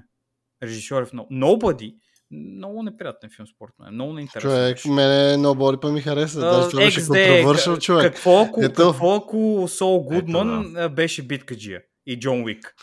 Режисьор 0.62 1.02
е 1.02 1.06
в 1.06 1.10
No- 1.10 1.28
Nobody, 1.30 1.94
много 2.30 2.82
неприятен 2.82 3.30
филм, 3.36 3.46
според 3.46 3.74
мен. 3.78 3.94
Много 3.94 4.12
неинтересен. 4.12 4.50
Човек, 4.50 4.96
мене 4.96 5.36
Nobody 5.36 5.80
па 5.80 5.92
ми 5.92 6.00
хареса. 6.00 6.38
А, 6.38 6.56
Даже 6.56 6.68
това 6.70 6.82
беше 6.84 7.00
XD, 7.00 7.06
контровършъл, 7.28 7.76
к- 7.76 7.80
човек. 7.80 8.12
Какво 8.12 8.40
ако, 8.42 8.64
Ето. 8.64 8.74
какво 8.74 9.14
ако 9.14 9.68
Сол 9.68 10.02
Гудман 10.02 10.76
Ето, 10.76 10.94
беше 10.94 11.22
биткаджия 11.22 11.82
и 12.06 12.20
Джон 12.20 12.42
Уик? 12.44 12.74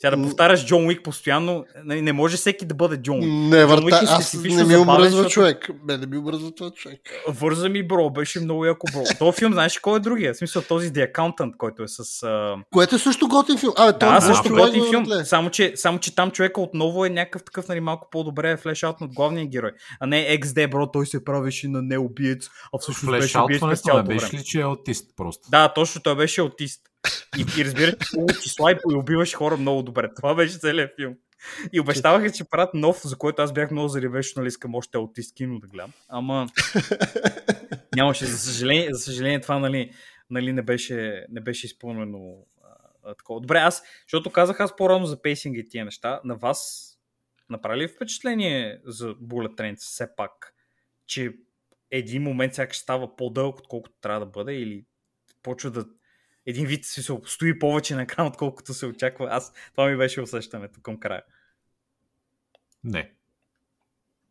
Сега 0.00 0.16
да 0.16 0.22
повтаряш 0.22 0.66
Джон 0.66 0.86
Уик 0.86 1.02
постоянно, 1.04 1.64
нали, 1.84 2.02
не 2.02 2.12
може 2.12 2.36
всеки 2.36 2.66
да 2.66 2.74
бъде 2.74 2.96
Джон 2.96 3.18
Уик. 3.18 3.24
Не 3.28 3.60
Джон 3.60 3.68
върта, 3.68 3.84
Уик 3.84 3.94
е 3.94 4.06
аз 4.08 4.34
не 4.34 4.64
ми 4.64 4.76
омръзва 4.76 5.10
защото- 5.10 5.30
човек. 5.30 5.68
Ме 5.88 5.96
не 5.96 6.06
ми 6.06 6.18
омръзва 6.18 6.54
това 6.54 6.70
човек. 6.70 7.00
Върза 7.28 7.68
ми, 7.68 7.86
бро, 7.86 8.10
беше 8.10 8.40
много 8.40 8.64
яко, 8.64 8.86
бро. 8.92 9.02
Този 9.18 9.38
филм, 9.38 9.52
знаеш 9.52 9.78
кой 9.78 9.96
е 9.96 10.00
другия? 10.00 10.34
В 10.34 10.36
смисъл 10.36 10.62
този 10.62 10.90
The 10.90 11.12
Accountant, 11.12 11.56
който 11.56 11.82
е 11.82 11.88
с... 11.88 12.22
А... 12.22 12.56
Което 12.72 12.96
е 12.96 12.98
също 12.98 13.28
готин 13.28 13.58
филм. 13.58 13.72
Абе, 13.76 13.98
той 13.98 14.10
Да, 14.10 14.16
е 14.16 14.20
също 14.20 14.48
готин 14.50 14.82
бе, 14.82 14.88
филм, 14.88 15.06
само 15.24 15.50
че, 15.50 15.72
само 15.76 15.98
че 15.98 16.14
там 16.14 16.30
човека 16.30 16.60
отново 16.60 17.04
е 17.04 17.10
някакъв 17.10 17.44
такъв, 17.44 17.68
нали, 17.68 17.80
малко 17.80 18.08
по-добре 18.10 18.56
флешаут 18.56 19.00
от 19.00 19.14
главния 19.14 19.46
герой. 19.46 19.70
А 20.00 20.06
не 20.06 20.38
XD, 20.40 20.70
бро, 20.70 20.90
той 20.90 21.06
се 21.06 21.24
правеше 21.24 21.68
на 21.68 21.82
неубиец, 21.82 22.48
а 22.74 22.78
всъщност 22.78 23.10
беше 23.20 23.38
убиец 23.38 23.60
през 23.60 23.70
не 23.70 23.76
цялото 23.76 24.08
беше 24.08 24.36
ли, 24.36 24.44
че 24.44 24.60
е 24.60 24.62
аутист 24.62 25.10
просто? 25.16 25.48
Да, 25.50 25.72
точно, 25.74 26.02
той 26.02 26.16
беше 26.16 26.40
аутист. 26.40 26.80
И, 27.38 27.60
и 27.60 27.64
разбира 27.64 27.96
се, 28.02 28.40
числа 28.42 28.72
и, 28.72 28.76
и 28.92 28.94
убиваше 28.94 29.36
хора 29.36 29.56
много 29.56 29.82
добре. 29.82 30.10
Това 30.16 30.34
беше 30.34 30.58
целият 30.58 30.92
филм. 30.96 31.14
И 31.72 31.80
обещаваха, 31.80 32.32
че 32.32 32.44
правят 32.44 32.74
нов, 32.74 33.00
за 33.04 33.16
който 33.16 33.42
аз 33.42 33.52
бях 33.52 33.70
много 33.70 33.88
заревеш, 33.88 34.34
нали 34.34 34.46
искам 34.46 34.74
още 34.74 34.98
аутист 34.98 35.34
кино 35.34 35.60
да 35.60 35.66
гледам. 35.66 35.92
Ама 36.08 36.46
нямаше, 37.96 38.26
за 38.26 38.38
съжаление, 38.38 38.88
за 38.92 38.98
съжаление 38.98 39.40
това 39.40 39.58
нали, 39.58 39.92
нали 40.30 40.52
не, 40.52 40.62
беше, 40.62 41.26
не 41.30 41.40
беше 41.40 41.66
изпълнено 41.66 42.46
а, 43.04 43.14
такова. 43.14 43.40
Добре, 43.40 43.58
аз, 43.58 43.82
защото 44.06 44.30
казах 44.30 44.60
аз 44.60 44.76
по-рано 44.76 45.06
за 45.06 45.22
пейсинга 45.22 45.60
и 45.60 45.68
тия 45.68 45.84
неща, 45.84 46.20
на 46.24 46.36
вас 46.36 46.92
направи 47.50 47.80
ли 47.80 47.88
впечатление 47.88 48.80
за 48.84 49.14
Bullet 49.14 49.56
Trains 49.56 49.76
все 49.76 50.16
пак, 50.16 50.54
че 51.06 51.32
един 51.90 52.22
момент 52.22 52.54
сякаш 52.54 52.76
става 52.76 53.16
по-дълъг, 53.16 53.58
отколкото 53.58 53.96
трябва 54.00 54.20
да 54.20 54.26
бъде 54.26 54.54
или 54.54 54.84
почва 55.42 55.70
да 55.70 55.84
един 56.46 56.66
вид 56.66 56.84
си 56.84 57.02
се 57.02 57.18
стои 57.26 57.58
повече 57.58 57.94
на 57.94 58.02
екран, 58.02 58.26
отколкото 58.26 58.74
се 58.74 58.86
очаква. 58.86 59.28
Аз, 59.30 59.52
това 59.72 59.86
ми 59.86 59.96
беше 59.96 60.20
усещането 60.20 60.80
към 60.80 61.00
края. 61.00 61.22
Не. 62.84 63.12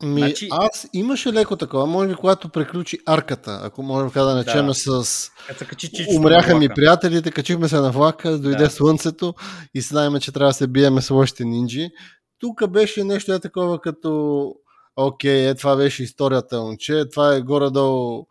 Ми, 0.03 0.19
Значи- 0.19 0.47
аз 0.51 0.87
имаше 0.93 1.33
леко 1.33 1.55
такова, 1.55 1.85
може 1.85 2.09
би 2.09 2.15
когато 2.15 2.49
приключи 2.49 2.97
арката, 3.05 3.59
ако 3.63 3.83
можем 3.83 4.07
така 4.09 4.21
да 4.21 4.35
начнем 4.35 4.65
Да. 4.65 4.73
с... 4.73 5.31
Качи 5.69 5.89
Умряха 6.17 6.57
ми 6.57 6.69
приятелите, 6.69 7.31
качихме 7.31 7.67
се 7.67 7.75
на 7.75 7.91
влака, 7.91 8.37
дойде 8.37 8.63
Да. 8.63 8.69
слънцето 8.69 9.33
и 9.73 9.81
знаем, 9.81 10.19
че 10.19 10.31
трябва 10.31 10.49
да 10.49 10.53
се 10.53 10.67
биеме 10.67 11.01
с 11.01 11.09
лошите 11.09 11.45
нинджи. 11.45 11.89
Тук 12.39 12.69
беше 12.69 13.03
нещо 13.03 13.33
е 13.33 13.39
такова 13.39 13.81
като 13.81 14.53
окей, 14.95 15.49
е, 15.49 15.55
това 15.55 15.75
беше 15.75 16.03
историята, 16.03 16.61
момче, 16.61 17.05
това 17.09 17.35
е 17.35 17.41
горе-долу 17.41 18.27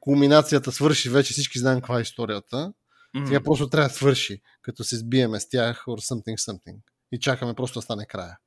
кулминацията 0.00 0.72
свърши, 0.72 1.10
вече 1.10 1.32
всички 1.32 1.58
знаем 1.58 1.78
каква 1.80 1.98
е 1.98 2.02
историята. 2.02 2.72
Мгм. 3.14 3.26
Сега 3.26 3.42
просто 3.42 3.68
трябва 3.68 3.88
да 3.88 3.94
свърши, 3.94 4.40
като 4.62 4.84
се 4.84 4.96
сбиеме 4.96 5.40
с 5.40 5.48
тях 5.48 5.84
or 5.86 6.14
something 6.14 6.36
something. 6.36 6.76
И 7.12 7.20
чакаме 7.20 7.54
просто 7.54 7.78
да 7.78 7.82
стане 7.82 8.06
края. 8.06 8.38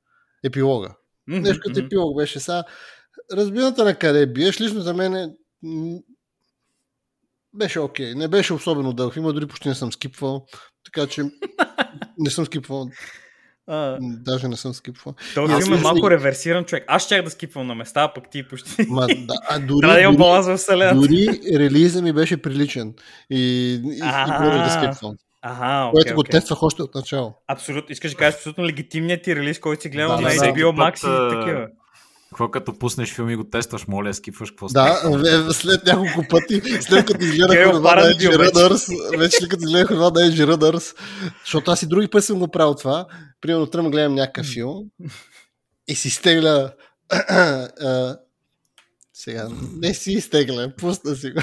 Епилога. 0.44 0.94
Мгм, 1.26 1.42
Нещо 1.42 1.60
като 1.64 1.80
епилог 1.80 2.16
беше 2.16 2.40
сега. 2.40 2.64
Разбирате 3.32 3.82
на 3.82 3.98
къде 3.98 4.26
биеш, 4.26 4.60
лично 4.60 4.80
за 4.80 4.94
мен 4.94 5.16
е, 5.16 5.34
беше 7.54 7.80
окей. 7.80 8.14
Не 8.14 8.28
беше 8.28 8.54
особено 8.54 8.92
дълъг. 8.92 9.16
Има 9.16 9.32
дори 9.32 9.46
почти 9.46 9.68
не 9.68 9.74
съм 9.74 9.92
скипвал. 9.92 10.46
Така 10.84 11.06
че 11.06 11.22
Не 12.18 12.30
съм 12.30 12.46
скипвал. 12.46 12.90
А, 13.68 13.96
Даже 14.00 14.48
не 14.48 14.56
съм 14.56 14.74
скипвал. 14.74 15.14
този 15.34 15.54
филм 15.54 15.62
е 15.64 15.70
мисля- 15.70 15.82
малко 15.82 16.10
реверсиран 16.10 16.64
човек. 16.64 16.84
Аз 16.86 17.04
щях 17.04 17.22
да 17.22 17.30
скипвам 17.30 17.66
на 17.66 17.74
места, 17.74 18.02
а 18.02 18.12
пък 18.12 18.30
ти 18.30 18.48
почти. 18.48 18.86
Ма, 18.88 19.06
да, 19.06 19.34
а 19.48 19.58
дори, 19.58 19.80
Трябва 19.80 19.94
да 19.94 20.00
имам 20.00 20.14
дори, 20.14 20.18
баланс 20.18 20.46
в 20.46 20.56
вселената. 20.56 20.94
дори 20.96 21.26
релиза 21.54 22.02
ми 22.02 22.12
беше 22.12 22.36
приличен. 22.36 22.94
И, 23.30 23.38
и, 23.84 23.96
и 23.96 24.00
А. 24.02 24.64
да 24.64 24.70
скипвам. 24.70 25.14
Ага, 25.42 25.90
Което 25.90 26.04
окей, 26.04 26.14
го 26.14 26.20
окей. 26.20 26.30
тествах 26.30 26.62
още 26.62 26.82
от 26.82 26.94
начало. 26.94 27.34
Абсолютно. 27.48 27.92
Искаш 27.92 28.10
да 28.10 28.16
кажеш 28.16 28.34
абсолютно 28.34 28.64
легитимният 28.64 29.22
ти 29.22 29.36
релиз, 29.36 29.58
който 29.60 29.82
си 29.82 29.88
гледал 29.88 30.08
Да, 30.08 30.14
на 30.16 30.20
да, 30.22 30.34
HBO 30.34 30.38
всеки 30.38 30.56
Max 30.62 30.96
и 30.98 31.38
такива. 31.38 31.66
Какво 32.28 32.50
като 32.50 32.78
пуснеш 32.78 33.14
филм 33.14 33.30
и 33.30 33.36
го 33.36 33.44
тестваш, 33.44 33.86
моля, 33.86 34.14
скипваш, 34.14 34.50
какво? 34.50 34.66
Да, 34.66 35.00
е, 35.48 35.52
след 35.52 35.86
няколко 35.86 36.28
пъти, 36.28 36.62
след 36.80 37.06
като 37.06 37.24
изгледах 37.24 37.82
Паран 37.82 38.04
на 38.04 38.14
Edge 38.14 38.38
вече. 38.38 38.52
Runners, 38.52 39.18
вече 39.18 39.36
след 39.36 39.48
като 39.48 39.62
изгледах 39.62 39.90
онова 39.90 40.10
на 40.10 40.20
Edge 40.20 40.54
Runners, 40.54 40.96
защото 41.44 41.70
аз 41.70 41.82
и 41.82 41.86
други 41.86 42.08
пъти 42.08 42.26
съм 42.26 42.38
го 42.38 42.48
правил 42.48 42.74
това, 42.74 43.06
примерно 43.40 43.66
тръгна 43.66 43.90
гледам 43.90 44.14
някакъв 44.14 44.46
филм 44.46 44.84
и 45.88 45.94
си 45.94 46.10
стегля 46.10 46.72
сега, 49.14 49.48
не 49.76 49.94
си 49.94 50.12
изтегля, 50.12 50.72
пусна 50.78 51.16
си 51.16 51.30
го. 51.30 51.40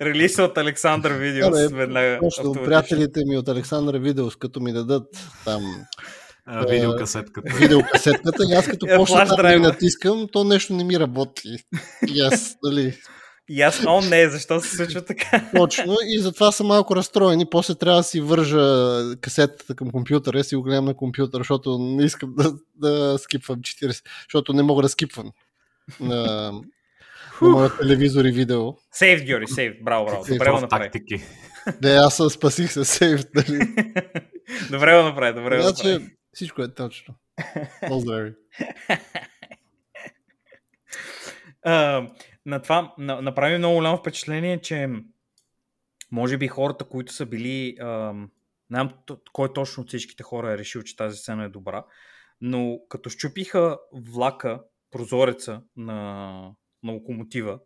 Релиз 0.00 0.38
от 0.38 0.58
Александър 0.58 1.12
Видеос. 1.12 1.72
Веднага 1.72 2.18
Точно, 2.22 2.52
приятелите 2.52 3.20
ми 3.26 3.36
от 3.36 3.48
Александър 3.48 3.98
Видеос, 3.98 4.36
като 4.36 4.60
ми 4.60 4.72
дадат 4.72 5.06
там 5.44 5.86
А, 6.48 6.66
видеокасетката. 6.66 7.54
видеокасетката 7.54 8.42
и 8.50 8.54
аз 8.54 8.66
като 8.66 8.86
почна 8.96 9.24
да 9.24 9.52
ги 9.54 9.60
натискам, 9.60 10.28
то 10.32 10.44
нещо 10.44 10.72
не 10.72 10.84
ми 10.84 11.00
работи. 11.00 11.56
И 12.14 12.20
аз, 12.20 12.56
нали, 12.62 12.94
И 13.48 13.62
аз, 13.62 13.84
о 13.86 14.00
не, 14.00 14.28
защо 14.28 14.60
се 14.60 14.76
случва 14.76 15.04
така? 15.04 15.50
Точно 15.56 15.96
и 16.06 16.18
затова 16.18 16.52
съм 16.52 16.66
малко 16.66 16.96
разстроен 16.96 17.40
и 17.40 17.50
после 17.50 17.74
трябва 17.74 18.00
да 18.00 18.04
си 18.04 18.20
вържа 18.20 18.98
касетата 19.20 19.74
към 19.74 19.90
компютъра 19.90 20.38
и 20.38 20.44
си 20.44 20.56
го 20.56 20.62
гледам 20.62 20.84
на 20.84 20.94
компютъра, 20.94 21.40
защото 21.40 21.78
не 21.78 22.04
искам 22.04 22.34
да, 22.38 22.52
да 22.74 23.18
скипвам 23.18 23.60
40, 23.60 24.02
защото 24.28 24.52
не 24.52 24.62
мога 24.62 24.82
да 24.82 24.88
скипвам 24.88 25.30
на, 26.00 26.52
на 27.42 27.48
моя 27.48 27.76
телевизор 27.76 28.24
и 28.24 28.32
видео. 28.32 28.74
Сейв, 28.92 29.24
Георги, 29.24 29.52
сейв. 29.52 29.72
Браво, 29.82 30.06
браво. 30.06 30.24
Добре 30.28 30.50
го 30.50 30.60
направи. 30.60 30.84
тактики. 30.84 31.22
Да, 31.82 31.94
аз 31.94 32.16
съм 32.16 32.30
спасих 32.30 32.72
се 32.72 32.84
сейв. 32.84 33.20
Нали? 33.34 33.58
Добре 34.70 34.96
го 34.96 35.02
направи, 35.02 35.34
добре 35.34 35.56
го 35.58 35.64
направи. 35.64 35.92
Значи 35.92 36.15
всичко 36.36 36.62
е 36.62 36.74
точно. 36.74 37.14
Поздрави. 37.88 38.34
А, 41.68 42.08
на 42.46 42.62
това 42.62 42.94
на, 42.98 43.22
направи 43.22 43.58
много 43.58 43.74
голямо 43.74 43.98
впечатление, 43.98 44.60
че 44.60 44.88
може 46.12 46.38
би 46.38 46.48
хората, 46.48 46.84
които 46.84 47.12
са 47.12 47.26
били. 47.26 47.76
А, 47.80 48.12
не 48.12 48.28
знам 48.70 48.92
кой 49.32 49.52
точно 49.52 49.82
от 49.82 49.88
всичките 49.88 50.22
хора 50.22 50.52
е 50.52 50.58
решил, 50.58 50.82
че 50.82 50.96
тази 50.96 51.16
сцена 51.16 51.44
е 51.44 51.48
добра, 51.48 51.84
но 52.40 52.78
като 52.88 53.10
щупиха 53.10 53.78
влака, 53.92 54.62
прозореца 54.90 55.62
на, 55.76 55.94
на 56.82 56.92
локомотива, 56.92 57.58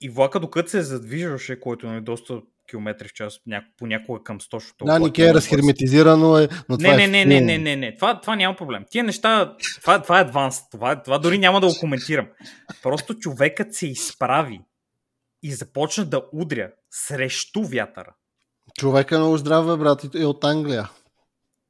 и 0.00 0.08
влака, 0.08 0.40
докато 0.40 0.70
се 0.70 0.82
задвижваше, 0.82 1.60
който 1.60 1.86
е 1.86 2.00
доста 2.00 2.42
километри 2.72 3.08
в 3.08 3.12
час, 3.12 3.40
няко, 3.46 3.66
понякога 3.78 4.22
към 4.22 4.40
100, 4.40 4.52
защото 4.52 4.84
Да, 4.84 4.98
Нике 4.98 5.28
е 5.28 5.34
разхерметизирано, 5.34 6.38
е, 6.38 6.48
но 6.68 6.78
това 6.78 6.96
Не, 6.96 7.04
е 7.04 7.06
не, 7.08 7.24
не, 7.24 7.40
не, 7.40 7.40
не, 7.40 7.58
не, 7.58 7.76
не. 7.76 7.96
Това, 7.96 8.20
това 8.20 8.36
няма 8.36 8.56
проблем. 8.56 8.84
Тия 8.90 9.04
неща, 9.04 9.56
това, 9.80 10.02
това 10.02 10.18
е 10.18 10.22
адванс. 10.22 10.70
Това, 10.70 11.02
това 11.02 11.18
дори 11.18 11.38
няма 11.38 11.60
да 11.60 11.66
го 11.66 11.74
коментирам. 11.80 12.26
Просто 12.82 13.14
човекът 13.14 13.74
се 13.74 13.86
изправи 13.86 14.60
и 15.42 15.52
започна 15.52 16.04
да 16.04 16.22
удря 16.32 16.70
срещу 16.90 17.62
вятъра. 17.62 18.14
Човек 18.78 19.10
е 19.10 19.18
много 19.18 19.36
здрав, 19.36 19.78
брат, 19.78 20.04
и 20.14 20.22
е 20.22 20.26
от 20.26 20.44
Англия. 20.44 20.90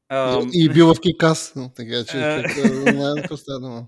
Ам, 0.09 0.51
И 0.53 0.69
бил 0.69 0.95
в 0.95 1.01
Кикас. 1.01 1.55
Така 1.75 2.05
че, 2.05 2.17
не 2.17 3.59
дума. 3.61 3.87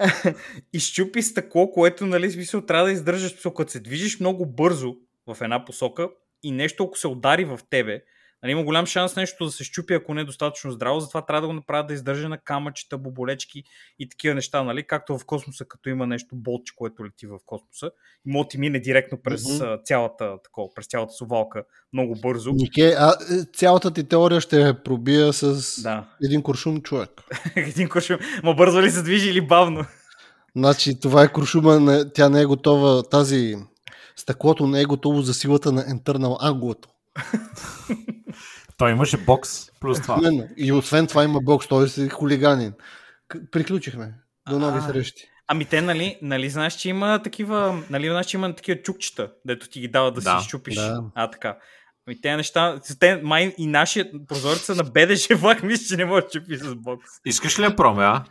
изчупи 0.72 1.22
стъкло, 1.22 1.70
което, 1.70 2.06
нали, 2.06 2.30
смисъл, 2.30 2.60
трябва 2.60 2.86
да 2.86 2.92
издържаш. 2.92 3.32
Смисъл, 3.32 3.54
като 3.54 3.70
се 3.70 3.80
движиш 3.80 4.20
много 4.20 4.46
бързо 4.46 4.94
в 5.26 5.36
една 5.40 5.64
посока 5.64 6.08
и 6.46 6.50
нещо, 6.50 6.84
ако 6.84 6.98
се 6.98 7.08
удари 7.08 7.44
в 7.44 7.60
тебе, 7.70 8.02
нали, 8.42 8.52
има 8.52 8.64
голям 8.64 8.86
шанс 8.86 9.16
нещо 9.16 9.44
да 9.44 9.50
се 9.50 9.64
щупи, 9.64 9.94
ако 9.94 10.14
не 10.14 10.20
е 10.20 10.24
достатъчно 10.24 10.70
здраво, 10.70 11.00
затова 11.00 11.26
трябва 11.26 11.40
да 11.40 11.46
го 11.46 11.52
направят 11.52 11.86
да 11.86 11.94
издържа 11.94 12.28
на 12.28 12.38
камъчета, 12.38 12.98
боболечки 12.98 13.64
и 13.98 14.08
такива 14.08 14.34
неща, 14.34 14.62
нали, 14.62 14.82
както 14.82 15.18
в 15.18 15.24
космоса, 15.24 15.64
като 15.64 15.88
има 15.88 16.06
нещо 16.06 16.36
болче, 16.36 16.72
което 16.76 17.04
лети 17.04 17.26
в 17.26 17.38
космоса 17.46 17.90
и 18.26 18.30
може 18.30 18.48
ти 18.48 18.58
мине 18.58 18.80
директно 18.80 19.18
през 19.22 19.42
mm-hmm. 19.42 19.84
цялата, 19.84 20.36
такова, 20.44 20.68
през 20.74 20.86
цялата 20.86 21.12
сувалка 21.12 21.64
много 21.92 22.14
бързо. 22.22 22.52
Нике, 22.52 22.94
а, 22.98 23.10
е, 23.10 23.44
цялата 23.54 23.90
ти 23.90 24.04
теория 24.04 24.40
ще 24.40 24.74
пробия 24.84 25.32
с 25.32 25.82
Да. 25.82 26.04
един 26.24 26.42
куршум 26.42 26.82
човек. 26.82 27.10
Един 27.56 27.88
кошум. 27.88 28.16
Ма 28.42 28.54
бързо 28.54 28.82
ли 28.82 28.90
се 28.90 29.02
движи 29.02 29.30
или 29.30 29.40
бавно? 29.40 29.84
Значи 30.56 31.00
това 31.00 31.22
е 31.22 31.32
куршума, 31.32 32.04
тя 32.14 32.28
не 32.28 32.40
е 32.40 32.46
готова, 32.46 33.02
тази 33.02 33.56
стъклото 34.16 34.66
не 34.66 34.80
е 34.80 34.84
готово 34.84 35.22
за 35.22 35.34
силата 35.34 35.72
на 35.72 35.82
Internal 35.82 36.40
Angle. 36.42 36.86
Той 38.78 38.90
имаше 38.90 39.16
бокс, 39.16 39.70
плюс 39.80 40.02
това. 40.02 40.18
Именно. 40.18 40.48
И 40.56 40.72
освен 40.72 41.06
това 41.06 41.24
има 41.24 41.40
бокс, 41.40 41.68
той 41.68 41.88
си 41.88 42.08
хулиганин. 42.08 42.72
Приключихме. 43.50 44.14
До 44.50 44.58
нови 44.58 44.78
А. 44.78 44.82
срещи. 44.82 45.22
Ами 45.48 45.64
те, 45.64 45.80
нали, 45.80 46.18
нали 46.22 46.50
знаеш, 46.50 46.74
че 46.74 46.88
има 46.88 47.22
такива, 47.22 47.82
нали 47.90 48.08
знаеш, 48.08 48.26
че 48.26 48.36
има 48.36 48.54
такива 48.54 48.82
чукчета, 48.82 49.30
дето 49.44 49.68
ти 49.68 49.80
ги 49.80 49.88
дават 49.88 50.14
да, 50.14 50.20
Да. 50.20 50.40
си 50.40 50.48
щупиш. 50.48 50.74
Да. 50.74 51.02
А, 51.14 51.30
така. 51.30 51.58
Ами 52.08 52.20
те 52.20 52.36
неща, 52.36 52.80
те, 53.00 53.20
май 53.22 53.54
и 53.58 53.66
нашия 53.66 54.10
прозореца 54.28 54.74
на 54.74 54.84
БДЖ 54.84 55.34
влак, 55.36 55.62
мисля, 55.62 55.84
че 55.88 55.96
не 55.96 56.04
може 56.04 56.24
да 56.24 56.30
чупи 56.30 56.56
с 56.56 56.74
бокс. 56.74 57.04
Искаш 57.24 57.58
ли 57.58 57.62
я 57.62 57.76
проме, 57.76 58.04
а? 58.04 58.24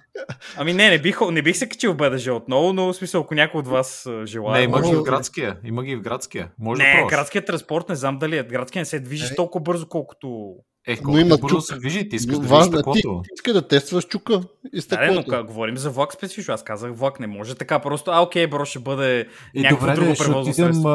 Ами 0.57 0.73
не, 0.73 0.89
не 0.89 0.99
бих, 0.99 1.21
не 1.21 1.41
бих 1.41 1.57
се 1.57 1.69
качил 1.69 1.93
в 1.93 1.97
БДЖ 1.97 2.33
отново, 2.33 2.73
но 2.73 2.85
в 2.85 2.93
смисъл, 2.93 3.21
ако 3.21 3.33
някой 3.35 3.59
от 3.59 3.67
вас 3.67 4.07
желая. 4.25 4.57
Не, 4.57 4.63
има 4.63 4.81
ги 4.81 4.95
в 4.95 5.03
градския. 5.03 5.57
Има 5.63 5.83
ги 5.83 5.95
в 5.95 6.01
градския. 6.01 6.51
Може 6.59 6.81
да 6.81 6.87
Не, 6.87 6.93
пробваш. 6.93 7.09
градският 7.11 7.45
транспорт 7.45 7.89
не 7.89 7.95
знам 7.95 8.19
дали 8.19 8.37
е. 8.37 8.43
Градският 8.43 8.81
не 8.81 8.85
се 8.85 8.99
движи 8.99 9.25
Е. 9.25 9.35
толкова 9.35 9.63
бързо, 9.63 9.87
колкото... 9.87 10.53
Е, 10.87 10.91
Но 10.93 11.03
колко 11.03 11.19
има 11.19 11.29
бързо 11.31 11.47
чук. 11.49 11.63
се 11.63 11.75
движи, 11.75 12.09
ти 12.09 12.15
искаш 12.15 12.37
да 12.37 12.47
Важно 12.47 12.65
е, 12.67 12.71
ти, 12.71 12.73
стъклото. 12.73 13.21
ти 13.23 13.29
иска 13.35 13.53
да 13.53 13.61
тестваш 13.61 14.05
чука 14.05 14.33
и 14.33 14.37
Да, 14.81 14.97
не, 14.97 15.05
но 15.05 15.13
стъклото. 15.13 15.29
ка- 15.29 15.43
говорим 15.43 15.77
за 15.77 15.89
влак 15.89 16.13
специфично. 16.13 16.53
Аз 16.53 16.63
казах 16.63 16.91
влак, 16.93 17.19
не 17.19 17.27
може 17.27 17.55
така 17.55 17.79
просто. 17.79 18.11
А, 18.11 18.21
окей, 18.21 18.47
бро, 18.47 18.65
ще 18.65 18.79
бъде 18.79 19.27
И 19.53 19.61
някакво 19.61 19.79
добре, 19.81 19.95
друго 19.95 20.13
превозно 20.15 20.39
отидем, 20.41 20.65
средство. 20.65 20.89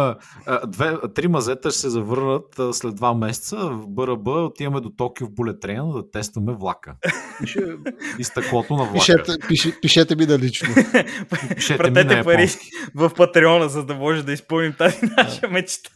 а, 0.46 0.66
две, 0.66 0.92
три 1.14 1.28
мазета 1.28 1.70
ще 1.70 1.80
се 1.80 1.90
завърнат 1.90 2.58
а, 2.58 2.72
след 2.72 2.94
два 2.94 3.14
месеца 3.14 3.56
в 3.58 3.88
БРБ, 3.88 4.28
отиваме 4.28 4.80
до 4.80 4.90
Токио 4.90 5.26
в 5.26 5.30
Train 5.30 5.92
да 5.94 6.10
тестваме 6.10 6.52
влака. 6.52 6.94
И 8.18 8.24
стъклото 8.24 8.72
на 8.72 8.82
влака. 8.82 8.94
Пишете, 8.94 9.32
пише, 9.48 9.80
пишете 9.80 10.16
ми 10.16 10.26
да 10.26 10.38
лично. 10.38 10.68
Пишете 11.54 11.82
ми 11.82 11.90
на 11.90 11.94
Пратете 11.94 12.22
пари 12.24 12.48
в 12.94 13.10
Патреона, 13.10 13.68
за 13.68 13.84
да 13.84 13.94
може 13.94 14.22
да 14.22 14.32
изпълним 14.32 14.72
тази 14.72 14.96
наша 15.16 15.48
мечта. 15.48 15.90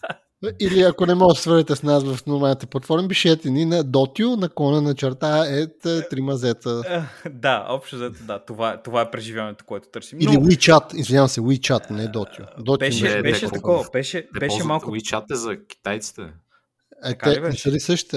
Или 0.61 0.83
ако 0.83 1.07
не 1.07 1.15
може 1.15 1.35
да 1.35 1.41
свързете 1.41 1.77
с 1.77 1.83
нас 1.83 2.05
в 2.05 2.27
нормалните 2.27 2.67
платформи, 2.67 3.09
пишете 3.09 3.51
ни 3.51 3.65
на 3.65 3.85
дотио, 3.85 4.37
на 4.37 4.49
кона 4.49 4.83
на 4.83 4.95
черта, 4.95 5.45
ет, 5.49 6.09
три 6.11 6.21
мазета. 6.21 6.83
Е, 7.25 7.31
Да, 7.31 7.67
общо 7.69 7.97
взето, 7.97 8.25
да, 8.25 8.39
това, 8.39 8.83
това 8.83 9.01
е 9.01 9.11
преживяването, 9.11 9.65
което 9.65 9.89
търсим. 9.89 10.21
Или 10.21 10.33
Но 10.33 10.41
WeChat, 10.41 10.95
извинявам 10.95 11.29
се, 11.29 11.41
WeChat, 11.41 11.91
не 11.91 12.09
Дотио. 12.09 12.45
Дотио 12.59 12.89
беше, 12.89 13.17
не, 13.17 13.23
беше 13.23 13.49
такова, 13.49 13.85
беше, 13.93 14.29
беше 14.41 14.65
малко... 14.65 14.91
WeChat 14.91 15.33
е 15.33 15.35
за 15.35 15.67
китайците. 15.69 16.23
Е, 16.23 17.09
така 17.09 17.31
ли 17.31 17.35
те 17.35 17.41
не 17.41 17.53
са 17.53 17.71
ли 17.71 17.81
същите? 17.81 18.17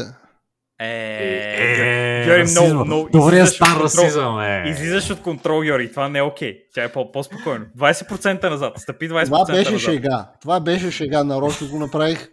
Е, 0.80 2.24
Георги, 2.26 2.52
много, 2.52 2.86
много... 2.86 3.10
Добрия 3.10 3.38
излизаш 3.38 3.50
от 3.52 3.56
стар 3.56 3.68
контрол. 3.70 3.84
расизъм, 3.84 4.40
е. 4.40 4.64
Излизаш 4.68 5.10
от 5.10 5.22
контрол, 5.22 5.62
Георги, 5.62 5.92
това 5.92 6.10
не 6.10 6.20
е 6.20 6.24
окей. 6.24 6.58
Тя 6.74 6.84
е 6.84 6.90
по- 6.90 7.12
по-спокойно. 7.12 7.66
20% 7.78 8.44
назад, 8.44 8.74
стъпи 8.78 9.10
20% 9.10 9.26
Това 9.26 9.46
беше 9.48 9.72
назад. 9.72 9.80
шега. 9.84 10.28
Това 10.42 10.60
беше 10.60 10.92
шега. 10.92 11.24
Нарочно 11.24 11.68
го 11.68 11.80
направих. 11.80 12.30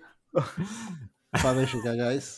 Това 1.36 1.54
беше 1.54 1.70
шега, 1.72 1.96
гайс. 1.96 2.36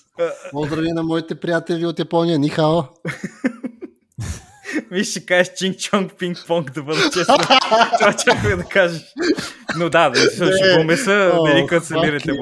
Поздрави 0.50 0.88
на 0.88 1.02
моите 1.02 1.34
приятели 1.34 1.86
от 1.86 1.98
Япония. 1.98 2.38
Нихао. 2.38 2.82
Виж, 4.90 5.10
ще 5.10 5.26
кажеш 5.26 5.48
чинг-чонг 5.48 6.12
пинг-понг 6.12 6.72
да 6.72 6.82
бъда 6.82 7.02
честен. 7.02 7.36
Това 7.92 8.12
чаках 8.14 8.56
да 8.56 8.64
кажеш. 8.64 9.02
Но 9.76 9.88
да, 9.88 10.10
да 10.10 10.20
се 10.20 10.52
шегуваме 10.54 10.96
се, 10.96 11.30
О, 11.34 11.46
не 11.46 11.54
ни 11.54 11.66
канцелирате, 11.66 12.32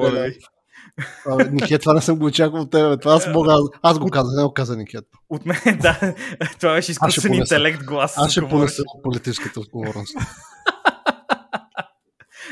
Абе, 1.27 1.49
Никет, 1.51 1.81
това 1.81 1.95
не 1.95 2.01
съм 2.01 2.19
го 2.19 2.25
очаквал 2.25 2.63
от 2.63 2.71
тебе. 2.71 2.97
Това 2.97 3.15
аз 3.15 3.27
мога. 3.27 3.57
Аз 3.83 3.99
го 3.99 4.11
казах, 4.11 4.33
не 4.37 4.43
го 4.43 4.55
каза 4.55 4.77
Никет. 4.77 5.05
От 5.31 5.47
мен, 5.47 5.59
да, 5.81 6.15
това 6.61 6.75
беше 6.75 6.93
изкуствен 6.93 7.35
интелект 7.35 7.85
глас. 7.85 8.15
Аз 8.17 8.31
ще 8.31 8.49
понеса 8.49 8.83
политическата 9.03 9.61
отговорност. 9.61 10.17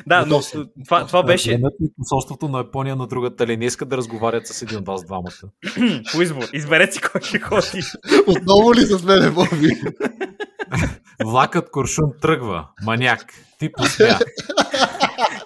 Да, 0.06 0.26
но 0.26 0.40
това, 0.84 1.06
това 1.06 1.22
беше 1.22 1.50
Гледат 1.50 1.72
ли 1.82 1.88
посолството 1.98 2.48
на 2.48 2.58
Япония 2.58 2.96
на 2.96 3.06
другата 3.06 3.46
линия 3.46 3.66
искат 3.66 3.88
да 3.88 3.96
разговарят 3.96 4.46
с 4.46 4.62
един 4.62 4.78
от 4.78 4.86
вас 4.86 5.04
двамата. 5.04 5.32
по 6.12 6.22
избор. 6.22 6.42
Изберете 6.52 6.92
си 6.92 7.00
кой 7.00 7.20
ще 7.20 7.38
ходи. 7.38 7.82
Отново 8.26 8.74
ли 8.74 8.80
с 8.80 9.02
мене, 9.02 9.30
Боби? 9.30 9.68
Влакът 11.24 11.70
Куршун 11.70 12.12
тръгва. 12.20 12.68
Маняк. 12.82 13.24
Ти 13.58 13.72
посмя. 13.72 14.18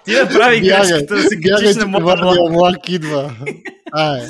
Ти 0.05 0.11
направи 0.11 0.61
Бягай, 0.61 0.61
грешката 0.61 1.15
да 1.15 1.21
се 1.21 1.39
качиш 1.41 1.75
на 1.75 1.85
моя 1.87 2.15
влак. 2.15 2.37
влак 2.51 2.89
идва. 2.89 3.35
Ай. 3.93 4.21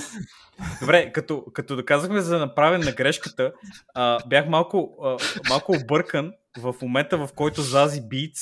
Добре, 0.82 1.12
като, 1.12 1.44
като 1.54 1.76
доказахме 1.76 2.22
за 2.22 2.38
направен 2.38 2.82
на 2.82 2.92
грешката, 2.92 3.52
а, 3.96 4.20
бях 4.28 4.48
малко, 4.50 4.98
а, 5.04 5.18
малко 5.50 5.72
объркан 5.84 6.32
в 6.58 6.76
момента, 6.82 7.18
в 7.18 7.30
който 7.36 7.62
Зази 7.62 8.02
Битс 8.02 8.42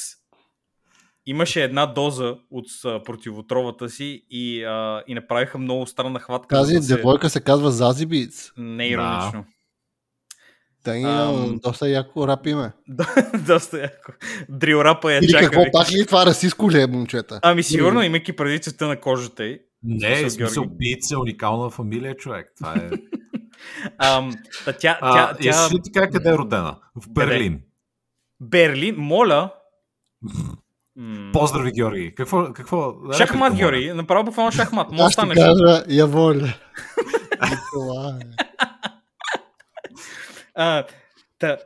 имаше 1.26 1.64
една 1.64 1.86
доза 1.86 2.36
от 2.52 2.66
а, 2.86 3.04
противотровата 3.04 3.90
си 3.90 4.26
и, 4.30 4.64
а, 4.64 5.04
и 5.08 5.14
направиха 5.14 5.58
много 5.58 5.88
странна 5.88 6.20
хватка. 6.20 6.56
Тази 6.56 6.76
да 6.76 6.84
се- 6.84 6.96
девойка 6.96 7.30
се 7.30 7.40
казва 7.40 7.72
Зази 7.72 8.06
Битс. 8.06 8.52
Не 8.58 8.86
е 8.86 8.90
иронично. 8.90 9.46
Та 10.86 10.98
и 10.98 11.04
Ам. 11.04 11.60
доста 11.64 11.90
яко 11.90 12.28
рап 12.28 12.48
име. 12.48 12.72
Да, 12.88 13.06
Доста 13.48 13.80
яко. 13.80 14.12
Дрил 14.50 14.78
рапа 14.78 15.14
я 15.14 15.18
Или 15.18 15.32
чака. 15.32 15.44
какво, 15.46 15.64
пак 15.72 15.92
ли 15.92 16.00
е 16.00 16.06
това 16.06 16.26
расистско 16.26 16.72
ли 16.72 16.82
е, 16.82 16.88
момчета? 16.88 17.40
Ами 17.44 17.64
сигурно, 17.64 18.02
имайки 18.02 18.34
преди 18.34 18.60
цвета 18.60 18.88
на 18.88 19.00
кожата 19.00 19.46
й. 19.46 19.60
Не, 19.84 20.26
в 20.26 20.30
смисъл. 20.30 20.66
Битс 20.66 21.12
е 21.12 21.18
уникална 21.18 21.70
фамилия, 21.70 22.16
човек. 22.16 22.52
Това 22.58 22.74
е... 22.74 22.90
Ам, 23.98 24.32
та 24.66 24.74
тя, 24.74 24.98
а, 25.02 25.14
тя, 25.14 25.38
тя... 25.42 25.70
тя, 25.70 25.82
ти 25.84 25.92
кажа 25.92 26.10
къде 26.10 26.30
е 26.30 26.38
родена? 26.38 26.76
В 26.96 27.10
Берлин. 27.10 27.62
Берлин, 28.42 28.96
моля. 28.98 29.54
Поздрави, 31.34 31.72
Георги. 31.72 32.16
Какво? 32.16 32.54
какво 32.54 32.94
Шахмат? 33.18 33.56
Георги. 33.56 33.94
Направо 33.94 34.24
буквално 34.24 34.52
шахмат. 34.52 34.92
Може 34.92 35.04
Аз 35.04 35.12
ще 35.14 35.22
станеш. 35.22 35.36
кажа, 35.38 35.84
я 35.90 36.08
воля. 36.08 36.54
Това 37.74 38.18
е. 38.22 38.45
А, 40.56 40.86
та, 41.40 41.58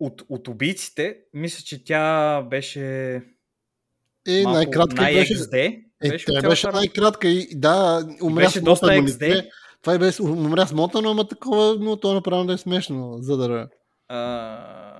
от, 0.00 0.22
от 0.28 0.48
убийците, 0.48 1.16
мисля, 1.34 1.62
че 1.64 1.84
тя 1.84 2.42
беше 2.42 3.14
Е, 4.28 4.42
малко 4.42 4.50
най-кратка 4.50 5.02
беше. 5.02 5.34
най-XD. 5.34 5.84
Е, 6.04 6.08
беше 6.08 6.26
тя 6.26 6.48
беше 6.48 6.68
най-кратка 6.68 7.28
и 7.28 7.48
да, 7.54 8.06
умря 8.22 8.44
беше 8.44 8.60
доста 8.60 8.86
XD. 8.86 9.50
Това 9.82 9.94
и 9.94 9.98
беше, 9.98 10.22
умря 10.22 10.66
смотано, 10.66 11.10
ама 11.10 11.28
такова, 11.28 11.76
но 11.80 11.96
то 11.96 12.10
е 12.10 12.14
направо 12.14 12.44
да 12.44 12.52
е 12.52 12.58
смешно, 12.58 13.16
за 13.20 13.36
да... 13.36 13.68
А, 14.08 14.93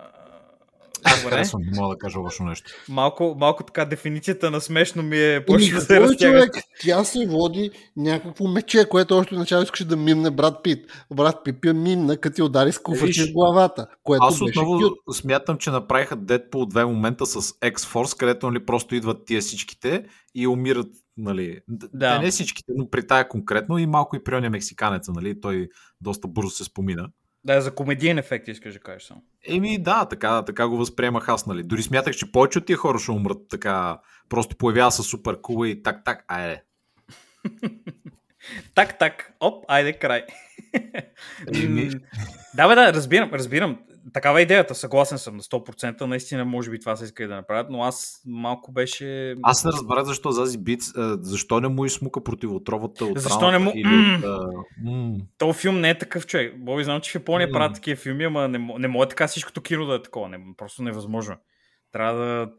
Аз 1.05 1.22
добре. 1.22 1.34
харесвам, 1.36 1.62
не 1.62 1.80
мога 1.80 1.94
да 1.94 1.98
кажа 1.98 2.18
лошо 2.18 2.44
нещо. 2.44 2.70
Малко, 2.88 3.36
малко 3.38 3.62
така 3.64 3.84
дефиницията 3.84 4.50
на 4.50 4.61
смешно 4.61 5.02
ми 5.02 5.16
е 5.16 5.34
Еми, 5.34 5.44
почва 5.44 5.78
да 5.78 5.80
се 5.80 5.96
е, 5.96 6.00
разтяга. 6.00 6.32
човек? 6.32 6.64
Тя 6.80 7.05
се 7.05 7.26
води 7.26 7.70
някакво 7.96 8.48
мече, 8.48 8.88
което 8.88 9.16
още 9.16 9.34
начало 9.34 9.62
искаше 9.62 9.84
да 9.84 9.96
мимне 9.96 10.30
брат 10.30 10.62
Пит. 10.62 10.86
Брат 11.14 11.36
Пит 11.44 11.57
я 11.64 11.74
мимна, 11.74 12.16
като 12.16 12.34
ти 12.34 12.42
удари 12.42 12.72
с 12.72 12.78
куфачи 12.78 13.22
в 13.22 13.32
главата, 13.32 13.86
което 14.02 14.24
Аз 14.24 14.40
отново 14.40 14.78
кют. 14.78 14.92
смятам, 15.12 15.59
че 15.59 15.70
направиха 15.70 16.16
Deadpool 16.16 16.68
две 16.68 16.84
момента 16.84 17.26
с 17.26 17.40
X-Force, 17.42 18.18
където 18.18 18.50
нали, 18.50 18.66
просто 18.66 18.94
идват 18.94 19.24
тия 19.26 19.40
всичките 19.40 20.05
и 20.34 20.46
умират. 20.46 20.88
Нали. 21.16 21.61
Да. 21.68 22.16
Те 22.16 22.24
не 22.24 22.30
всичките, 22.30 22.72
но 22.76 22.90
при 22.90 23.07
тая 23.07 23.28
конкретно 23.28 23.78
и 23.78 23.86
малко 23.86 24.16
и 24.16 24.24
при 24.24 24.34
оня 24.34 24.50
мексиканеца. 24.50 25.12
Нали. 25.12 25.40
Той 25.40 25.68
доста 26.00 26.28
бързо 26.28 26.50
се 26.50 26.64
спомина. 26.64 27.09
Да, 27.45 27.61
за 27.61 27.74
комедиен 27.74 28.18
ефект 28.18 28.49
искаш 28.49 28.74
да 28.74 28.80
кажеш 28.80 29.03
само. 29.03 29.22
Еми 29.49 29.82
да, 29.82 30.05
така, 30.05 30.45
така 30.45 30.68
го 30.68 30.76
възприемах 30.76 31.28
аз. 31.28 31.47
Нали. 31.47 31.62
Дори 31.62 31.82
смятах, 31.82 32.16
че 32.16 32.32
повече 32.32 32.59
от 32.59 32.66
тия 32.66 32.76
хора 32.76 32.99
ще 32.99 33.11
умрат 33.11 33.49
така. 33.51 33.99
Просто 34.28 34.57
появява 34.57 34.92
се 34.92 35.03
супер 35.03 35.40
кула 35.40 35.68
и 35.68 35.82
так, 35.82 36.05
так, 36.05 36.24
айде. 36.28 36.62
Так, 38.74 38.99
так, 38.99 39.32
оп, 39.40 39.64
айде 39.68 39.92
край. 39.92 40.24
М, 41.68 41.90
да, 42.55 42.68
бе, 42.68 42.74
да, 42.74 42.92
разбирам, 42.92 43.30
разбирам. 43.32 43.78
Такава 44.12 44.40
е 44.40 44.42
идеята, 44.42 44.74
съгласен 44.74 45.18
съм 45.18 45.36
на 45.36 45.42
100%. 45.42 46.01
Наистина, 46.01 46.45
може 46.45 46.70
би 46.70 46.80
това 46.80 46.97
се 46.97 47.05
иска 47.05 47.24
и 47.24 47.26
да 47.26 47.34
направят, 47.34 47.66
но 47.70 47.82
аз 47.82 48.22
малко 48.26 48.72
беше... 48.72 49.34
Аз 49.42 49.64
не 49.64 49.72
разбрах 49.72 50.05
защо 50.05 50.30
Зази 50.30 50.59
Биц, 50.59 50.92
а, 50.97 51.18
защо 51.20 51.61
не 51.61 51.68
му 51.68 51.84
изсмука 51.84 52.24
противотровата 52.24 53.05
от 53.05 53.18
Защо 53.18 53.51
не 53.51 53.59
му- 53.59 53.72
Или 53.74 54.20
от, 54.24 55.26
То 55.38 55.53
филм 55.53 55.80
не 55.80 55.90
е 55.90 55.99
такъв 55.99 56.26
човек. 56.26 56.59
Боби, 56.59 56.84
знам, 56.84 57.01
че 57.01 57.11
в 57.11 57.14
Япония 57.14 57.53
правят 57.53 57.74
такива 57.74 57.97
филми, 57.97 58.24
ама 58.24 58.49
не, 58.49 58.59
не 58.78 58.88
може 58.88 59.09
така 59.09 59.28
всичкото 59.28 59.62
кино 59.62 59.86
да 59.86 59.95
е 59.95 60.03
такова. 60.03 60.28
Не, 60.28 60.38
просто 60.57 60.82
невъзможно. 60.82 61.36
Трябва 61.92 62.20
да... 62.20 62.51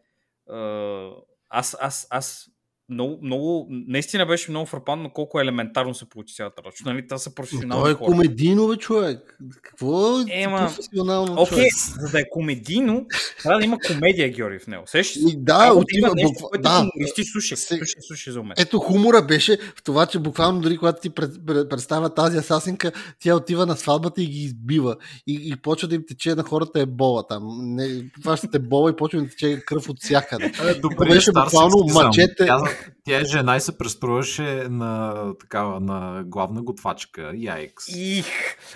аз, 1.50 1.78
аз, 1.82 2.08
аз 2.10 2.50
много, 2.90 3.20
много, 3.22 3.68
наистина 3.70 4.26
беше 4.26 4.52
много 4.52 4.66
фрапантно 4.66 5.10
колко 5.10 5.40
елементарно 5.40 5.94
се 5.94 6.06
получи 6.06 6.36
цялата 6.36 6.62
работа. 6.62 6.78
Нали, 6.86 7.08
това 7.08 7.18
са 7.18 7.36
професионални 7.36 7.84
той 7.84 7.92
е 7.92 7.96
хора. 7.96 8.06
комедийно, 8.06 8.68
бе, 8.68 8.78
човек. 8.78 9.38
Какво 9.62 10.20
е 10.20 10.24
Ема, 10.30 10.58
професионално, 10.58 11.34
Окей, 11.34 11.48
човек? 11.48 11.72
за 12.00 12.12
да 12.12 12.20
е 12.20 12.30
комедийно, 12.30 13.06
трябва 13.44 13.60
да 13.60 13.66
има 13.66 13.78
комедия, 13.88 14.30
Георги, 14.30 14.60
в 14.60 14.68
него. 14.68 14.84
Сещаш 14.88 15.22
се? 15.22 15.30
И 15.30 15.36
да, 15.38 15.58
Трябва 15.58 15.80
отива... 15.80 16.08
има 16.08 16.16
нещо, 16.16 16.30
буква- 16.30 16.50
което 16.50 16.62
да, 16.64 16.70
хумористи 16.94 17.24
слушай, 17.24 17.58
се- 17.58 17.78
слушай, 17.78 18.02
слушай 18.02 18.34
за 18.34 18.44
мен. 18.44 18.54
Ето 18.58 18.80
хумора 18.80 19.22
беше 19.22 19.58
в 19.76 19.84
това, 19.84 20.06
че 20.06 20.20
буквално 20.20 20.62
дори 20.62 20.78
когато 20.78 21.02
ти 21.02 21.10
пред, 21.10 21.32
пред, 21.46 21.70
представя 21.70 22.10
тази 22.10 22.38
асасинка, 22.38 22.92
тя 23.20 23.36
отива 23.36 23.66
на 23.66 23.76
сватбата 23.76 24.22
и 24.22 24.28
ги 24.28 24.40
избива. 24.40 24.96
И, 25.28 25.40
и 25.44 25.56
почва 25.56 25.88
да 25.88 25.96
им 25.96 26.04
тече 26.08 26.36
на 26.36 26.44
хората 26.44 26.80
ебола 26.80 27.28
там. 27.28 27.44
Не, 27.62 27.88
това 28.22 28.38
ще 28.38 28.48
те 28.48 28.60
бола 28.60 28.90
и 28.90 28.96
почва 28.96 29.20
да 29.20 29.24
им 29.24 29.30
тече 29.30 29.64
кръв 29.66 29.90
от 29.90 29.98
всякъде. 30.02 30.52
Е, 30.62 30.74
добре, 30.74 31.06
беше 31.08 31.32
буквално 31.34 31.86
мачете. 31.94 32.46
Тя, 32.46 32.60
тя 33.04 33.20
е 33.20 33.26
жена 33.26 33.56
и 33.56 33.62
се 33.62 33.78
преструваше 33.78 34.68
на 34.70 35.24
такава 35.40 35.80
на 35.80 36.24
главна 36.26 36.62
готвачка. 36.62 37.32
Яйкс. 37.36 37.88
Их, 37.96 38.26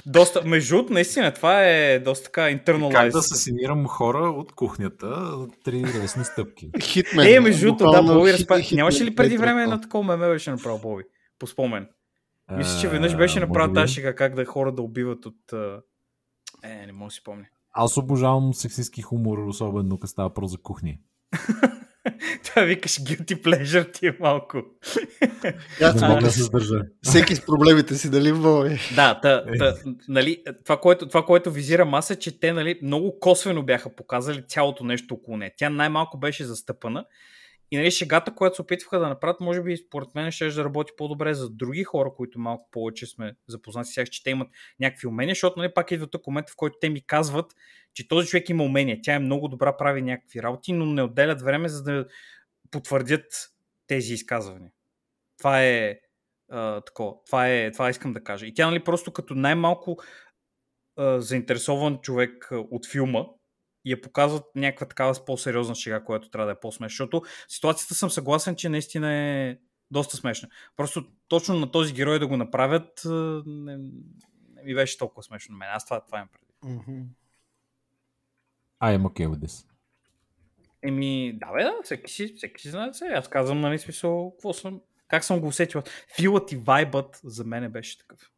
доста, 0.05 0.41
между 0.45 0.75
другото, 0.75 0.93
наистина, 0.93 1.33
това 1.33 1.63
е 1.63 1.99
доста 1.99 2.25
така 2.25 2.49
Как 2.51 2.65
internalized. 2.65 3.11
да 3.11 3.17
асасинирам 3.17 3.87
хора 3.87 4.29
от 4.29 4.51
кухнята? 4.51 5.37
Три 5.63 5.81
лесни 5.81 6.25
стъпки. 6.25 6.69
Хитмен. 6.81 7.27
Е, 7.27 7.39
между 7.39 7.65
другото, 7.65 7.91
да, 7.91 8.03
Боби 8.03 8.33
разпа... 8.33 8.59
Нямаше 8.71 9.05
ли 9.05 9.15
преди 9.15 9.37
време 9.37 9.67
на 9.67 9.81
такова 9.81 10.03
меме 10.03 10.33
беше 10.33 10.51
направил 10.51 10.79
Боби? 10.79 11.03
По 11.39 11.47
спомен. 11.47 11.87
Мисля, 12.51 12.81
че 12.81 12.87
веднъж 12.87 13.15
беше 13.15 13.39
направил 13.39 13.73
тази 13.73 13.93
шега 13.93 14.15
как 14.15 14.35
да 14.35 14.45
хора 14.45 14.71
да 14.71 14.81
убиват 14.81 15.25
от... 15.25 15.53
Е, 16.63 16.85
не 16.85 16.91
мога 16.91 17.07
да 17.07 17.11
си 17.11 17.23
помня. 17.23 17.45
Аз 17.71 17.97
обожавам 17.97 18.53
сексистски 18.53 19.01
хумор, 19.01 19.37
особено 19.37 19.99
като 19.99 20.11
става 20.11 20.33
про 20.33 20.47
за 20.47 20.57
кухни. 20.57 20.99
Това 22.43 22.61
викаш 22.61 22.91
guilty 22.91 23.41
pleasure 23.41 23.93
ти 23.93 24.07
е 24.07 24.17
малко. 24.19 24.57
Я 25.81 25.93
Не 25.93 26.07
мога 26.07 26.21
да 26.21 26.31
се 26.31 26.43
сдържа. 26.43 26.81
Всеки 27.01 27.35
с 27.35 27.45
проблемите 27.45 27.95
си, 27.95 28.09
дали 28.09 28.33
Боби? 28.33 28.79
Да, 28.95 29.19
та, 29.21 29.43
Е. 29.47 29.57
та, 29.57 29.75
нали, 30.07 30.43
това, 30.65 30.77
което, 30.79 31.07
това, 31.07 31.25
което 31.25 31.51
визирам 31.51 31.93
аз 31.93 32.09
е, 32.09 32.15
че 32.15 32.39
те 32.39 32.53
нали, 32.53 32.79
много 32.83 33.19
косвено 33.19 33.63
бяха 33.63 33.95
показали 33.95 34.43
цялото 34.47 34.83
нещо 34.83 35.13
около 35.13 35.37
нея. 35.37 35.51
Тя 35.57 35.69
най-малко 35.69 36.17
беше 36.17 36.43
застъпана. 36.45 37.05
И 37.71 37.77
нали, 37.77 37.91
шегата, 37.91 38.35
която 38.35 38.55
се 38.55 38.61
опитваха 38.61 38.99
да 38.99 39.09
направят, 39.09 39.39
може 39.39 39.61
би 39.61 39.77
според 39.77 40.15
мен 40.15 40.31
ще 40.31 40.49
да 40.49 40.63
работи 40.63 40.91
по-добре 40.97 41.33
за 41.33 41.49
други 41.49 41.83
хора, 41.83 42.11
които 42.17 42.39
малко 42.39 42.69
повече 42.71 43.05
сме 43.05 43.35
запознати 43.47 43.89
с 43.89 44.05
че 44.05 44.23
те 44.23 44.29
имат 44.29 44.47
някакви 44.79 45.07
умения, 45.07 45.33
защото 45.33 45.59
нали, 45.59 45.73
пак 45.73 45.91
идва 45.91 46.07
тук 46.07 46.27
момент, 46.27 46.49
в 46.49 46.55
който 46.55 46.77
те 46.81 46.89
ми 46.89 47.05
казват, 47.05 47.53
че 47.93 48.07
този 48.07 48.27
човек 48.27 48.49
има 48.49 48.63
умения. 48.63 48.99
Тя 49.03 49.13
е 49.13 49.19
много 49.19 49.47
добра, 49.47 49.77
прави 49.77 50.01
някакви 50.01 50.43
работи, 50.43 50.73
но 50.73 50.85
не 50.85 51.03
отделят 51.03 51.41
време, 51.41 51.69
за 51.69 51.83
да 51.83 52.07
потвърдят 52.71 53.25
тези 53.87 54.13
изказвания. 54.13 54.71
Това 55.37 55.63
е 55.63 55.99
а. 56.49 56.81
Това, 57.25 57.49
е, 57.49 57.71
това 57.71 57.89
искам 57.89 58.13
да 58.13 58.23
кажа. 58.23 58.45
И 58.45 58.53
тя, 58.53 58.67
нали, 58.67 58.83
просто 58.83 59.11
като 59.13 59.35
най-малко 59.35 59.97
а, 60.95 61.21
заинтересован 61.21 61.99
човек 62.01 62.47
а, 62.51 62.57
от 62.57 62.87
филма, 62.91 63.25
я 63.85 64.01
показват 64.01 64.43
някаква 64.55 64.87
такава 64.87 65.25
по-сериозна 65.25 65.75
шега, 65.75 66.03
която 66.03 66.29
трябва 66.29 66.45
да 66.45 66.51
е 66.51 66.59
по-смешна. 66.59 66.89
Защото 66.89 67.21
ситуацията 67.47 67.95
съм 67.95 68.09
съгласен, 68.09 68.55
че 68.55 68.69
наистина 68.69 69.13
е 69.13 69.57
доста 69.91 70.17
смешна. 70.17 70.49
Просто 70.75 71.05
точно 71.27 71.59
на 71.59 71.71
този 71.71 71.93
герой 71.93 72.19
да 72.19 72.27
го 72.27 72.37
направят 72.37 73.01
не, 73.45 73.77
не 74.55 74.63
ми 74.63 74.75
беше 74.75 74.97
толкова 74.97 75.23
смешно 75.23 75.53
на 75.53 75.57
мен. 75.57 75.69
Аз 75.71 75.85
това, 75.85 76.05
това 76.05 76.17
имам 76.17 76.29
преди. 76.33 76.75
Мгм. 76.75 77.01
I 78.83 78.97
am 78.97 79.03
okay 79.03 79.27
with 79.27 79.45
this. 79.45 79.65
Еми, 80.83 81.37
да 81.39 81.51
бе, 81.53 81.63
да, 81.63 81.73
всеки 81.83 82.11
си, 82.11 82.33
всеки 82.37 82.61
си 82.61 82.69
знае 82.69 82.93
се. 82.93 83.05
Аз 83.05 83.27
казвам, 83.27 83.59
нали, 83.59 83.79
смисъл, 83.79 84.31
какво 84.31 84.53
съм, 84.53 84.81
как 85.07 85.23
съм 85.23 85.39
го 85.39 85.47
усетил. 85.47 85.81
Филът 86.15 86.51
и 86.51 86.55
вайбът 86.57 87.19
за 87.23 87.43
мен 87.43 87.71
беше 87.71 87.97
такъв. 87.97 88.31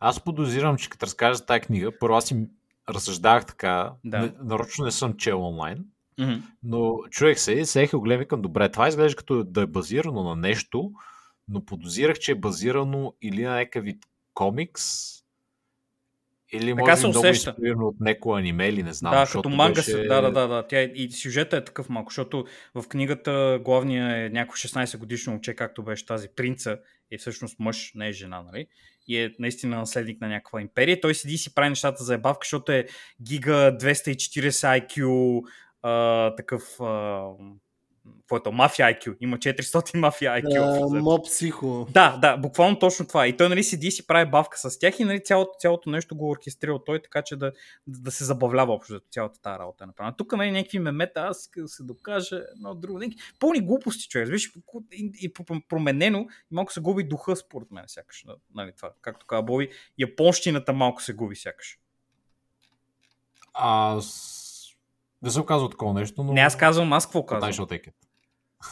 Аз 0.00 0.24
подозирам, 0.24 0.76
че 0.76 0.90
като 0.90 1.06
разкажа 1.06 1.46
тази 1.46 1.60
книга, 1.60 1.98
първо 1.98 2.16
аз 2.16 2.24
си 2.24 2.48
разсъждавах 2.88 3.46
така, 3.46 3.92
Да. 4.04 4.18
не, 4.18 4.32
нарочно 4.42 4.84
не 4.84 4.90
съм 4.90 5.16
чел 5.16 5.46
онлайн, 5.46 5.84
Мгм. 6.18 6.32
но 6.62 6.98
чуех 7.10 7.38
се 7.40 7.52
и 7.52 7.66
се 7.66 7.86
го 7.86 8.00
гледам 8.00 8.18
викам, 8.18 8.42
добре, 8.42 8.68
това 8.68 8.88
изглежда 8.88 9.16
като 9.16 9.44
да 9.44 9.60
е 9.62 9.66
базирано 9.66 10.22
на 10.22 10.36
нещо, 10.36 10.90
но 11.48 11.64
подозирах, 11.64 12.18
че 12.18 12.32
е 12.32 12.34
базирано 12.34 13.14
или 13.22 13.42
на 13.42 13.54
някакъв 13.54 13.84
вид 13.84 14.04
комикс, 14.34 14.84
или 16.52 16.70
Така 16.70 16.80
може 16.82 17.02
би 17.02 17.08
много 17.08 17.26
инспирирано 17.26 17.86
от 17.86 18.00
някое 18.00 18.40
аниме 18.40 18.68
или 18.68 18.82
не 18.82 18.92
знам. 18.92 19.12
да, 19.12 19.26
като 19.32 19.48
манга 19.48 19.74
беше... 19.74 19.90
се. 19.90 20.02
Да, 20.04 20.20
да, 20.20 20.30
да, 20.32 20.48
да. 20.48 20.66
Тя, 20.66 20.80
е- 20.80 20.92
и 20.94 21.10
сюжета 21.12 21.56
е 21.56 21.64
такъв 21.64 21.88
малко, 21.88 22.10
защото 22.10 22.44
в 22.74 22.88
книгата 22.88 23.60
главният 23.64 24.12
е 24.12 24.34
някой 24.34 24.52
16 24.52 24.98
годишно 24.98 25.32
момче, 25.32 25.54
както 25.54 25.82
беше 25.82 26.06
тази 26.06 26.28
принца, 26.28 26.78
е 27.10 27.18
всъщност 27.18 27.56
мъж, 27.58 27.92
не 27.94 28.08
е 28.08 28.12
жена, 28.12 28.42
нали? 28.42 28.66
И 29.10 29.24
е 29.24 29.34
наистина 29.38 29.76
наследник 29.76 30.20
на 30.20 30.28
някаква 30.28 30.60
империя. 30.60 31.00
Той 31.00 31.14
седи 31.14 31.34
и 31.34 31.38
си 31.38 31.54
прави 31.54 31.68
нещата 31.68 32.04
за 32.04 32.14
ебавка, 32.14 32.44
защото 32.44 32.72
е 32.72 32.86
гига 33.22 33.76
240 33.80 34.86
IQ, 34.86 35.42
а, 35.82 36.34
такъв 36.36 36.62
а, 36.80 37.22
Твоето 38.26 38.52
мафия 38.52 38.86
IQ. 38.86 39.16
Има 39.20 39.38
400 39.38 39.96
мафия 39.98 40.32
IQ. 40.32 41.00
Моб 41.00 41.24
психо. 41.24 41.86
Да, 41.90 42.18
да, 42.22 42.36
буквално 42.36 42.78
точно 42.78 43.06
това. 43.06 43.26
И 43.26 43.36
той 43.36 43.48
нали 43.48 43.64
седи 43.64 43.86
и 43.86 43.90
си 43.90 44.06
прави 44.06 44.30
бавка 44.30 44.58
с 44.58 44.78
тях 44.78 45.00
и 45.00 45.04
нали, 45.04 45.24
цялото, 45.24 45.50
цялото 45.58 45.90
нещо 45.90 46.16
го 46.16 46.30
оркестрира 46.30 46.84
той, 46.86 47.02
така 47.02 47.22
че 47.22 47.36
да, 47.36 47.52
да 47.86 48.10
се 48.10 48.24
забавлява 48.24 48.72
общо 48.72 48.92
взето, 48.92 49.06
цялата 49.10 49.40
тази 49.40 49.58
работа. 49.58 49.84
е 49.84 49.86
направена. 49.86 50.16
Тук 50.16 50.32
нали, 50.32 50.50
някакви 50.50 50.78
мемета, 50.78 51.20
аз 51.20 51.50
да 51.56 51.68
се 51.68 51.82
докажа 51.82 52.42
едно 52.54 52.74
друго. 52.74 52.98
Някакви 52.98 53.18
пълни 53.38 53.60
глупости, 53.60 54.08
човек. 54.08 54.28
Виж, 54.28 54.52
и, 54.92 55.12
и 55.20 55.32
променено, 55.68 56.26
малко 56.50 56.72
се 56.72 56.80
губи 56.80 57.04
духа, 57.04 57.36
според 57.36 57.70
мен, 57.70 57.84
сякаш. 57.86 58.24
Нали, 58.54 58.72
това, 58.76 58.92
както 59.02 59.26
каза 59.26 59.42
Боби, 59.42 59.68
японщината 59.98 60.72
малко 60.72 61.02
се 61.02 61.12
губи, 61.12 61.36
сякаш. 61.36 61.78
Аз 63.54 64.39
не 65.22 65.30
съм 65.30 65.46
казал 65.46 65.68
такова 65.68 65.94
нещо, 65.94 66.22
но... 66.22 66.32
Не, 66.32 66.40
аз 66.40 66.56
казвам, 66.56 66.92
аз 66.92 67.06
какво 67.06 67.26
казвам. 67.26 67.52
it. 67.52 67.92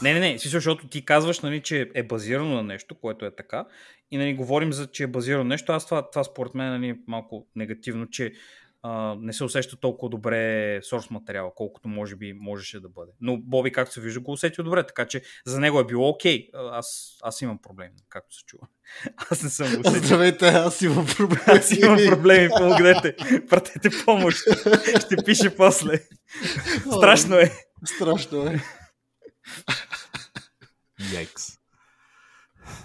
Не, 0.01 0.13
не, 0.13 0.19
не, 0.19 0.39
смисъл, 0.39 0.57
защото 0.57 0.87
ти 0.87 1.05
казваш, 1.05 1.39
нали, 1.39 1.61
че 1.61 1.91
е 1.95 2.03
базирано 2.03 2.55
на 2.55 2.63
нещо, 2.63 2.95
което 2.95 3.25
е 3.25 3.35
така, 3.35 3.65
и 4.11 4.17
нали, 4.17 4.33
говорим 4.33 4.73
за, 4.73 4.87
че 4.87 5.03
е 5.03 5.07
базирано 5.07 5.43
на 5.43 5.49
нещо. 5.49 5.71
Аз 5.71 5.85
това, 5.85 6.09
това 6.09 6.23
според 6.23 6.55
мен 6.55 6.69
нали, 6.69 6.89
е 6.89 6.97
малко 7.07 7.47
негативно, 7.55 8.07
че 8.09 8.33
а, 8.81 9.15
не 9.19 9.33
се 9.33 9.43
усеща 9.43 9.77
толкова 9.77 10.09
добре 10.09 10.79
сорс 10.83 11.09
материала, 11.09 11.51
колкото 11.55 11.89
може 11.89 12.15
би 12.15 12.33
можеше 12.33 12.79
да 12.79 12.89
бъде. 12.89 13.11
Но 13.21 13.37
Боби, 13.37 13.71
както 13.71 13.93
се 13.93 14.01
вижда, 14.01 14.19
го 14.19 14.31
усетил 14.31 14.63
добре, 14.63 14.87
така 14.87 15.07
че 15.07 15.21
за 15.45 15.59
него 15.59 15.79
е 15.79 15.85
било 15.85 16.09
окей. 16.09 16.49
Аз, 16.53 17.17
аз 17.23 17.41
имам 17.41 17.57
проблем, 17.61 17.91
както 18.09 18.35
се 18.35 18.45
чува. 18.45 18.67
Аз 19.31 19.43
не 19.43 19.49
съм 19.49 19.73
го 19.73 19.79
усетил. 19.79 20.03
Здравейте, 20.03 20.47
аз 20.47 20.81
имам 20.81 21.05
проблем. 21.17 21.39
Аз 21.47 21.71
имам 21.71 21.99
проблеми, 22.09 22.49
помогнете. 22.57 23.15
Пратете 23.49 23.89
помощ. 24.05 24.37
Ще 25.05 25.15
пише 25.25 25.55
после. 25.55 25.99
Страшно 26.97 27.35
е. 27.35 27.51
Страшно 27.85 28.47
е. 28.47 28.61
Яйкс. 31.13 31.59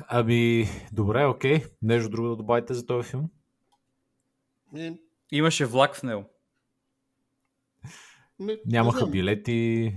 Ами, 0.08 0.68
добре, 0.92 1.24
окей. 1.24 1.64
Нещо 1.82 2.08
друго 2.08 2.28
да 2.28 2.36
добавите 2.36 2.74
за 2.74 2.86
този 2.86 3.08
филм? 3.08 3.30
Имаше 5.30 5.66
влак 5.66 5.96
в 5.96 6.02
него. 6.02 6.30
ми, 8.38 8.56
Нямаха 8.66 9.06
билети. 9.06 9.92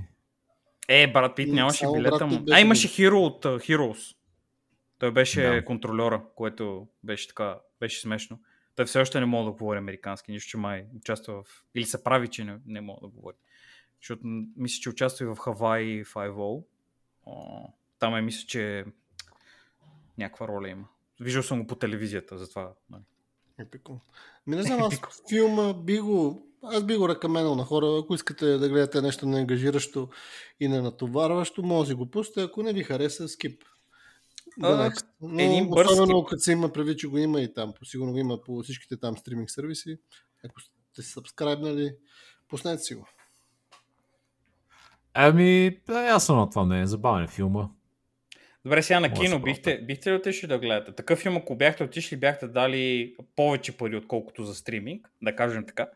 Е, 0.88 1.11
Брат 1.11 1.36
Пит 1.36 1.53
нямаше 1.53 1.80
само 1.80 1.93
билета 1.93 2.28
му. 2.28 2.39
Беше 2.39 2.57
А, 2.57 2.59
имаше 2.59 2.88
Хиро 2.88 3.19
от 3.19 3.45
uh, 3.45 3.57
Heroes. 3.59 4.15
Той 4.99 5.11
беше 5.11 5.41
Да. 5.41 5.65
контролера, 5.65 6.23
което 6.36 6.88
беше 7.03 7.28
така, 7.28 7.59
беше 7.80 8.01
смешно. 8.01 8.39
Той 8.75 8.86
все 8.86 8.99
още 8.99 9.19
не 9.19 9.25
мога 9.25 9.45
да 9.45 9.51
говори 9.51 9.78
американски, 9.78 10.32
нищо, 10.32 10.49
че 10.49 10.57
май 10.57 10.86
участва 10.95 11.43
в... 11.43 11.65
Или 11.75 11.86
се 11.86 12.03
прави, 12.03 12.28
че 12.28 12.43
не, 12.43 12.57
не 12.65 12.82
мога 12.82 12.99
да 13.01 13.07
говори. 13.07 13.36
Защото 14.01 14.21
мисля, 14.57 14.82
че 14.82 14.89
участва 14.89 15.25
и 15.25 15.28
в 15.28 15.36
Hawaii 15.36 16.05
5 16.05 16.63
Там 17.99 18.15
е, 18.15 18.21
мисля, 18.21 18.47
че 18.47 18.86
някаква 20.17 20.47
роля 20.47 20.69
има. 20.69 20.88
Виждал 21.19 21.43
съм 21.43 21.59
го 21.61 21.67
по 21.67 21.75
телевизията, 21.75 22.38
затова. 22.38 22.73
Нали. 22.89 23.03
Епико. 23.60 23.99
Ми 24.47 24.55
не 24.55 24.64
знам, 24.64 24.84
аз 24.84 25.01
филма 25.30 25.74
би 25.74 25.99
го... 25.99 26.43
Аз 26.64 26.84
би 26.84 26.95
го 26.95 27.10
ръкаменал 27.10 27.55
на 27.55 27.64
хора. 27.64 27.99
Ако 28.03 28.16
искате 28.16 28.45
да 28.45 28.70
гледате 28.70 29.01
нещо 29.01 29.26
неангажиращо 29.26 30.10
и 30.60 30.68
не 30.68 30.82
натоварващо, 30.82 31.64
може 31.64 31.89
да 31.89 31.95
го 31.95 32.12
пусте. 32.12 32.41
Ако 32.41 32.64
не 32.64 32.74
ви 32.74 32.84
хареса, 32.84 33.28
скип. 33.28 33.64
Да. 34.58 34.91
Но 35.22 35.39
един 35.39 35.70
бърз 35.70 35.91
особено 35.91 36.26
като 36.26 36.39
се 36.39 36.51
има 36.51 36.74
прави, 36.74 36.97
че 36.97 37.08
го 37.08 37.18
има 37.18 37.41
и 37.41 37.53
там. 37.53 37.74
Сигурно 37.84 38.12
го 38.12 38.18
има 38.18 38.41
по 38.41 38.64
всичките 38.64 38.97
там 38.97 39.18
стриминг 39.18 39.51
сервиси. 39.51 39.97
Ако 40.45 40.62
сте 40.62 41.01
сабскрайбнали, 41.01 41.95
пуснете 42.49 42.84
си 42.84 42.95
го. 42.95 43.08
Ами, 45.14 45.80
да, 45.88 45.99
аз 45.99 46.26
съм 46.26 46.38
на 46.38 46.49
това 46.49 46.66
мнение. 46.66 46.88
Забавен 46.88 47.28
филма. 47.28 47.70
Добре, 48.68 48.84
сега 48.84 48.99
на 48.99 49.13
кино, 49.13 49.39
бихте, 49.39 49.78
бихте 49.78 50.11
ли 50.11 50.15
отишли 50.15 50.47
да 50.47 50.59
гледате? 50.59 50.91
Такъв 50.91 51.20
филм, 51.20 51.38
ако 51.38 51.55
бяхте 51.55 51.84
отишли, 51.84 52.18
бяхте 52.18 52.47
дали 52.47 53.13
повече 53.36 53.78
пари, 53.78 53.95
отколкото 53.95 54.43
за 54.43 54.55
стриминг, 54.55 55.09
да 55.22 55.36
кажем 55.36 55.65
така. 55.68 55.88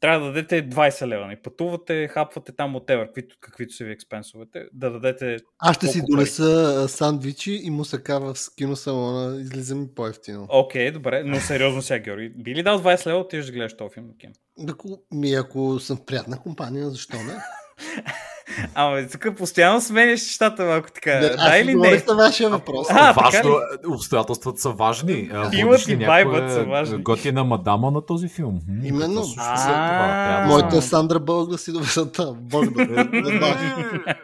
Трябва 0.00 0.26
да 0.26 0.32
дадете 0.32 0.68
20 0.68 1.06
лева. 1.06 1.26
Не 1.26 1.42
пътувате, 1.42 2.08
хапвате 2.08 2.52
там 2.52 2.76
от 2.76 2.86
Ever, 2.86 3.06
каквито, 3.06 3.36
каквито 3.40 3.74
са 3.74 3.84
ви 3.84 3.92
експенсовете, 3.92 4.64
да 4.72 4.90
дадете... 4.90 5.36
Аз 5.58 5.76
ще 5.76 5.86
си 5.86 5.98
пари? 5.98 6.06
донеса 6.10 6.82
а, 6.84 6.88
сандвичи 6.88 7.60
и 7.62 7.70
мусака 7.70 8.20
в 8.20 8.34
киносалона. 8.56 9.40
Излиза 9.40 9.74
ми 9.74 9.88
по-ефтино. 9.94 10.46
Окей, 10.48 10.90
добре, 10.90 11.22
но 11.24 11.40
сериозно 11.40 11.82
сега, 11.82 12.04
Георги. 12.04 12.28
Би 12.28 12.54
ли 12.54 12.62
дал 12.62 12.78
20 12.78 13.06
лева, 13.06 13.18
отиваш 13.18 13.46
да 13.46 13.52
гледаш 13.52 13.76
този 13.76 13.94
филм 13.94 14.06
на 14.06 14.16
кино? 14.16 14.32
Ако, 14.68 15.02
ми, 15.12 15.34
ако 15.34 15.80
съм 15.80 15.96
в 15.96 16.04
приятна 16.04 16.38
компания, 16.38 16.90
защо 16.90 17.16
не? 17.16 17.34
Ама, 18.74 19.08
тук 19.08 19.36
постоянно 19.36 19.80
сменяш 19.80 20.20
нещата 20.20 20.64
малко 20.64 20.92
така. 20.92 21.14
Не, 21.14 21.20
да 21.20 21.34
аз 21.38 21.60
или 21.60 21.74
не? 21.74 22.02
на 22.08 22.14
вашия 22.14 22.50
въпрос. 22.50 22.86
А, 22.90 23.12
Важно, 23.12 23.56
обстоятелствата 23.88 24.60
са 24.60 24.70
важни. 24.70 25.12
Ли 25.12 25.30
и 25.88 25.96
вайбът 25.96 26.52
са 26.52 26.64
важни. 26.64 27.02
Готина 27.02 27.44
мадама 27.44 27.90
на 27.90 28.06
този 28.06 28.28
филм. 28.28 28.60
Именно. 28.84 29.24
Моята. 30.46 30.82
Сандра 30.82 31.20
Бълг 31.20 31.50
да 31.50 31.58
си 31.58 31.72
довеса 31.72 32.12
там. 32.12 32.36
Бог 32.40 32.64
да. 32.64 33.10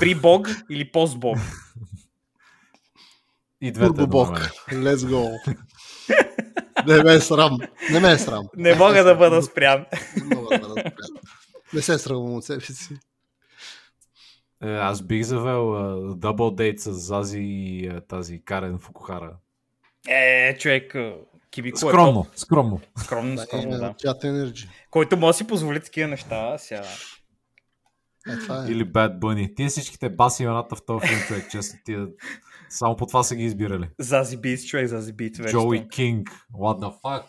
При 0.00 0.14
Бог 0.14 0.48
или 0.70 0.92
пост 0.92 1.18
Бог? 1.18 1.38
И 3.60 3.72
двете 3.72 4.06
Бог. 4.06 4.28
Let's 4.70 4.96
go. 4.96 5.30
Не 6.86 7.02
ме 7.02 7.14
е 7.14 7.20
срам. 7.20 7.58
Не 7.90 8.00
ме 8.00 8.12
е 8.12 8.18
срам. 8.18 8.44
Не 8.56 8.74
мога 8.74 9.04
да 9.04 9.14
бъда 9.14 9.42
спрян. 9.42 9.84
Не 10.16 10.36
мога 10.36 10.58
да 10.58 10.68
бъда 10.68 10.80
спрям. 10.80 10.92
Не 11.74 11.82
се 11.82 11.98
срамвам 11.98 12.34
от 12.34 12.44
себе 12.44 12.60
си. 12.60 12.94
Е, 14.62 14.74
Аз 14.74 15.02
бих 15.02 15.22
завел 15.22 16.14
дабл 16.14 16.50
дейт 16.50 16.80
с 16.80 16.92
Зази 16.92 17.40
и 17.40 17.90
тази 18.08 18.44
Карен 18.44 18.78
Фукухара. 18.78 19.36
Е, 20.08 20.56
човек, 20.58 20.96
Кибико 21.50 21.78
Скромно, 21.78 22.26
скромно. 22.36 22.76
е 22.76 22.86
топ. 22.86 23.04
Скромно, 23.04 23.38
скромно, 23.38 23.70
да. 23.70 23.94
Чат 23.98 24.24
енерджи. 24.24 24.68
Който 24.90 25.16
може 25.16 25.28
да 25.28 25.34
си 25.34 25.46
позволи 25.46 25.80
такива 25.80 26.08
неща, 26.08 26.58
сега. 26.58 26.82
Е, 28.28 28.36
това 28.38 28.66
е. 28.66 28.70
Или 28.70 28.84
Bad 28.84 29.18
Bunny. 29.18 29.56
Тия 29.56 29.68
всичките 29.68 30.08
баси 30.08 30.42
имената 30.42 30.76
в 30.76 30.84
този 30.86 31.06
филм, 31.06 31.20
човек, 31.20 31.50
честно. 31.50 31.78
Тия... 31.84 32.08
Само 32.68 32.96
по 32.96 33.06
това 33.06 33.22
са 33.22 33.36
ги 33.36 33.44
избирали. 33.44 33.88
Зази 33.98 34.36
Битс, 34.36 34.66
човек, 34.66 34.86
Зази 34.88 35.14
Джоуи 35.46 35.78
там. 35.78 35.88
Кинг. 35.88 36.30
What 36.52 36.78
the 36.80 37.00
fuck? 37.00 37.24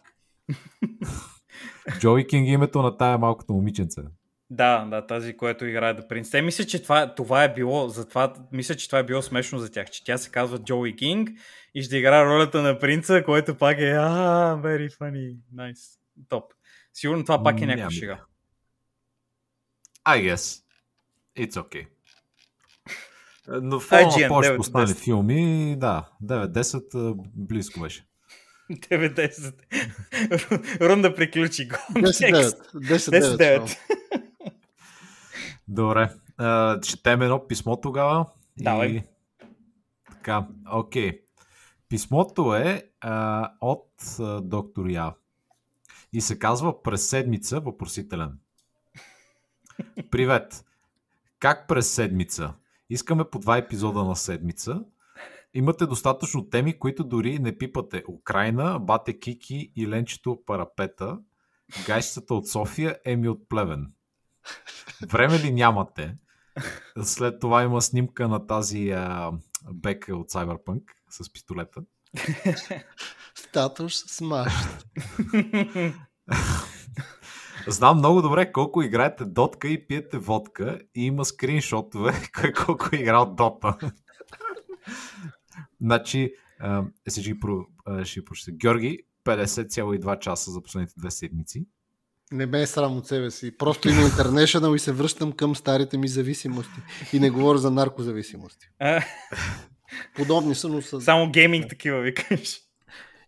Джоуи 1.99 2.27
Кинг 2.27 2.47
е 2.47 2.51
името 2.51 2.81
на 2.81 2.97
тая 2.97 3.17
малкото 3.17 3.53
момиченце. 3.53 4.01
Да, 4.49 4.85
да, 4.85 5.07
тази, 5.07 5.37
която 5.37 5.65
играе 5.65 5.93
да 5.93 6.07
принц. 6.07 6.29
Те 6.29 6.41
мисля, 6.41 6.63
че 6.63 6.83
това, 6.83 7.15
това 7.15 7.43
е 7.43 7.53
било, 7.53 7.87
затова 7.87 8.33
мисля, 8.51 8.75
че 8.75 8.87
това 8.87 8.99
е 8.99 9.03
било 9.03 9.21
смешно 9.21 9.59
за 9.59 9.71
тях, 9.71 9.89
че 9.89 10.03
тя 10.03 10.17
се 10.17 10.29
казва 10.29 10.59
Джоуи 10.59 10.95
Кинг 10.95 11.29
и 11.75 11.83
ще 11.83 11.97
играе 11.97 12.25
ролята 12.25 12.61
на 12.61 12.79
принца, 12.79 13.23
което 13.25 13.55
пак 13.55 13.79
е 13.79 13.91
а, 13.91 14.57
very 14.63 14.97
funny, 14.97 15.37
nice, 15.55 15.99
топ. 16.29 16.43
Сигурно 16.93 17.23
това 17.23 17.43
пак 17.43 17.61
е 17.61 17.65
някаква 17.65 17.91
шега. 17.91 18.19
I 20.07 20.33
guess. 20.33 20.63
It's 21.37 21.53
okay. 21.53 21.87
Но 23.47 23.79
в 23.79 23.89
IGN, 23.89 24.29
9 24.29 24.59
останали 24.59 24.89
10. 24.89 25.03
филми, 25.03 25.75
да, 25.77 26.09
9-10 26.23 26.95
а, 26.95 27.15
близко 27.35 27.79
беше. 27.79 28.05
90. 28.71 29.53
Рунда 30.81 31.15
приключи 31.15 31.67
го. 31.67 31.75
10-9. 31.75 32.55
10-9. 32.75 33.77
10-9. 35.69 35.75
Добре. 35.75 36.09
А, 36.37 36.79
четем 36.81 37.21
едно 37.21 37.47
писмо 37.47 37.75
тогава. 37.75 38.25
Давай. 38.57 38.87
И... 38.87 39.03
Така, 40.11 40.47
окей. 40.71 41.21
Писмото 41.89 42.55
е 42.55 42.89
а, 43.01 43.51
от 43.61 43.89
а, 44.19 44.41
доктор 44.41 44.87
Я. 44.87 45.13
И 46.13 46.21
се 46.21 46.39
казва 46.39 46.83
през 46.83 47.09
седмица 47.09 47.59
въпросителен. 47.59 48.39
Привет! 50.11 50.65
Как 51.39 51.67
през 51.67 51.93
седмица? 51.93 52.53
Искаме 52.89 53.23
по 53.23 53.39
два 53.39 53.57
епизода 53.57 54.03
на 54.03 54.15
седмица. 54.15 54.83
Имате 55.53 55.85
достатъчно 55.85 56.49
теми, 56.49 56.79
които 56.79 57.03
дори 57.03 57.39
не 57.39 57.57
пипате. 57.57 58.03
Украина, 58.09 58.79
Бате 58.79 59.19
Кики 59.19 59.71
и 59.75 59.87
Ленчето 59.87 60.39
Парапета, 60.45 61.19
Гайщата 61.85 62.33
от 62.33 62.47
София, 62.47 62.99
Еми 63.05 63.29
от 63.29 63.49
Плевен. 63.49 63.91
Време 65.07 65.39
ли 65.39 65.51
нямате? 65.51 66.15
След 67.03 67.39
това 67.39 67.63
има 67.63 67.81
снимка 67.81 68.27
на 68.27 68.47
тази 68.47 68.89
а, 68.89 69.31
бека 69.73 70.15
от 70.15 70.31
Cyberpunk 70.31 70.81
с 71.09 71.33
пистолета. 71.33 71.81
Статус 73.35 74.03
смаш. 74.07 74.53
Знам 77.67 77.97
много 77.97 78.21
добре 78.21 78.51
колко 78.51 78.81
играете 78.81 79.25
дотка 79.25 79.67
и 79.67 79.87
пиете 79.87 80.17
водка 80.17 80.79
и 80.95 81.05
има 81.05 81.25
скриншотове 81.25 82.13
колко 82.65 82.89
е 82.93 82.99
играл 82.99 83.35
дота. 83.35 83.77
значи, 85.81 86.33
про, 87.41 87.65
а, 87.85 88.05
ще 88.05 88.25
прочета. 88.25 88.51
Георги, 88.51 88.99
50,2 89.25 90.19
часа 90.19 90.51
за 90.51 90.61
последните 90.61 90.93
две 90.97 91.11
седмици. 91.11 91.67
Не 92.35 92.45
ме 92.45 92.61
е 92.61 92.67
срам 92.67 92.97
от 92.97 93.07
себе 93.07 93.31
си. 93.31 93.57
Просто 93.57 93.89
има 93.89 94.01
International 94.01 94.75
и 94.75 94.79
се 94.79 94.91
връщам 94.91 95.31
към 95.31 95.55
старите 95.55 95.97
ми 95.97 96.07
зависимости. 96.07 96.79
И 97.13 97.19
не 97.19 97.29
говоря 97.29 97.57
за 97.57 97.71
наркозависимости. 97.71 98.67
Подобни 100.15 100.55
са, 100.55 100.67
но 100.67 100.81
са... 100.81 101.01
само 101.01 101.31
гейминг 101.31 101.69
такива 101.69 102.01
викаш. 102.01 102.59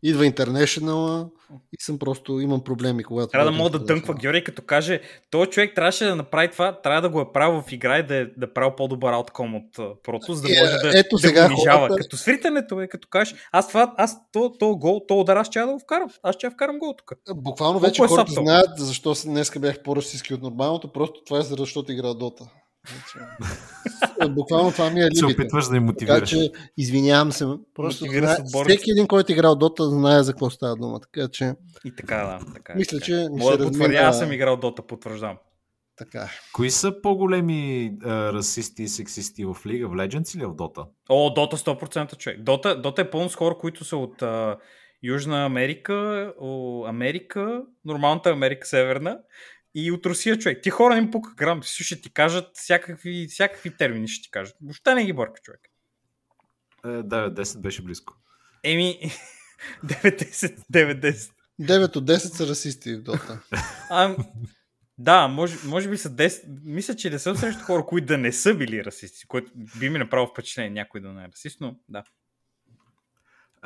Идва 0.04 0.24
International 0.26 1.30
и 1.50 1.78
съм 1.80 2.00
просто... 2.00 2.40
Имам 2.40 2.64
проблеми, 2.64 3.04
когато... 3.04 3.28
Трябва 3.28 3.52
да 3.52 3.58
мога 3.58 3.70
да 3.70 3.80
дънква. 3.80 4.14
Георги, 4.14 4.44
като 4.44 4.62
каже, 4.62 5.02
този 5.30 5.50
човек 5.50 5.76
трябваше 5.76 6.06
да 6.06 6.16
направи 6.16 6.52
това, 6.52 6.72
трябва 6.74 7.02
да 7.02 7.10
го 7.10 7.22
е 7.22 7.32
правил 7.34 7.62
в 7.62 7.72
игра 7.72 7.98
и 7.98 8.04
да 8.04 8.16
е, 8.16 8.26
да 8.28 8.46
е 8.46 8.54
правил 8.54 8.76
по-добър 8.76 9.14
аутком 9.14 9.56
от 9.56 9.74
прото, 10.04 10.34
за 10.34 10.42
да 10.42 10.48
Е, 10.50 10.60
може 10.60 10.72
да, 10.74 11.00
ето 11.00 11.16
да 11.16 11.20
сега 11.20 11.46
унижава. 11.48 11.80
хората- 11.80 11.96
Като 11.98 12.18
свритането 12.18 12.82
е, 12.82 12.88
като 12.88 13.08
кажеш, 13.08 13.36
аз 13.52 13.68
това, 13.68 13.94
аз 13.98 14.18
то, 14.32 14.52
то 14.52 14.76
гол, 14.76 15.02
то 15.08 15.20
удар, 15.20 15.36
аз 15.36 15.48
ще 15.48 15.60
да 15.60 15.68
го 15.68 15.80
вкарам. 15.80 16.10
Аз 16.24 16.36
ще 16.36 16.50
вкарам 16.50 16.80
гол 16.80 16.94
тук. 16.98 17.12
Буквално 17.36 17.74
Колко 17.74 17.86
вече 17.88 18.04
е 18.04 18.08
хората 18.08 18.32
сапто? 18.32 18.44
знаят 18.44 18.70
защо 18.78 19.16
с- 19.16 19.26
днеска 19.26 19.60
бях 19.60 19.84
по-расистски 19.84 20.34
от 20.34 20.42
нормалното, 20.42 20.88
просто 20.88 21.22
това 21.26 21.40
е 21.40 21.44
за- 21.44 21.56
защото 21.56 21.92
игра 21.92 22.14
Дота. 22.14 22.44
Значи, 22.88 23.18
е, 24.22 24.28
Буквално 24.30 24.72
това 24.72 24.90
ми 24.90 25.00
е 25.00 25.04
Се 25.06 25.24
либите. 25.24 25.26
опитваш 25.34 25.66
да 25.66 25.72
Така 25.72 25.82
мотивираш. 25.82 26.30
че, 26.30 26.52
извинявам 26.78 27.32
се, 27.32 27.46
просто 27.74 28.06
знае, 28.06 28.36
се 28.36 28.44
всеки 28.66 28.92
един, 28.92 29.08
който 29.08 29.32
е 29.32 29.36
играл 29.36 29.56
Дота, 29.56 29.84
знае 29.86 30.24
за 30.24 30.34
какво 30.34 30.50
става 30.50 30.76
дума. 30.76 31.00
Така 31.02 31.28
че, 31.30 31.54
И 31.86 31.96
така, 31.96 32.16
да. 32.18 32.54
Така, 32.54 32.74
е, 32.74 32.76
Мисля, 32.76 32.98
така. 32.98 33.06
че 33.06 33.14
е. 33.14 33.18
ни 33.20 33.30
Мога 33.32 33.52
се 33.52 33.58
да 33.58 33.64
потвърдя, 33.64 33.84
размина- 33.90 34.00
аз 34.02 34.20
съм 34.20 34.32
играл 34.32 34.58
Дота, 34.58 34.82
потвърждавам. 34.84 35.38
така. 35.98 36.30
Кои 36.54 36.72
са 36.72 37.02
по-големи 37.02 37.92
а, 38.04 38.34
расисти 38.34 38.84
и 38.84 38.88
сексисти 38.88 39.46
в 39.46 39.58
Лига? 39.66 39.88
В 39.88 39.92
Legends 39.92 40.36
или 40.36 40.46
в 40.46 40.50
Dota? 40.50 40.86
О, 41.10 41.30
Дота 41.30 41.58
100% 41.58 42.18
човек. 42.18 42.42
Дота, 42.42 42.76
Дота 42.76 43.02
е 43.02 43.10
пълно 43.10 43.30
с 43.30 43.36
хора, 43.36 43.58
които 43.58 43.86
са 43.86 43.98
от 43.98 44.22
а, 44.22 44.58
Южна 45.04 45.46
Америка, 45.46 45.94
о, 46.40 46.84
Америка, 46.86 47.62
нормалната 47.86 48.30
Америка, 48.30 48.68
Северна 48.68 49.18
и 49.80 49.92
от 49.92 50.06
Русия 50.06 50.38
човек. 50.38 50.64
Ти 50.64 50.70
хора 50.70 50.94
не 50.94 51.00
им 51.00 51.12
пука 51.12 51.34
грам, 51.38 51.62
ще 51.64 52.02
ти 52.02 52.14
кажат 52.14 52.50
всякакви, 52.54 53.28
всякакви 53.30 53.78
термини, 53.78 54.08
ще 54.08 54.24
ти 54.24 54.32
кажат. 54.32 54.56
Въобще 54.62 54.96
не 54.96 55.06
ги 55.06 55.14
бърка 55.14 55.42
човек. 55.42 55.62
Е, 56.86 56.88
9-10 56.88 57.62
беше 57.62 57.82
близко. 57.82 58.14
Еми, 58.64 59.00
9-10, 59.86 60.58
9-10. 60.74 61.32
9 61.62 61.96
от 61.96 62.06
10 62.06 62.18
са 62.18 62.48
расисти 62.48 62.96
в 62.96 63.02
Дота. 63.02 63.42
А, 63.90 64.16
да, 64.98 65.28
може, 65.28 65.58
може 65.66 65.90
би 65.90 65.98
са 65.98 66.10
10. 66.10 66.44
Мисля, 66.64 66.96
че 66.96 67.10
не 67.10 67.20
съм 67.20 67.38
срещу 67.38 67.64
хора, 67.64 67.86
които 67.86 68.08
да 68.08 68.18
не 68.18 68.32
са 68.32 68.56
били 68.56 68.86
расисти, 68.86 69.28
което 69.28 69.52
би 69.80 69.90
ми 69.90 70.00
направило 70.00 70.28
впечатление 70.28 70.70
някой 70.70 71.02
да 71.02 71.14
не 71.14 71.24
е 71.24 71.28
расист, 71.28 71.62
но 71.62 71.80
да. 71.90 72.04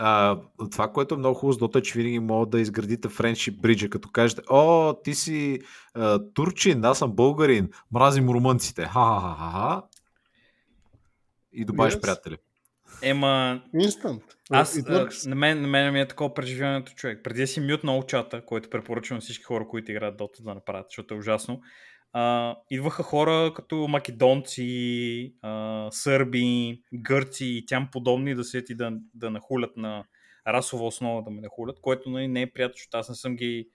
А, 0.04 0.40
това, 0.72 0.92
което 0.92 1.16
е 1.16 1.18
много 1.18 1.36
хубаво 1.36 1.54
с 1.54 1.60
Dota, 1.60 1.80
е, 1.80 1.82
че 1.82 2.00
винаги 2.00 2.20
могат 2.20 2.50
да 2.50 2.62
изградите 2.62 3.10
френшип 3.10 3.62
бриджа, 3.62 3.90
като 3.90 4.10
кажете, 4.10 4.42
о, 4.50 4.94
ти 5.04 5.14
си 5.14 5.60
а, 5.94 6.20
турчин, 6.34 6.86
аз 6.86 6.98
съм 6.98 7.12
българин, 7.12 7.70
мразим 7.92 8.30
румънците, 8.30 8.84
ха-ха-ха-ха. 8.84 9.84
И 11.54 11.66
добавиш 11.66 11.94
Yes. 11.94 12.02
приятели. 12.02 12.38
Ема, 13.02 13.62
Инстант. 13.74 14.24
Аз, 14.50 14.78
а, 14.88 15.10
на, 15.26 15.36
мен, 15.36 15.62
на 15.62 15.68
мен 15.68 15.94
ми 15.94 16.02
е 16.02 16.08
такова 16.08 16.34
преживяването 16.34 16.92
човек. 16.92 17.24
Преди 17.24 17.42
да 17.42 17.48
си 17.48 17.60
мют 17.60 17.84
на 17.84 18.04
чата, 18.08 18.46
който 18.46 18.70
препоръчвам 18.70 19.18
на 19.18 19.22
всички 19.22 19.44
хора, 19.44 19.68
които 19.68 19.92
играят 19.92 20.20
Dota 20.20 20.44
да 20.44 20.54
направят, 20.54 20.86
защото 20.90 21.14
е 21.14 21.18
ужасно. 21.18 21.62
А, 22.14 22.56
идваха 22.70 23.04
хора 23.04 23.54
като 23.56 23.88
македонци, 23.88 25.34
а, 25.42 25.88
сърби, 25.92 26.82
гърци 26.94 27.46
и 27.46 27.66
тям 27.66 27.90
подобни 27.92 28.36
да 28.36 28.44
седят 28.44 28.70
и 28.70 28.76
да, 28.76 28.92
да 29.14 29.32
нахулят 29.32 29.78
на 29.78 30.04
расова 30.48 30.86
основа 30.86 31.24
да 31.24 31.30
ме 31.30 31.42
нахулят, 31.42 31.80
което 31.82 32.10
нали, 32.10 32.28
не 32.28 32.42
е 32.42 32.52
приятно, 32.52 32.74
защото 32.74 32.98
аз 32.98 33.10
не 33.10 33.16
съм 33.16 33.36
ги 33.36 33.68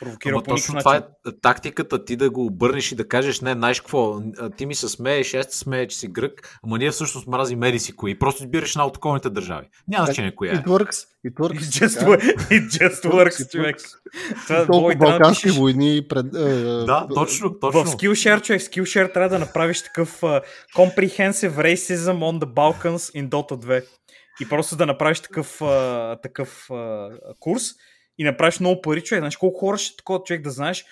провокирал 0.00 0.36
Ама 0.36 0.42
по 0.44 0.50
точно 0.50 0.74
начин. 0.74 0.80
това 0.80 0.96
е 0.96 1.02
тактиката 1.42 2.04
ти 2.04 2.16
да 2.16 2.30
го 2.30 2.46
обърнеш 2.46 2.92
и 2.92 2.96
да 2.96 3.08
кажеш, 3.08 3.40
не, 3.40 3.52
знаеш 3.52 3.80
какво, 3.80 4.20
ти 4.50 4.66
ми 4.66 4.74
се 4.74 4.88
смееш, 4.88 5.34
аз 5.34 5.46
те 5.46 5.56
смея, 5.56 5.86
че 5.86 5.96
си 5.96 6.08
грък, 6.08 6.32
ама 6.64 6.78
ние 6.78 6.90
всъщност 6.90 7.26
мразим 7.26 7.62
еди 7.62 7.78
си 7.78 7.92
кои. 7.92 8.18
Просто 8.18 8.42
избираш 8.42 8.70
една 8.70 8.86
от 8.86 8.96
околните 8.96 9.30
държави. 9.30 9.66
Няма 9.88 10.06
значение 10.06 10.34
коя 10.34 10.52
е. 10.52 10.56
It 10.56 10.66
works. 10.66 11.04
It 11.26 11.32
It 11.32 11.34
works. 11.34 11.58
just, 11.58 11.98
it 12.50 12.68
just 12.70 13.04
works, 13.04 13.30
It 13.36 13.50
човек. 13.50 13.76
works. 13.76 13.88
Това 14.42 14.56
е 14.56 14.66
Толкова 14.66 14.94
балкански 14.96 15.42
пишеш- 15.42 15.58
войни 15.58 16.02
пред... 16.08 16.26
е, 16.26 16.38
Да, 16.84 17.06
точно, 17.14 17.54
точно. 17.54 17.84
В 17.84 17.86
Skillshare, 17.86 18.42
човек, 18.42 18.62
Skillshare 18.62 19.14
трябва 19.14 19.28
да 19.28 19.38
направиш 19.38 19.82
такъв 19.82 20.20
uh, 20.20 20.42
Comprehensive 20.76 21.50
Racism 21.52 21.96
on 22.12 22.38
the 22.38 22.46
Balkans 22.46 23.16
in 23.16 23.28
Dota 23.28 23.56
2. 23.56 23.84
И 24.40 24.48
просто 24.48 24.76
да 24.76 24.86
направиш 24.86 25.20
такъв, 25.20 25.58
uh, 25.58 26.22
такъв 26.22 26.66
uh, 26.70 27.10
курс 27.40 27.62
и 28.18 28.24
направиш 28.24 28.60
много 28.60 28.80
пари, 28.80 29.02
човек. 29.04 29.20
Знаеш 29.20 29.36
колко 29.36 29.58
хора 29.58 29.78
ще 29.78 29.96
такова 29.96 30.22
човек 30.24 30.42
да 30.42 30.50
знаеш 30.50 30.84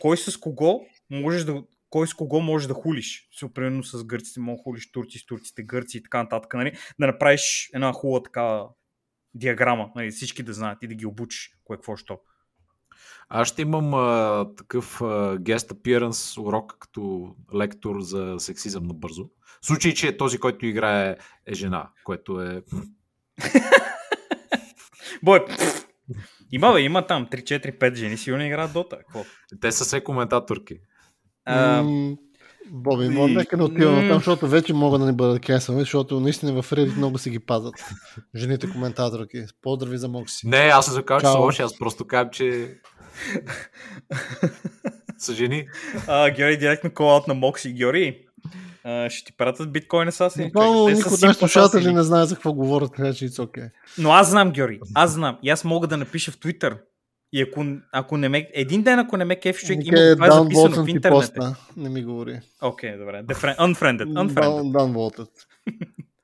кой 0.00 0.16
с 0.16 0.36
кого 0.36 0.86
можеш 1.10 1.44
да 1.44 1.62
кой 1.90 2.08
с 2.08 2.14
кого 2.14 2.40
можеш 2.40 2.68
да 2.68 2.74
хулиш. 2.74 3.28
Примерно 3.54 3.84
с 3.84 4.04
гърците 4.04 4.40
може 4.40 4.56
да 4.56 4.62
хулиш 4.62 4.92
турци 4.92 5.18
с 5.18 5.26
турците, 5.26 5.62
гърци 5.62 5.98
и 5.98 6.02
така 6.02 6.22
нататък. 6.22 6.54
Нали? 6.54 6.72
Да 7.00 7.06
направиш 7.06 7.70
една 7.74 7.92
хубава 7.92 8.22
така 8.22 8.64
диаграма, 9.34 9.90
нали? 9.96 10.10
всички 10.10 10.42
да 10.42 10.52
знаят 10.52 10.82
и 10.82 10.88
да 10.88 10.94
ги 10.94 11.06
обучиш 11.06 11.50
кое 11.64 11.76
какво 11.76 11.96
що. 11.96 12.18
Аз 13.28 13.48
ще 13.48 13.62
имам 13.62 13.94
а, 13.94 14.46
такъв 14.56 15.00
а, 15.00 15.04
guest 15.38 15.72
appearance 15.72 16.42
урок 16.42 16.76
като 16.78 17.34
лектор 17.54 18.00
за 18.00 18.36
сексизъм 18.38 18.84
на 18.84 18.94
бързо. 18.94 19.30
В 19.62 19.66
случай, 19.66 19.94
че 19.94 20.16
този, 20.16 20.38
който 20.38 20.66
играе 20.66 21.16
е 21.46 21.54
жена, 21.54 21.90
което 22.04 22.40
е... 22.40 22.62
Бой, 25.22 25.46
има 26.52 26.72
бе, 26.72 26.80
има 26.80 27.06
там 27.06 27.26
3-4-5 27.26 27.94
жени, 27.94 28.16
сигурно 28.16 28.44
играят 28.44 28.72
Дота. 28.72 28.96
Какво? 28.98 29.24
Те 29.60 29.72
са 29.72 29.84
все 29.84 30.04
коментаторки. 30.04 30.74
А, 31.44 31.84
Боби, 32.70 33.08
може 33.08 33.34
нека 33.34 33.56
не 33.56 33.62
отиваме 33.62 34.08
там, 34.08 34.18
защото 34.18 34.48
вече 34.48 34.74
могат 34.74 35.00
да 35.00 35.06
ни 35.06 35.12
бъдат 35.12 35.40
кесани, 35.40 35.80
защото 35.80 36.20
наистина 36.20 36.62
в 36.62 36.70
Reddit 36.70 36.96
много 36.96 37.18
си 37.18 37.30
ги 37.30 37.38
пазят. 37.38 37.74
Жените 38.34 38.70
коментаторки. 38.70 39.44
Поздрави 39.62 39.98
за 39.98 40.08
Мокси. 40.08 40.48
Не, 40.48 40.56
аз 40.56 40.88
не 40.88 40.94
закажа, 40.94 41.20
че 41.26 41.32
са 41.32 41.38
лоши, 41.38 41.62
аз 41.62 41.78
просто 41.78 42.06
казвам, 42.06 42.30
че 42.30 42.74
са 45.18 45.34
жени. 45.34 45.66
а, 46.06 46.30
Георги, 46.30 46.56
директно 46.56 46.90
call 46.90 47.28
на 47.28 47.34
Мокси. 47.34 47.72
Георги, 47.72 48.26
а, 48.84 49.10
ще 49.10 49.24
ти 49.24 49.36
пратят 49.36 49.72
биткоин 49.72 50.08
асасини. 50.08 50.46
Буквално 50.46 50.78
човек. 50.78 50.96
Те 50.96 51.02
са 51.02 51.08
никой 51.08 51.14
от 51.14 51.22
нашите 51.22 51.48
слушатели 51.48 51.92
не 51.92 52.02
знае 52.02 52.24
за 52.24 52.34
какво 52.34 52.52
говорят, 52.52 52.92
така 52.96 53.12
че 53.12 53.28
it's 53.28 53.46
okay. 53.46 53.70
Но 53.98 54.12
аз 54.12 54.30
знам, 54.30 54.52
Георги. 54.52 54.80
Аз 54.94 55.12
знам. 55.12 55.38
И 55.42 55.50
аз 55.50 55.64
мога 55.64 55.86
да 55.86 55.96
напиша 55.96 56.32
в 56.32 56.38
Twitter. 56.38 56.78
И 57.32 57.42
ако, 57.42 57.66
ако 57.92 58.16
не 58.16 58.28
ме... 58.28 58.50
Един 58.54 58.82
ден, 58.82 58.98
ако 58.98 59.16
не 59.16 59.24
ме 59.24 59.36
кеф, 59.40 59.58
човек, 59.58 59.86
има 59.86 60.14
това 60.14 60.26
е 60.26 60.30
записано 60.30 60.84
в 60.84 60.88
интернет. 60.88 61.18
поста. 61.18 61.56
Не 61.76 61.88
ми 61.88 62.04
говори. 62.04 62.40
Окей, 62.62 62.96
добре. 62.96 63.22
Defriend, 63.24 63.58
unfriended. 63.58 64.04
unfriended. 64.04 64.92
Волтът. 64.92 65.28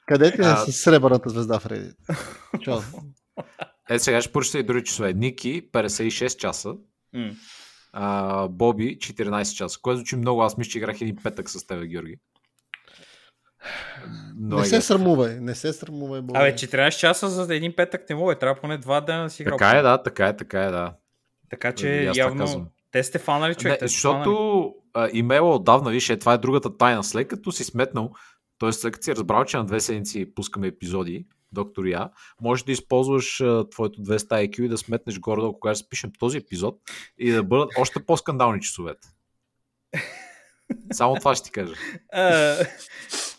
Къде 0.06 0.32
ти 0.32 0.40
е 0.40 0.44
с 0.44 0.72
сребърната 0.72 1.30
звезда 1.30 1.59
в 1.59 1.64
Reddit? 1.64 2.18
Чао. 2.62 2.78
Е, 3.90 3.98
сега 3.98 4.20
ще 4.20 4.32
прочета 4.32 4.59
и 4.59 4.62
други 4.62 4.84
часове. 4.84 5.12
Ники, 5.12 5.70
56 5.72 6.36
часа. 6.36 6.74
М. 7.12 7.30
А, 7.92 8.48
Боби, 8.48 8.98
14 8.98 9.56
часа. 9.56 9.78
Което 9.82 9.96
звучи 9.96 10.16
много. 10.16 10.42
Аз 10.42 10.56
мисля, 10.56 10.70
че 10.70 10.78
играх 10.78 11.00
един 11.00 11.16
петък 11.22 11.50
с 11.50 11.66
тебе, 11.66 11.86
Георги. 11.86 12.16
Но 14.36 14.59
не 14.59 14.64
се 14.64 14.80
срамувай, 14.80 15.40
не 15.40 15.54
се 15.54 15.72
срамувай. 15.72 16.20
Абе, 16.20 16.54
14 16.54 16.98
часа 16.98 17.28
за 17.28 17.54
един 17.54 17.76
петък 17.76 18.11
не 18.11 18.16
мога. 18.16 18.38
Трябва 18.38 18.61
поне 18.61 18.78
два 18.78 19.00
дена 19.00 19.22
да 19.22 19.30
си 19.30 19.42
играл. 19.42 19.59
Така 19.59 19.78
е, 19.78 19.82
да, 19.82 20.02
така 20.02 20.26
е, 20.26 20.36
така 20.36 20.64
е, 20.64 20.70
да. 20.70 20.94
Така 21.50 21.72
че 21.72 22.06
аз 22.06 22.16
явно... 22.16 22.44
казвам. 22.44 22.66
Те 22.90 23.02
сте 23.02 23.18
фанали, 23.18 23.54
човек. 23.54 23.70
Не, 23.70 23.78
те 23.78 23.78
фанали. 23.78 23.90
защото 23.90 24.74
а, 24.94 25.09
имейла 25.12 25.54
отдавна, 25.54 25.90
виж, 25.90 26.11
е, 26.11 26.18
това 26.18 26.32
е 26.32 26.38
другата 26.38 26.76
тайна. 26.76 27.04
След 27.04 27.28
като 27.28 27.52
си 27.52 27.64
сметнал, 27.64 28.11
т.е. 28.59 28.72
след 28.72 28.92
като 28.92 29.04
си 29.04 29.14
разбрал, 29.14 29.44
че 29.44 29.56
на 29.56 29.64
две 29.64 29.80
седмици 29.80 30.34
пускаме 30.34 30.66
епизоди, 30.66 31.26
доктор 31.52 31.84
Я, 31.84 32.11
можеш 32.40 32.64
да 32.64 32.72
използваш 32.72 33.40
а, 33.40 33.68
твоето 33.70 34.00
200 34.00 34.48
IQ 34.48 34.62
и 34.62 34.68
да 34.68 34.78
сметнеш 34.78 35.18
горе, 35.18 35.40
когато 35.61 35.78
запишем 35.78 36.11
този 36.18 36.38
епизод 36.38 36.78
и 37.18 37.30
да 37.30 37.42
бъдат 37.42 37.70
още 37.78 38.04
по-скандални 38.06 38.61
часовете. 38.61 39.09
Само 40.92 41.14
това 41.14 41.34
ще 41.34 41.44
ти 41.44 41.50
кажа. 41.50 41.74
А, 42.12 42.54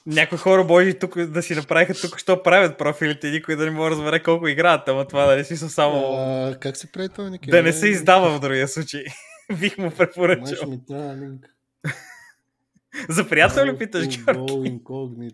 някои 0.06 0.38
хора 0.38 0.64
може 0.64 0.94
тук 0.94 1.26
да 1.26 1.42
си 1.42 1.56
направиха 1.56 1.94
тук, 1.94 2.20
що 2.20 2.44
правят 2.44 2.78
профилите, 2.78 3.28
и 3.28 3.32
никой 3.32 3.56
да 3.56 3.66
не 3.66 3.72
може 3.72 3.96
да 3.96 4.02
разбере 4.02 4.24
колко 4.24 4.48
играят, 4.48 4.90
ама 4.90 5.08
това 5.08 5.26
да 5.26 5.36
не 5.36 5.44
си 5.44 5.58
са 5.58 5.70
само... 5.70 6.16
А, 6.18 6.56
как 6.60 6.78
се 6.78 6.92
прави 6.92 7.10
това, 7.10 7.30
Ники? 7.30 7.50
да 7.50 7.64
не 7.64 7.74
се 7.74 7.88
издава 7.88 8.38
в 8.38 8.40
другия 8.40 8.68
случай. 8.68 9.04
Бих 9.60 9.78
му 9.78 9.84
Май 9.84 9.94
препоръчал. 9.98 10.70
ми 10.70 10.86
трябва 10.88 11.16
линк. 11.16 11.46
За 13.10 13.30
приятел 13.30 13.66
ли 13.66 13.78
питаш, 13.78 14.08
Георги? 14.08 14.80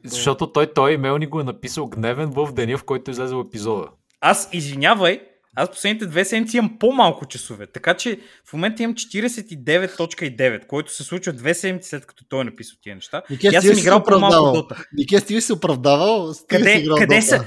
Защото 0.03 0.51
той, 0.51 0.73
той 0.73 0.93
имейл 0.93 1.17
ни 1.17 1.27
го 1.27 1.39
е 1.39 1.43
написал 1.43 1.87
гневен 1.87 2.29
в 2.29 2.53
деня, 2.53 2.77
в 2.77 2.83
който 2.83 3.11
е 3.11 3.13
излезе 3.13 3.35
епизода. 3.35 3.87
Аз, 4.21 4.49
извинявай, 4.53 5.21
аз 5.55 5.71
последните 5.71 6.05
две 6.05 6.25
седмици 6.25 6.57
имам 6.57 6.77
по-малко 6.79 7.25
часове, 7.25 7.67
така 7.67 7.93
че 7.93 8.19
в 8.45 8.53
момента 8.53 8.83
имам 8.83 8.95
49.9, 8.95 10.67
който 10.67 10.93
се 10.93 11.03
случва 11.03 11.33
две 11.33 11.53
седмици 11.53 11.89
след 11.89 12.05
като 12.05 12.25
той 12.29 12.41
е 12.41 12.43
написал 12.43 12.77
тия 12.81 12.95
неща. 12.95 13.21
Нике, 13.29 13.47
аз 13.47 13.65
съм 13.65 13.75
се 13.75 13.81
играл 13.81 14.03
по-малко. 14.03 14.51
Дота. 14.51 14.85
Нике, 14.93 15.21
ти 15.21 15.41
си 15.41 15.53
оправдавал? 15.53 16.29
Ли 16.29 16.33
си 16.33 16.43
Къде, 16.47 16.85
къде, 16.97 17.15
Дота? 17.15 17.21
са, 17.21 17.45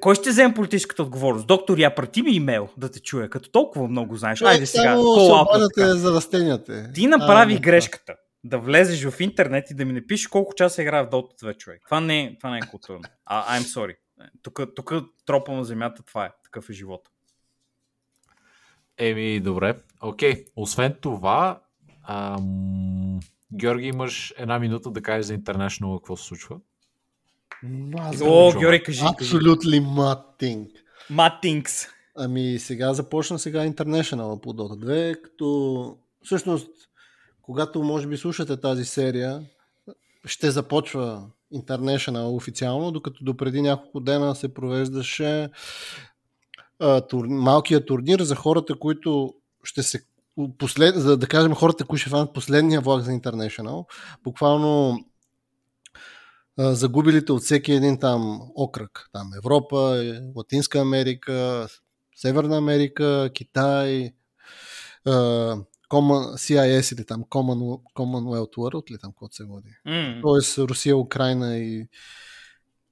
Кой 0.00 0.14
ще 0.14 0.30
вземе 0.30 0.54
политическата 0.54 1.02
отговорност? 1.02 1.46
Доктор, 1.46 1.78
я 1.78 1.94
прати 1.94 2.22
ми 2.22 2.30
имейл 2.30 2.68
да 2.76 2.90
те 2.90 3.00
чуя, 3.00 3.30
като 3.30 3.50
толкова 3.50 3.88
много 3.88 4.16
знаеш. 4.16 4.38
Човек, 4.38 4.52
Айде 4.52 4.66
сега, 4.66 4.96
се 5.74 5.94
за 5.94 6.12
растенията. 6.12 6.90
Ти 6.94 7.06
направи 7.06 7.54
А, 7.54 7.58
грешката 7.58 8.14
да 8.44 8.58
влезеш 8.58 9.04
в 9.04 9.20
интернет 9.20 9.70
и 9.70 9.74
да 9.74 9.84
ми 9.84 9.92
напишеш 9.92 10.26
колко 10.26 10.54
часа 10.54 10.82
играе 10.82 11.02
в 11.02 11.10
Dota 11.10 11.42
2 11.42 11.56
човек. 11.56 11.82
Това 11.84 12.00
не 12.00 12.20
е, 12.20 12.36
това 12.38 12.50
не 12.50 12.58
е 12.58 12.60
културно. 12.70 13.02
А, 13.24 13.58
I'm 13.58 13.62
sorry. 13.62 13.96
Тук, 14.42 14.60
тук 14.76 14.92
тропа 15.26 15.52
на 15.52 15.64
земята, 15.64 16.02
това 16.02 16.24
е. 16.24 16.30
Такъв 16.44 16.70
е 16.70 16.72
живот. 16.72 17.00
Еми, 18.98 19.40
добре. 19.40 19.78
Окей. 20.00 20.44
Освен 20.56 20.94
това, 21.00 21.60
ам... 22.08 23.20
Георги, 23.54 23.86
имаш 23.86 24.34
една 24.38 24.58
минута 24.58 24.90
да 24.90 25.02
кажеш 25.02 25.26
за 25.26 25.38
International 25.38 25.98
какво 25.98 26.16
се 26.16 26.24
случва. 26.24 26.56
Маза, 27.62 28.24
О. 28.24 28.52
Георги, 28.58 28.82
кажи. 28.82 29.00
Absolutely 29.00 29.80
nothing. 29.80 30.68
Матинкс. 31.10 31.86
Ами 32.16 32.58
сега 32.58 32.94
започна 32.94 33.38
сега 33.38 33.66
International 33.66 34.40
по 34.40 34.52
Dota 34.52 34.84
2, 34.84 35.20
като 35.20 35.96
всъщност, 36.24 36.70
когато 37.42 37.82
може 37.82 38.06
би 38.06 38.16
слушате 38.16 38.60
тази 38.60 38.84
серия, 38.84 39.42
ще 40.24 40.50
започва 40.50 41.26
International 41.54 42.36
официално, 42.36 42.90
докато 42.90 43.24
допреди 43.24 43.62
няколко 43.62 44.00
дена 44.00 44.34
се 44.34 44.54
провеждаше 44.54 45.48
а, 46.78 47.00
тур, 47.00 47.26
малкият 47.28 47.86
турнир 47.86 48.20
за 48.20 48.36
хората, 48.36 48.78
които 48.78 49.34
ще 49.64 49.82
се 49.82 50.00
послед, 50.58 50.94
за 50.96 51.16
да 51.16 51.26
кажем 51.26 51.54
хората, 51.54 51.84
които 51.84 52.00
ще 52.00 52.10
фанат 52.10 52.32
последния 52.34 52.80
влак 52.80 53.02
за 53.02 53.10
International. 53.10 53.84
Буквално 54.24 54.98
а, 56.58 56.74
загубилите 56.74 57.32
от 57.32 57.42
всеки 57.42 57.72
един 57.72 57.98
там 57.98 58.40
окръг. 58.54 59.08
Там 59.12 59.30
Европа, 59.36 60.02
е, 60.04 60.20
Латинска 60.36 60.78
Америка, 60.78 61.68
Северна 62.16 62.56
Америка, 62.56 63.30
Китай, 63.34 64.12
а, 65.06 65.12
Common, 65.90 66.34
CIS 66.34 66.94
или 66.94 67.06
там 67.06 67.24
Common, 67.24 67.80
Commonwealth 67.94 68.56
World 68.56 68.90
или 68.90 68.98
там 68.98 69.10
каквото 69.12 69.34
се 69.34 69.44
води. 69.44 69.70
М. 69.84 70.18
Тоест 70.22 70.58
Русия, 70.58 70.96
Украина 70.96 71.58
и 71.58 71.88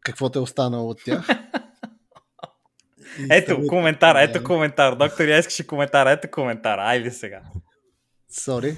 каквото 0.00 0.38
е 0.38 0.42
останало 0.42 0.90
от 0.90 1.00
тях. 1.04 1.28
Ето, 3.30 3.66
коментар, 3.66 4.16
ето 4.16 4.44
коментар. 4.44 4.94
Доктор, 4.94 5.24
я 5.24 5.38
искаше 5.38 5.66
коментар, 5.66 6.06
ето 6.06 6.28
коментар. 6.30 6.78
Айде 6.78 7.10
сега. 7.10 7.40
Сори 8.30 8.76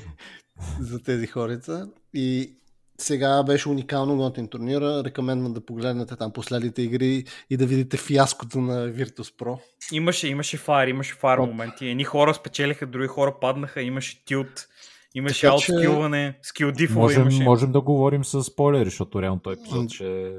за 0.80 1.02
тези 1.02 1.26
хорица. 1.26 1.88
И 2.14 2.52
сега 2.98 3.42
беше 3.42 3.68
уникално 3.68 4.16
готин 4.16 4.48
турнира. 4.48 5.04
Рекомендвам 5.04 5.52
да 5.52 5.60
погледнете 5.60 6.16
там 6.16 6.32
последните 6.32 6.82
игри 6.82 7.24
и 7.50 7.56
да 7.56 7.66
видите 7.66 7.96
фиаското 7.96 8.60
на 8.60 8.88
Virtus 8.88 9.36
Pro. 9.38 9.58
Имаше, 9.92 10.28
имаше 10.28 10.56
фаер, 10.56 10.88
имаше 10.88 11.14
фаер 11.14 11.38
Оп. 11.38 11.48
моменти. 11.48 11.86
Едни 11.86 12.04
хора 12.04 12.34
спечелиха, 12.34 12.86
други 12.86 13.06
хора 13.06 13.34
паднаха, 13.40 13.82
имаше 13.82 14.24
тилт, 14.24 14.66
имаше 15.14 15.34
Така 15.40 15.58
че- 15.58 15.72
аутскилване, 15.72 16.38
скил 16.42 16.72
дифове 16.72 17.00
Можем, 17.00 17.22
имаше. 17.22 17.42
можем 17.42 17.72
да 17.72 17.80
говорим 17.80 18.24
с 18.24 18.42
спойлери, 18.44 18.84
защото 18.84 19.22
реално 19.22 19.40
този 19.40 19.60
епизод 19.60 19.90
ще... 19.90 20.32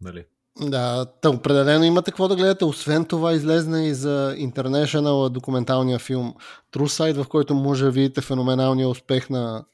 Нали? 0.00 0.24
Да, 0.58 1.06
та 1.20 1.30
определено 1.30 1.84
имате 1.84 2.10
какво 2.10 2.28
да 2.28 2.36
гледате. 2.36 2.64
Освен 2.64 3.04
това 3.04 3.32
излезна 3.32 3.84
и 3.84 3.94
за 3.94 4.34
International 4.38 5.28
документалния 5.28 5.98
филм 5.98 6.34
True 6.72 6.86
Side, 6.86 7.22
в 7.24 7.28
който 7.28 7.54
може 7.54 7.84
да 7.84 7.90
видите 7.90 8.20
феноменалния 8.20 8.88
успех 8.88 9.30
на, 9.30 9.64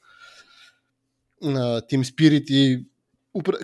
на 1.41 1.81
Team 1.81 2.03
Spirit 2.03 2.51
и 2.51 2.85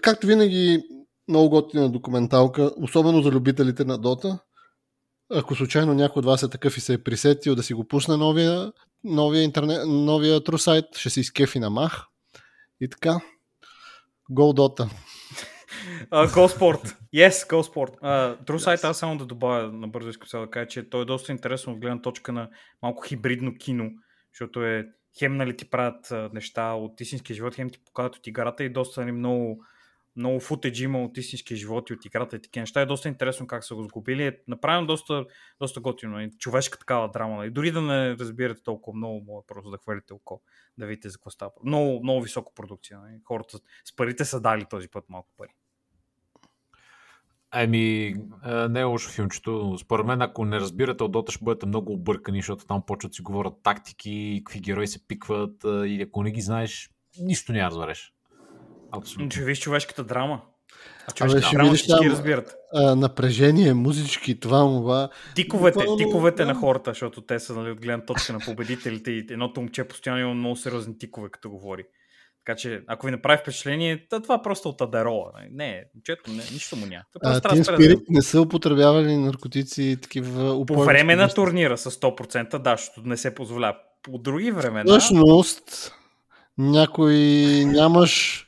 както 0.02 0.28
винаги 0.28 0.84
много 1.28 1.50
готина 1.50 1.90
документалка, 1.90 2.72
особено 2.78 3.22
за 3.22 3.32
любителите 3.32 3.86
на 3.86 3.98
Дота. 3.98 4.40
Ако 5.32 5.56
случайно 5.56 5.94
някой 5.94 6.20
от 6.20 6.26
вас 6.26 6.44
е 6.44 6.50
такъв 6.50 6.78
и 6.78 6.82
се 6.82 6.94
е 6.94 7.04
присетил 7.04 7.56
да 7.56 7.64
си 7.64 7.74
го 7.74 7.88
пусне 7.88 8.18
новия, 8.18 8.72
новия, 9.04 9.44
интернет, 9.44 9.88
новия 9.88 10.42
True 10.42 10.82
Site, 10.82 10.98
ще 10.98 11.10
се 11.10 11.20
изкефи 11.20 11.60
на 11.60 11.70
мах. 11.70 12.04
И 12.82 12.90
така. 12.90 13.20
Go 14.32 14.58
Dota. 14.58 14.90
Uh, 16.12 16.28
Go 16.28 16.58
Sport. 16.58 16.96
Yes, 17.14 17.30
Go 17.30 17.62
Sport. 17.74 18.00
Uh, 18.00 18.44
True 18.44 18.58
Sight, 18.58 18.84
аз 18.84 18.98
само 18.98 19.18
да 19.18 19.26
добавя 19.26 19.72
набързо 19.72 20.10
искам 20.10 20.28
сега 20.28 20.42
да 20.42 20.50
кажа, 20.50 20.68
че 20.68 20.90
той 20.90 21.02
е 21.02 21.06
доста 21.06 21.32
интересно 21.32 21.74
от 21.74 21.80
гледна 21.80 22.02
точка 22.02 22.32
на 22.32 22.50
малко 22.82 23.04
хибридно 23.04 23.56
кино, 23.56 23.92
защото 24.34 24.66
е 24.66 24.88
хем 25.20 25.38
нали 25.38 25.58
ти 25.58 25.70
правят 25.70 26.34
неща 26.34 26.74
от 26.74 27.02
истинския 27.02 27.36
живот, 27.36 27.56
хем 27.56 27.70
ти 27.70 27.80
показват 27.86 28.16
от 28.16 28.28
играта 28.28 28.64
и 28.64 28.70
доста 28.70 29.02
нали, 29.02 29.12
много, 29.12 29.66
много 30.16 30.40
футеджи 30.40 30.84
има 30.84 31.04
от 31.04 31.18
истинския 31.18 31.58
живот 31.58 31.90
и 31.90 31.94
от 31.94 32.06
играта 32.06 32.36
и 32.36 32.42
такива 32.42 32.62
неща. 32.62 32.82
Е 32.82 32.86
доста 32.86 33.08
интересно 33.08 33.48
как 33.48 33.64
са 33.64 33.76
го 33.76 33.84
сгубили. 33.84 34.28
Е 34.28 34.38
направено 34.48 34.88
доста, 34.88 35.26
доста 35.60 35.80
готино. 35.80 36.22
И 36.22 36.32
човешка 36.40 36.80
такава 36.80 37.10
драма. 37.10 37.36
Нали. 37.36 37.50
Дори 37.50 37.72
да 37.72 37.82
не 37.82 38.18
разбирате 38.18 38.64
толкова 38.64 38.98
много, 38.98 39.24
може 39.28 39.46
просто 39.48 39.72
да 39.72 39.78
хвалите 39.78 40.14
око, 40.14 40.42
да 40.78 40.86
видите 40.86 41.10
за 41.10 41.18
какво 41.18 41.30
става. 41.30 41.52
Много, 41.64 42.00
много 42.04 42.22
висока 42.22 42.54
продукция. 42.56 43.00
Нали. 43.00 43.20
Хората 43.24 43.60
с 43.86 43.96
парите 43.96 44.26
са 44.26 44.42
дали 44.42 44.66
този 44.66 44.88
път 44.88 45.06
малко 45.10 45.30
пари. 45.38 45.52
Ами, 47.56 48.16
не 48.70 48.80
е 48.80 48.84
лошо 48.84 49.10
филмчето. 49.10 49.78
Според 49.80 50.06
мен, 50.06 50.22
ако 50.22 50.46
не 50.46 50.60
разбирате 50.60 51.04
от 51.04 51.12
Дота, 51.12 51.32
ще 51.32 51.44
бъдете 51.46 51.66
много 51.66 51.94
объркани, 51.94 52.40
защото 52.40 52.66
там 52.66 52.82
почват 52.88 53.12
да 53.12 53.16
си 53.16 53.22
говорят 53.22 53.54
тактики, 53.64 54.42
какви 54.46 54.60
герои 54.60 54.88
се 54.88 55.08
пикват 55.08 55.66
а, 55.66 55.88
и 55.88 56.02
ако 56.02 56.24
не 56.24 56.32
ги 56.32 56.42
знаеш, 56.42 56.90
нищо 57.22 57.54
няма 57.54 57.70
разбереш. 57.70 58.14
Абсолютно. 58.92 59.32
Ще 59.32 59.44
виж 59.44 59.60
човешката 59.60 60.04
драма. 60.04 60.42
А 61.20 61.26
Абе, 61.26 61.42
ще 61.42 61.56
драма 61.56 61.70
видиш 61.70 61.88
там- 61.88 62.08
разбират. 62.08 62.56
а, 62.74 62.96
напрежение, 62.96 63.74
музички, 63.74 64.40
това, 64.40 64.60
това. 64.60 65.10
Тиковете, 65.36 65.78
Буквално, 65.78 65.98
тиковете 65.98 66.44
да. 66.46 66.54
на 66.54 66.56
хората, 66.56 66.92
защото 66.92 67.22
те 67.22 67.40
са 67.40 67.54
нали, 67.56 67.72
от 67.72 67.82
гледна 67.82 68.06
точка 68.06 68.34
на 68.34 68.40
победителите 68.40 69.12
и 69.12 69.18
едното 69.30 69.62
момче 69.62 69.84
постоянно 69.84 70.22
има 70.22 70.34
много 70.34 70.56
сериозни 70.56 70.98
тикове, 70.98 71.30
като 71.30 71.50
говори. 71.50 71.84
Така 72.46 72.58
че, 72.58 72.82
ако 72.88 73.06
ви 73.06 73.12
направи 73.12 73.38
впечатление, 73.42 74.08
това 74.10 74.36
е 74.36 74.42
просто 74.44 74.70
от 74.70 74.82
Адерола. 74.82 75.32
Не, 75.52 75.84
момчето, 75.96 76.32
не, 76.32 76.44
нищо 76.54 76.76
му 76.76 76.86
няма. 76.86 77.04
Това 77.14 77.36
А, 77.36 77.42
Team 77.42 77.56
да 77.56 77.64
Spirit 77.64 78.04
не 78.10 78.22
са 78.22 78.42
употребявали 78.42 79.18
наркотици 79.18 79.84
и 79.84 79.98
такива 79.98 80.66
По 80.66 80.84
време 80.84 81.16
на 81.16 81.30
турнира 81.30 81.78
с 81.78 81.92
100%, 81.92 82.58
да, 82.58 82.76
защото 82.76 83.02
не 83.02 83.18
се 83.18 83.36
позволява. 83.36 83.78
По 84.04 84.18
други 84.18 84.52
времена... 84.52 85.00
Всъщност, 85.00 85.94
някой 86.58 87.16
нямаш... 87.66 88.46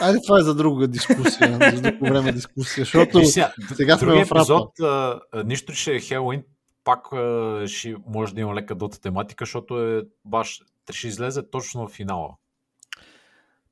Айде, 0.00 0.18
това 0.26 0.38
е 0.38 0.42
за 0.42 0.54
друга 0.54 0.88
дискусия, 0.88 1.58
за 1.74 1.80
друго 1.80 2.04
време 2.04 2.32
дискусия, 2.32 2.84
защото 2.84 3.18
Виж 3.18 3.28
сега, 3.28 3.52
сега 3.74 3.98
сме 3.98 4.06
в 4.06 4.32
рапа. 4.32 4.38
епизод, 4.38 4.80
а, 4.80 5.20
а, 5.32 5.44
нищо, 5.44 5.72
че 5.72 5.94
е 5.94 6.00
Хелуин, 6.00 6.42
пак 6.84 7.12
а, 7.12 7.64
ще 7.66 7.96
може 8.06 8.34
да 8.34 8.40
има 8.40 8.54
лека 8.54 8.74
дота 8.74 9.00
тематика, 9.00 9.44
защото 9.44 9.80
е 9.82 10.02
баш 10.24 10.60
ще 10.90 11.08
излезе 11.08 11.50
точно 11.50 11.88
в 11.88 11.90
финала. 11.90 12.36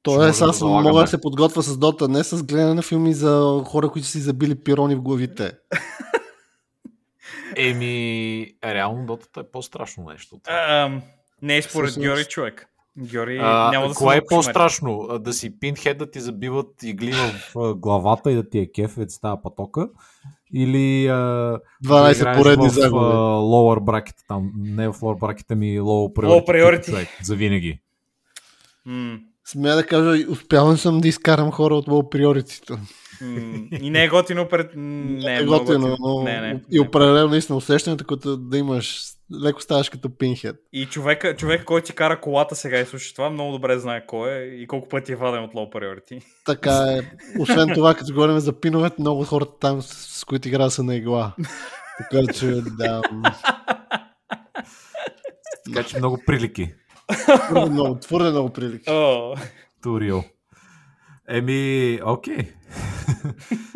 Тоест, 0.07 0.39
да 0.39 0.45
аз 0.45 0.59
залагаме. 0.59 0.83
мога 0.83 1.01
да 1.01 1.07
се 1.07 1.21
подготвя 1.21 1.63
с 1.63 1.79
Дота, 1.79 2.09
не 2.09 2.25
с 2.25 2.43
гледане 2.43 2.75
на 2.75 2.83
филми 2.83 3.15
за 3.15 3.63
хора, 3.65 3.89
които 3.89 4.09
си 4.09 4.21
забили 4.21 4.55
пирони 4.57 4.95
в 4.95 5.01
главите. 5.01 5.53
Еми, 7.57 8.47
реално 8.65 9.07
дотата 9.07 9.41
е 9.41 9.45
по-страшно 9.45 10.05
нещо. 10.05 10.41
Ам, 10.49 11.03
не 11.43 11.57
е 11.57 11.63
според 11.63 11.87
Всъщност- 11.87 12.05
Георги 12.05 12.25
човек. 12.25 12.67
Георги 13.01 13.39
А, 13.39 13.71
няма 13.71 13.89
да 13.89 13.95
кое 13.95 14.17
е 14.17 14.21
по-страшно? 14.23 15.07
А, 15.11 15.19
Да 15.19 15.33
си 15.33 15.59
пинхед 15.61 15.99
да 15.99 16.11
ти 16.11 16.21
забиват 16.21 16.83
игли 16.83 17.13
в 17.13 17.59
а, 17.59 17.75
главата 17.75 18.33
и 18.33 18.35
да 18.35 18.49
ти 18.49 18.59
е 18.59 18.67
кеф, 18.69 18.95
да 18.97 19.11
става 19.11 19.43
патока? 19.43 19.89
Или 20.53 21.07
а, 21.07 21.15
12 21.85 22.17
играеш 22.17 22.39
поредни 22.39 22.69
в 22.69 22.73
загуби. 22.73 23.05
а, 23.05 23.09
lower 23.39 23.81
bracket, 23.81 24.15
там, 24.29 24.53
не 24.57 24.89
в 24.89 24.95
lower 24.95 25.19
bracket, 25.19 25.55
ми 25.55 25.81
low 25.81 26.13
priority, 26.13 26.27
Low 26.27 26.47
priority. 26.47 26.85
човек, 26.85 27.09
за 27.23 27.35
винаги. 27.35 27.81
М, 28.87 29.19
Смея 29.49 29.77
да 29.77 29.87
кажа, 29.87 30.25
успявам 30.31 30.77
съм 30.77 31.01
да 31.01 31.09
изкарам 31.09 31.51
хора 31.51 31.75
от 31.75 31.87
м, 31.87 32.03
И 33.81 33.91
не 33.91 34.05
е 34.05 34.09
готино 34.09 34.49
пред... 34.49 34.71
Не 34.77 35.35
е 35.35 35.39
е 35.39 35.43
много 35.43 35.65
готино, 35.65 35.97
но 36.01 36.23
Не, 36.23 36.41
не. 36.41 36.61
и 36.71 36.81
определено 36.81 37.29
наистина 37.29 37.57
усещането, 37.57 38.05
като 38.05 38.37
да 38.37 38.59
имаш 38.59 39.05
леко 39.45 39.61
ставаш 39.61 39.89
като 39.89 40.17
пинхед. 40.17 40.57
И 40.73 40.87
човека, 40.87 41.37
човек, 41.37 41.65
който 41.65 41.87
ти 41.87 41.93
кара 41.93 42.21
колата 42.21 42.55
сега 42.55 42.81
и 42.81 42.87
слуша 42.87 43.15
това, 43.15 43.31
много 43.31 43.53
добре 43.53 43.79
знае 43.79 44.07
кой 44.07 44.33
е 44.33 44.45
и 44.45 44.67
колко 44.67 44.89
пъти 44.89 45.13
е 45.13 45.17
ваден 45.17 45.45
от 45.45 45.53
low 45.53 45.73
priority. 45.75 46.23
Така 46.47 46.73
е. 46.73 47.01
Освен 47.39 47.69
това, 47.75 47.95
като 47.95 48.13
говорим 48.13 48.39
за 48.39 48.61
пиновете, 48.61 48.97
много 48.99 49.25
хората 49.25 49.53
там, 49.61 49.83
с, 49.83 50.19
с 50.21 50.25
които 50.25 50.49
игра 50.49 50.71
са 50.71 50.83
на 50.83 50.97
игла. 50.97 51.35
Така 51.99 52.33
че, 52.33 52.47
да. 52.47 53.03
Така 55.65 55.83
че 55.83 55.99
много 55.99 56.19
прилики. 56.27 56.75
Твърде 57.49 57.71
много, 57.71 57.99
твърде 57.99 58.31
много 58.31 58.53
прилики. 58.53 58.91
Турио. 59.83 60.19
Еми, 61.29 62.01
окей. 62.05 62.53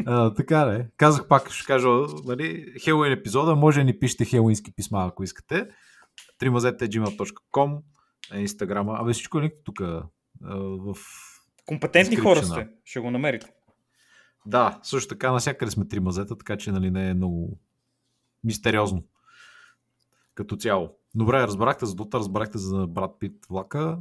а, 0.06 0.34
така 0.34 0.64
да 0.64 0.76
е. 0.76 0.86
Казах 0.96 1.28
пак, 1.28 1.50
ще 1.50 1.66
кажа, 1.66 1.88
нали, 2.24 2.74
Хелуин 2.84 3.12
епизода, 3.12 3.56
може 3.56 3.80
да 3.80 3.84
ни 3.84 3.98
пишете 3.98 4.24
хелуински 4.24 4.72
писма, 4.72 5.06
ако 5.06 5.24
искате. 5.24 5.68
trimazete.gmail.com 6.40 7.80
е 8.34 8.40
инстаграма. 8.40 8.96
Абе 9.00 9.12
всичко 9.12 9.38
е 9.38 9.42
линк 9.42 9.52
тук 9.64 9.80
в... 10.40 10.96
компетентни 11.66 12.16
хора 12.16 12.44
сте. 12.44 12.68
Ще 12.84 13.00
го 13.00 13.10
намерите. 13.10 13.46
Да, 14.46 14.78
също 14.82 15.08
така 15.08 15.32
навсякъде 15.32 15.70
сме 15.70 15.88
три 15.88 16.00
мазета, 16.00 16.38
така 16.38 16.56
че 16.56 16.72
нали, 16.72 16.90
не 16.90 17.10
е 17.10 17.14
много 17.14 17.58
мистериозно 18.44 19.04
като 20.34 20.56
цяло. 20.56 20.99
Добре, 21.14 21.40
разбрахте 21.42 21.86
за 21.86 21.94
Дота, 21.94 22.18
разбрахте 22.18 22.58
за 22.58 22.86
Брат 22.86 23.10
Пит 23.18 23.32
влака. 23.50 23.98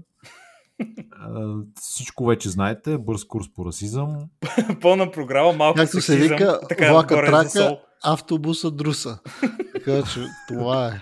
Всичко 1.82 2.26
вече 2.26 2.50
знаете. 2.50 2.98
Бърз 2.98 3.26
курс 3.26 3.54
по 3.56 3.66
расизъм. 3.66 4.18
Пълна 4.82 5.12
програма, 5.12 5.54
малко 5.54 5.78
Както 5.78 6.02
се 6.02 6.18
вика, 6.18 6.60
така 6.70 6.92
влака 6.92 7.14
отгоре 7.14 7.26
за 7.26 7.32
трака, 7.32 7.50
сол. 7.50 7.80
автобуса 8.04 8.72
друса. 8.72 9.20
Така 9.74 10.04
че 10.14 10.26
това 10.48 10.88
е. 10.88 11.02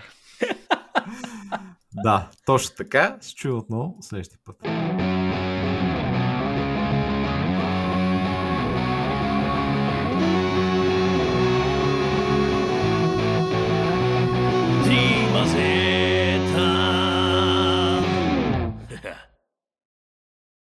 Да, 2.02 2.28
точно 2.46 2.76
така. 2.76 3.16
Се 3.20 3.34
чуем 3.34 3.58
отново 3.58 3.96
следващия 4.00 4.38
път. 4.44 4.56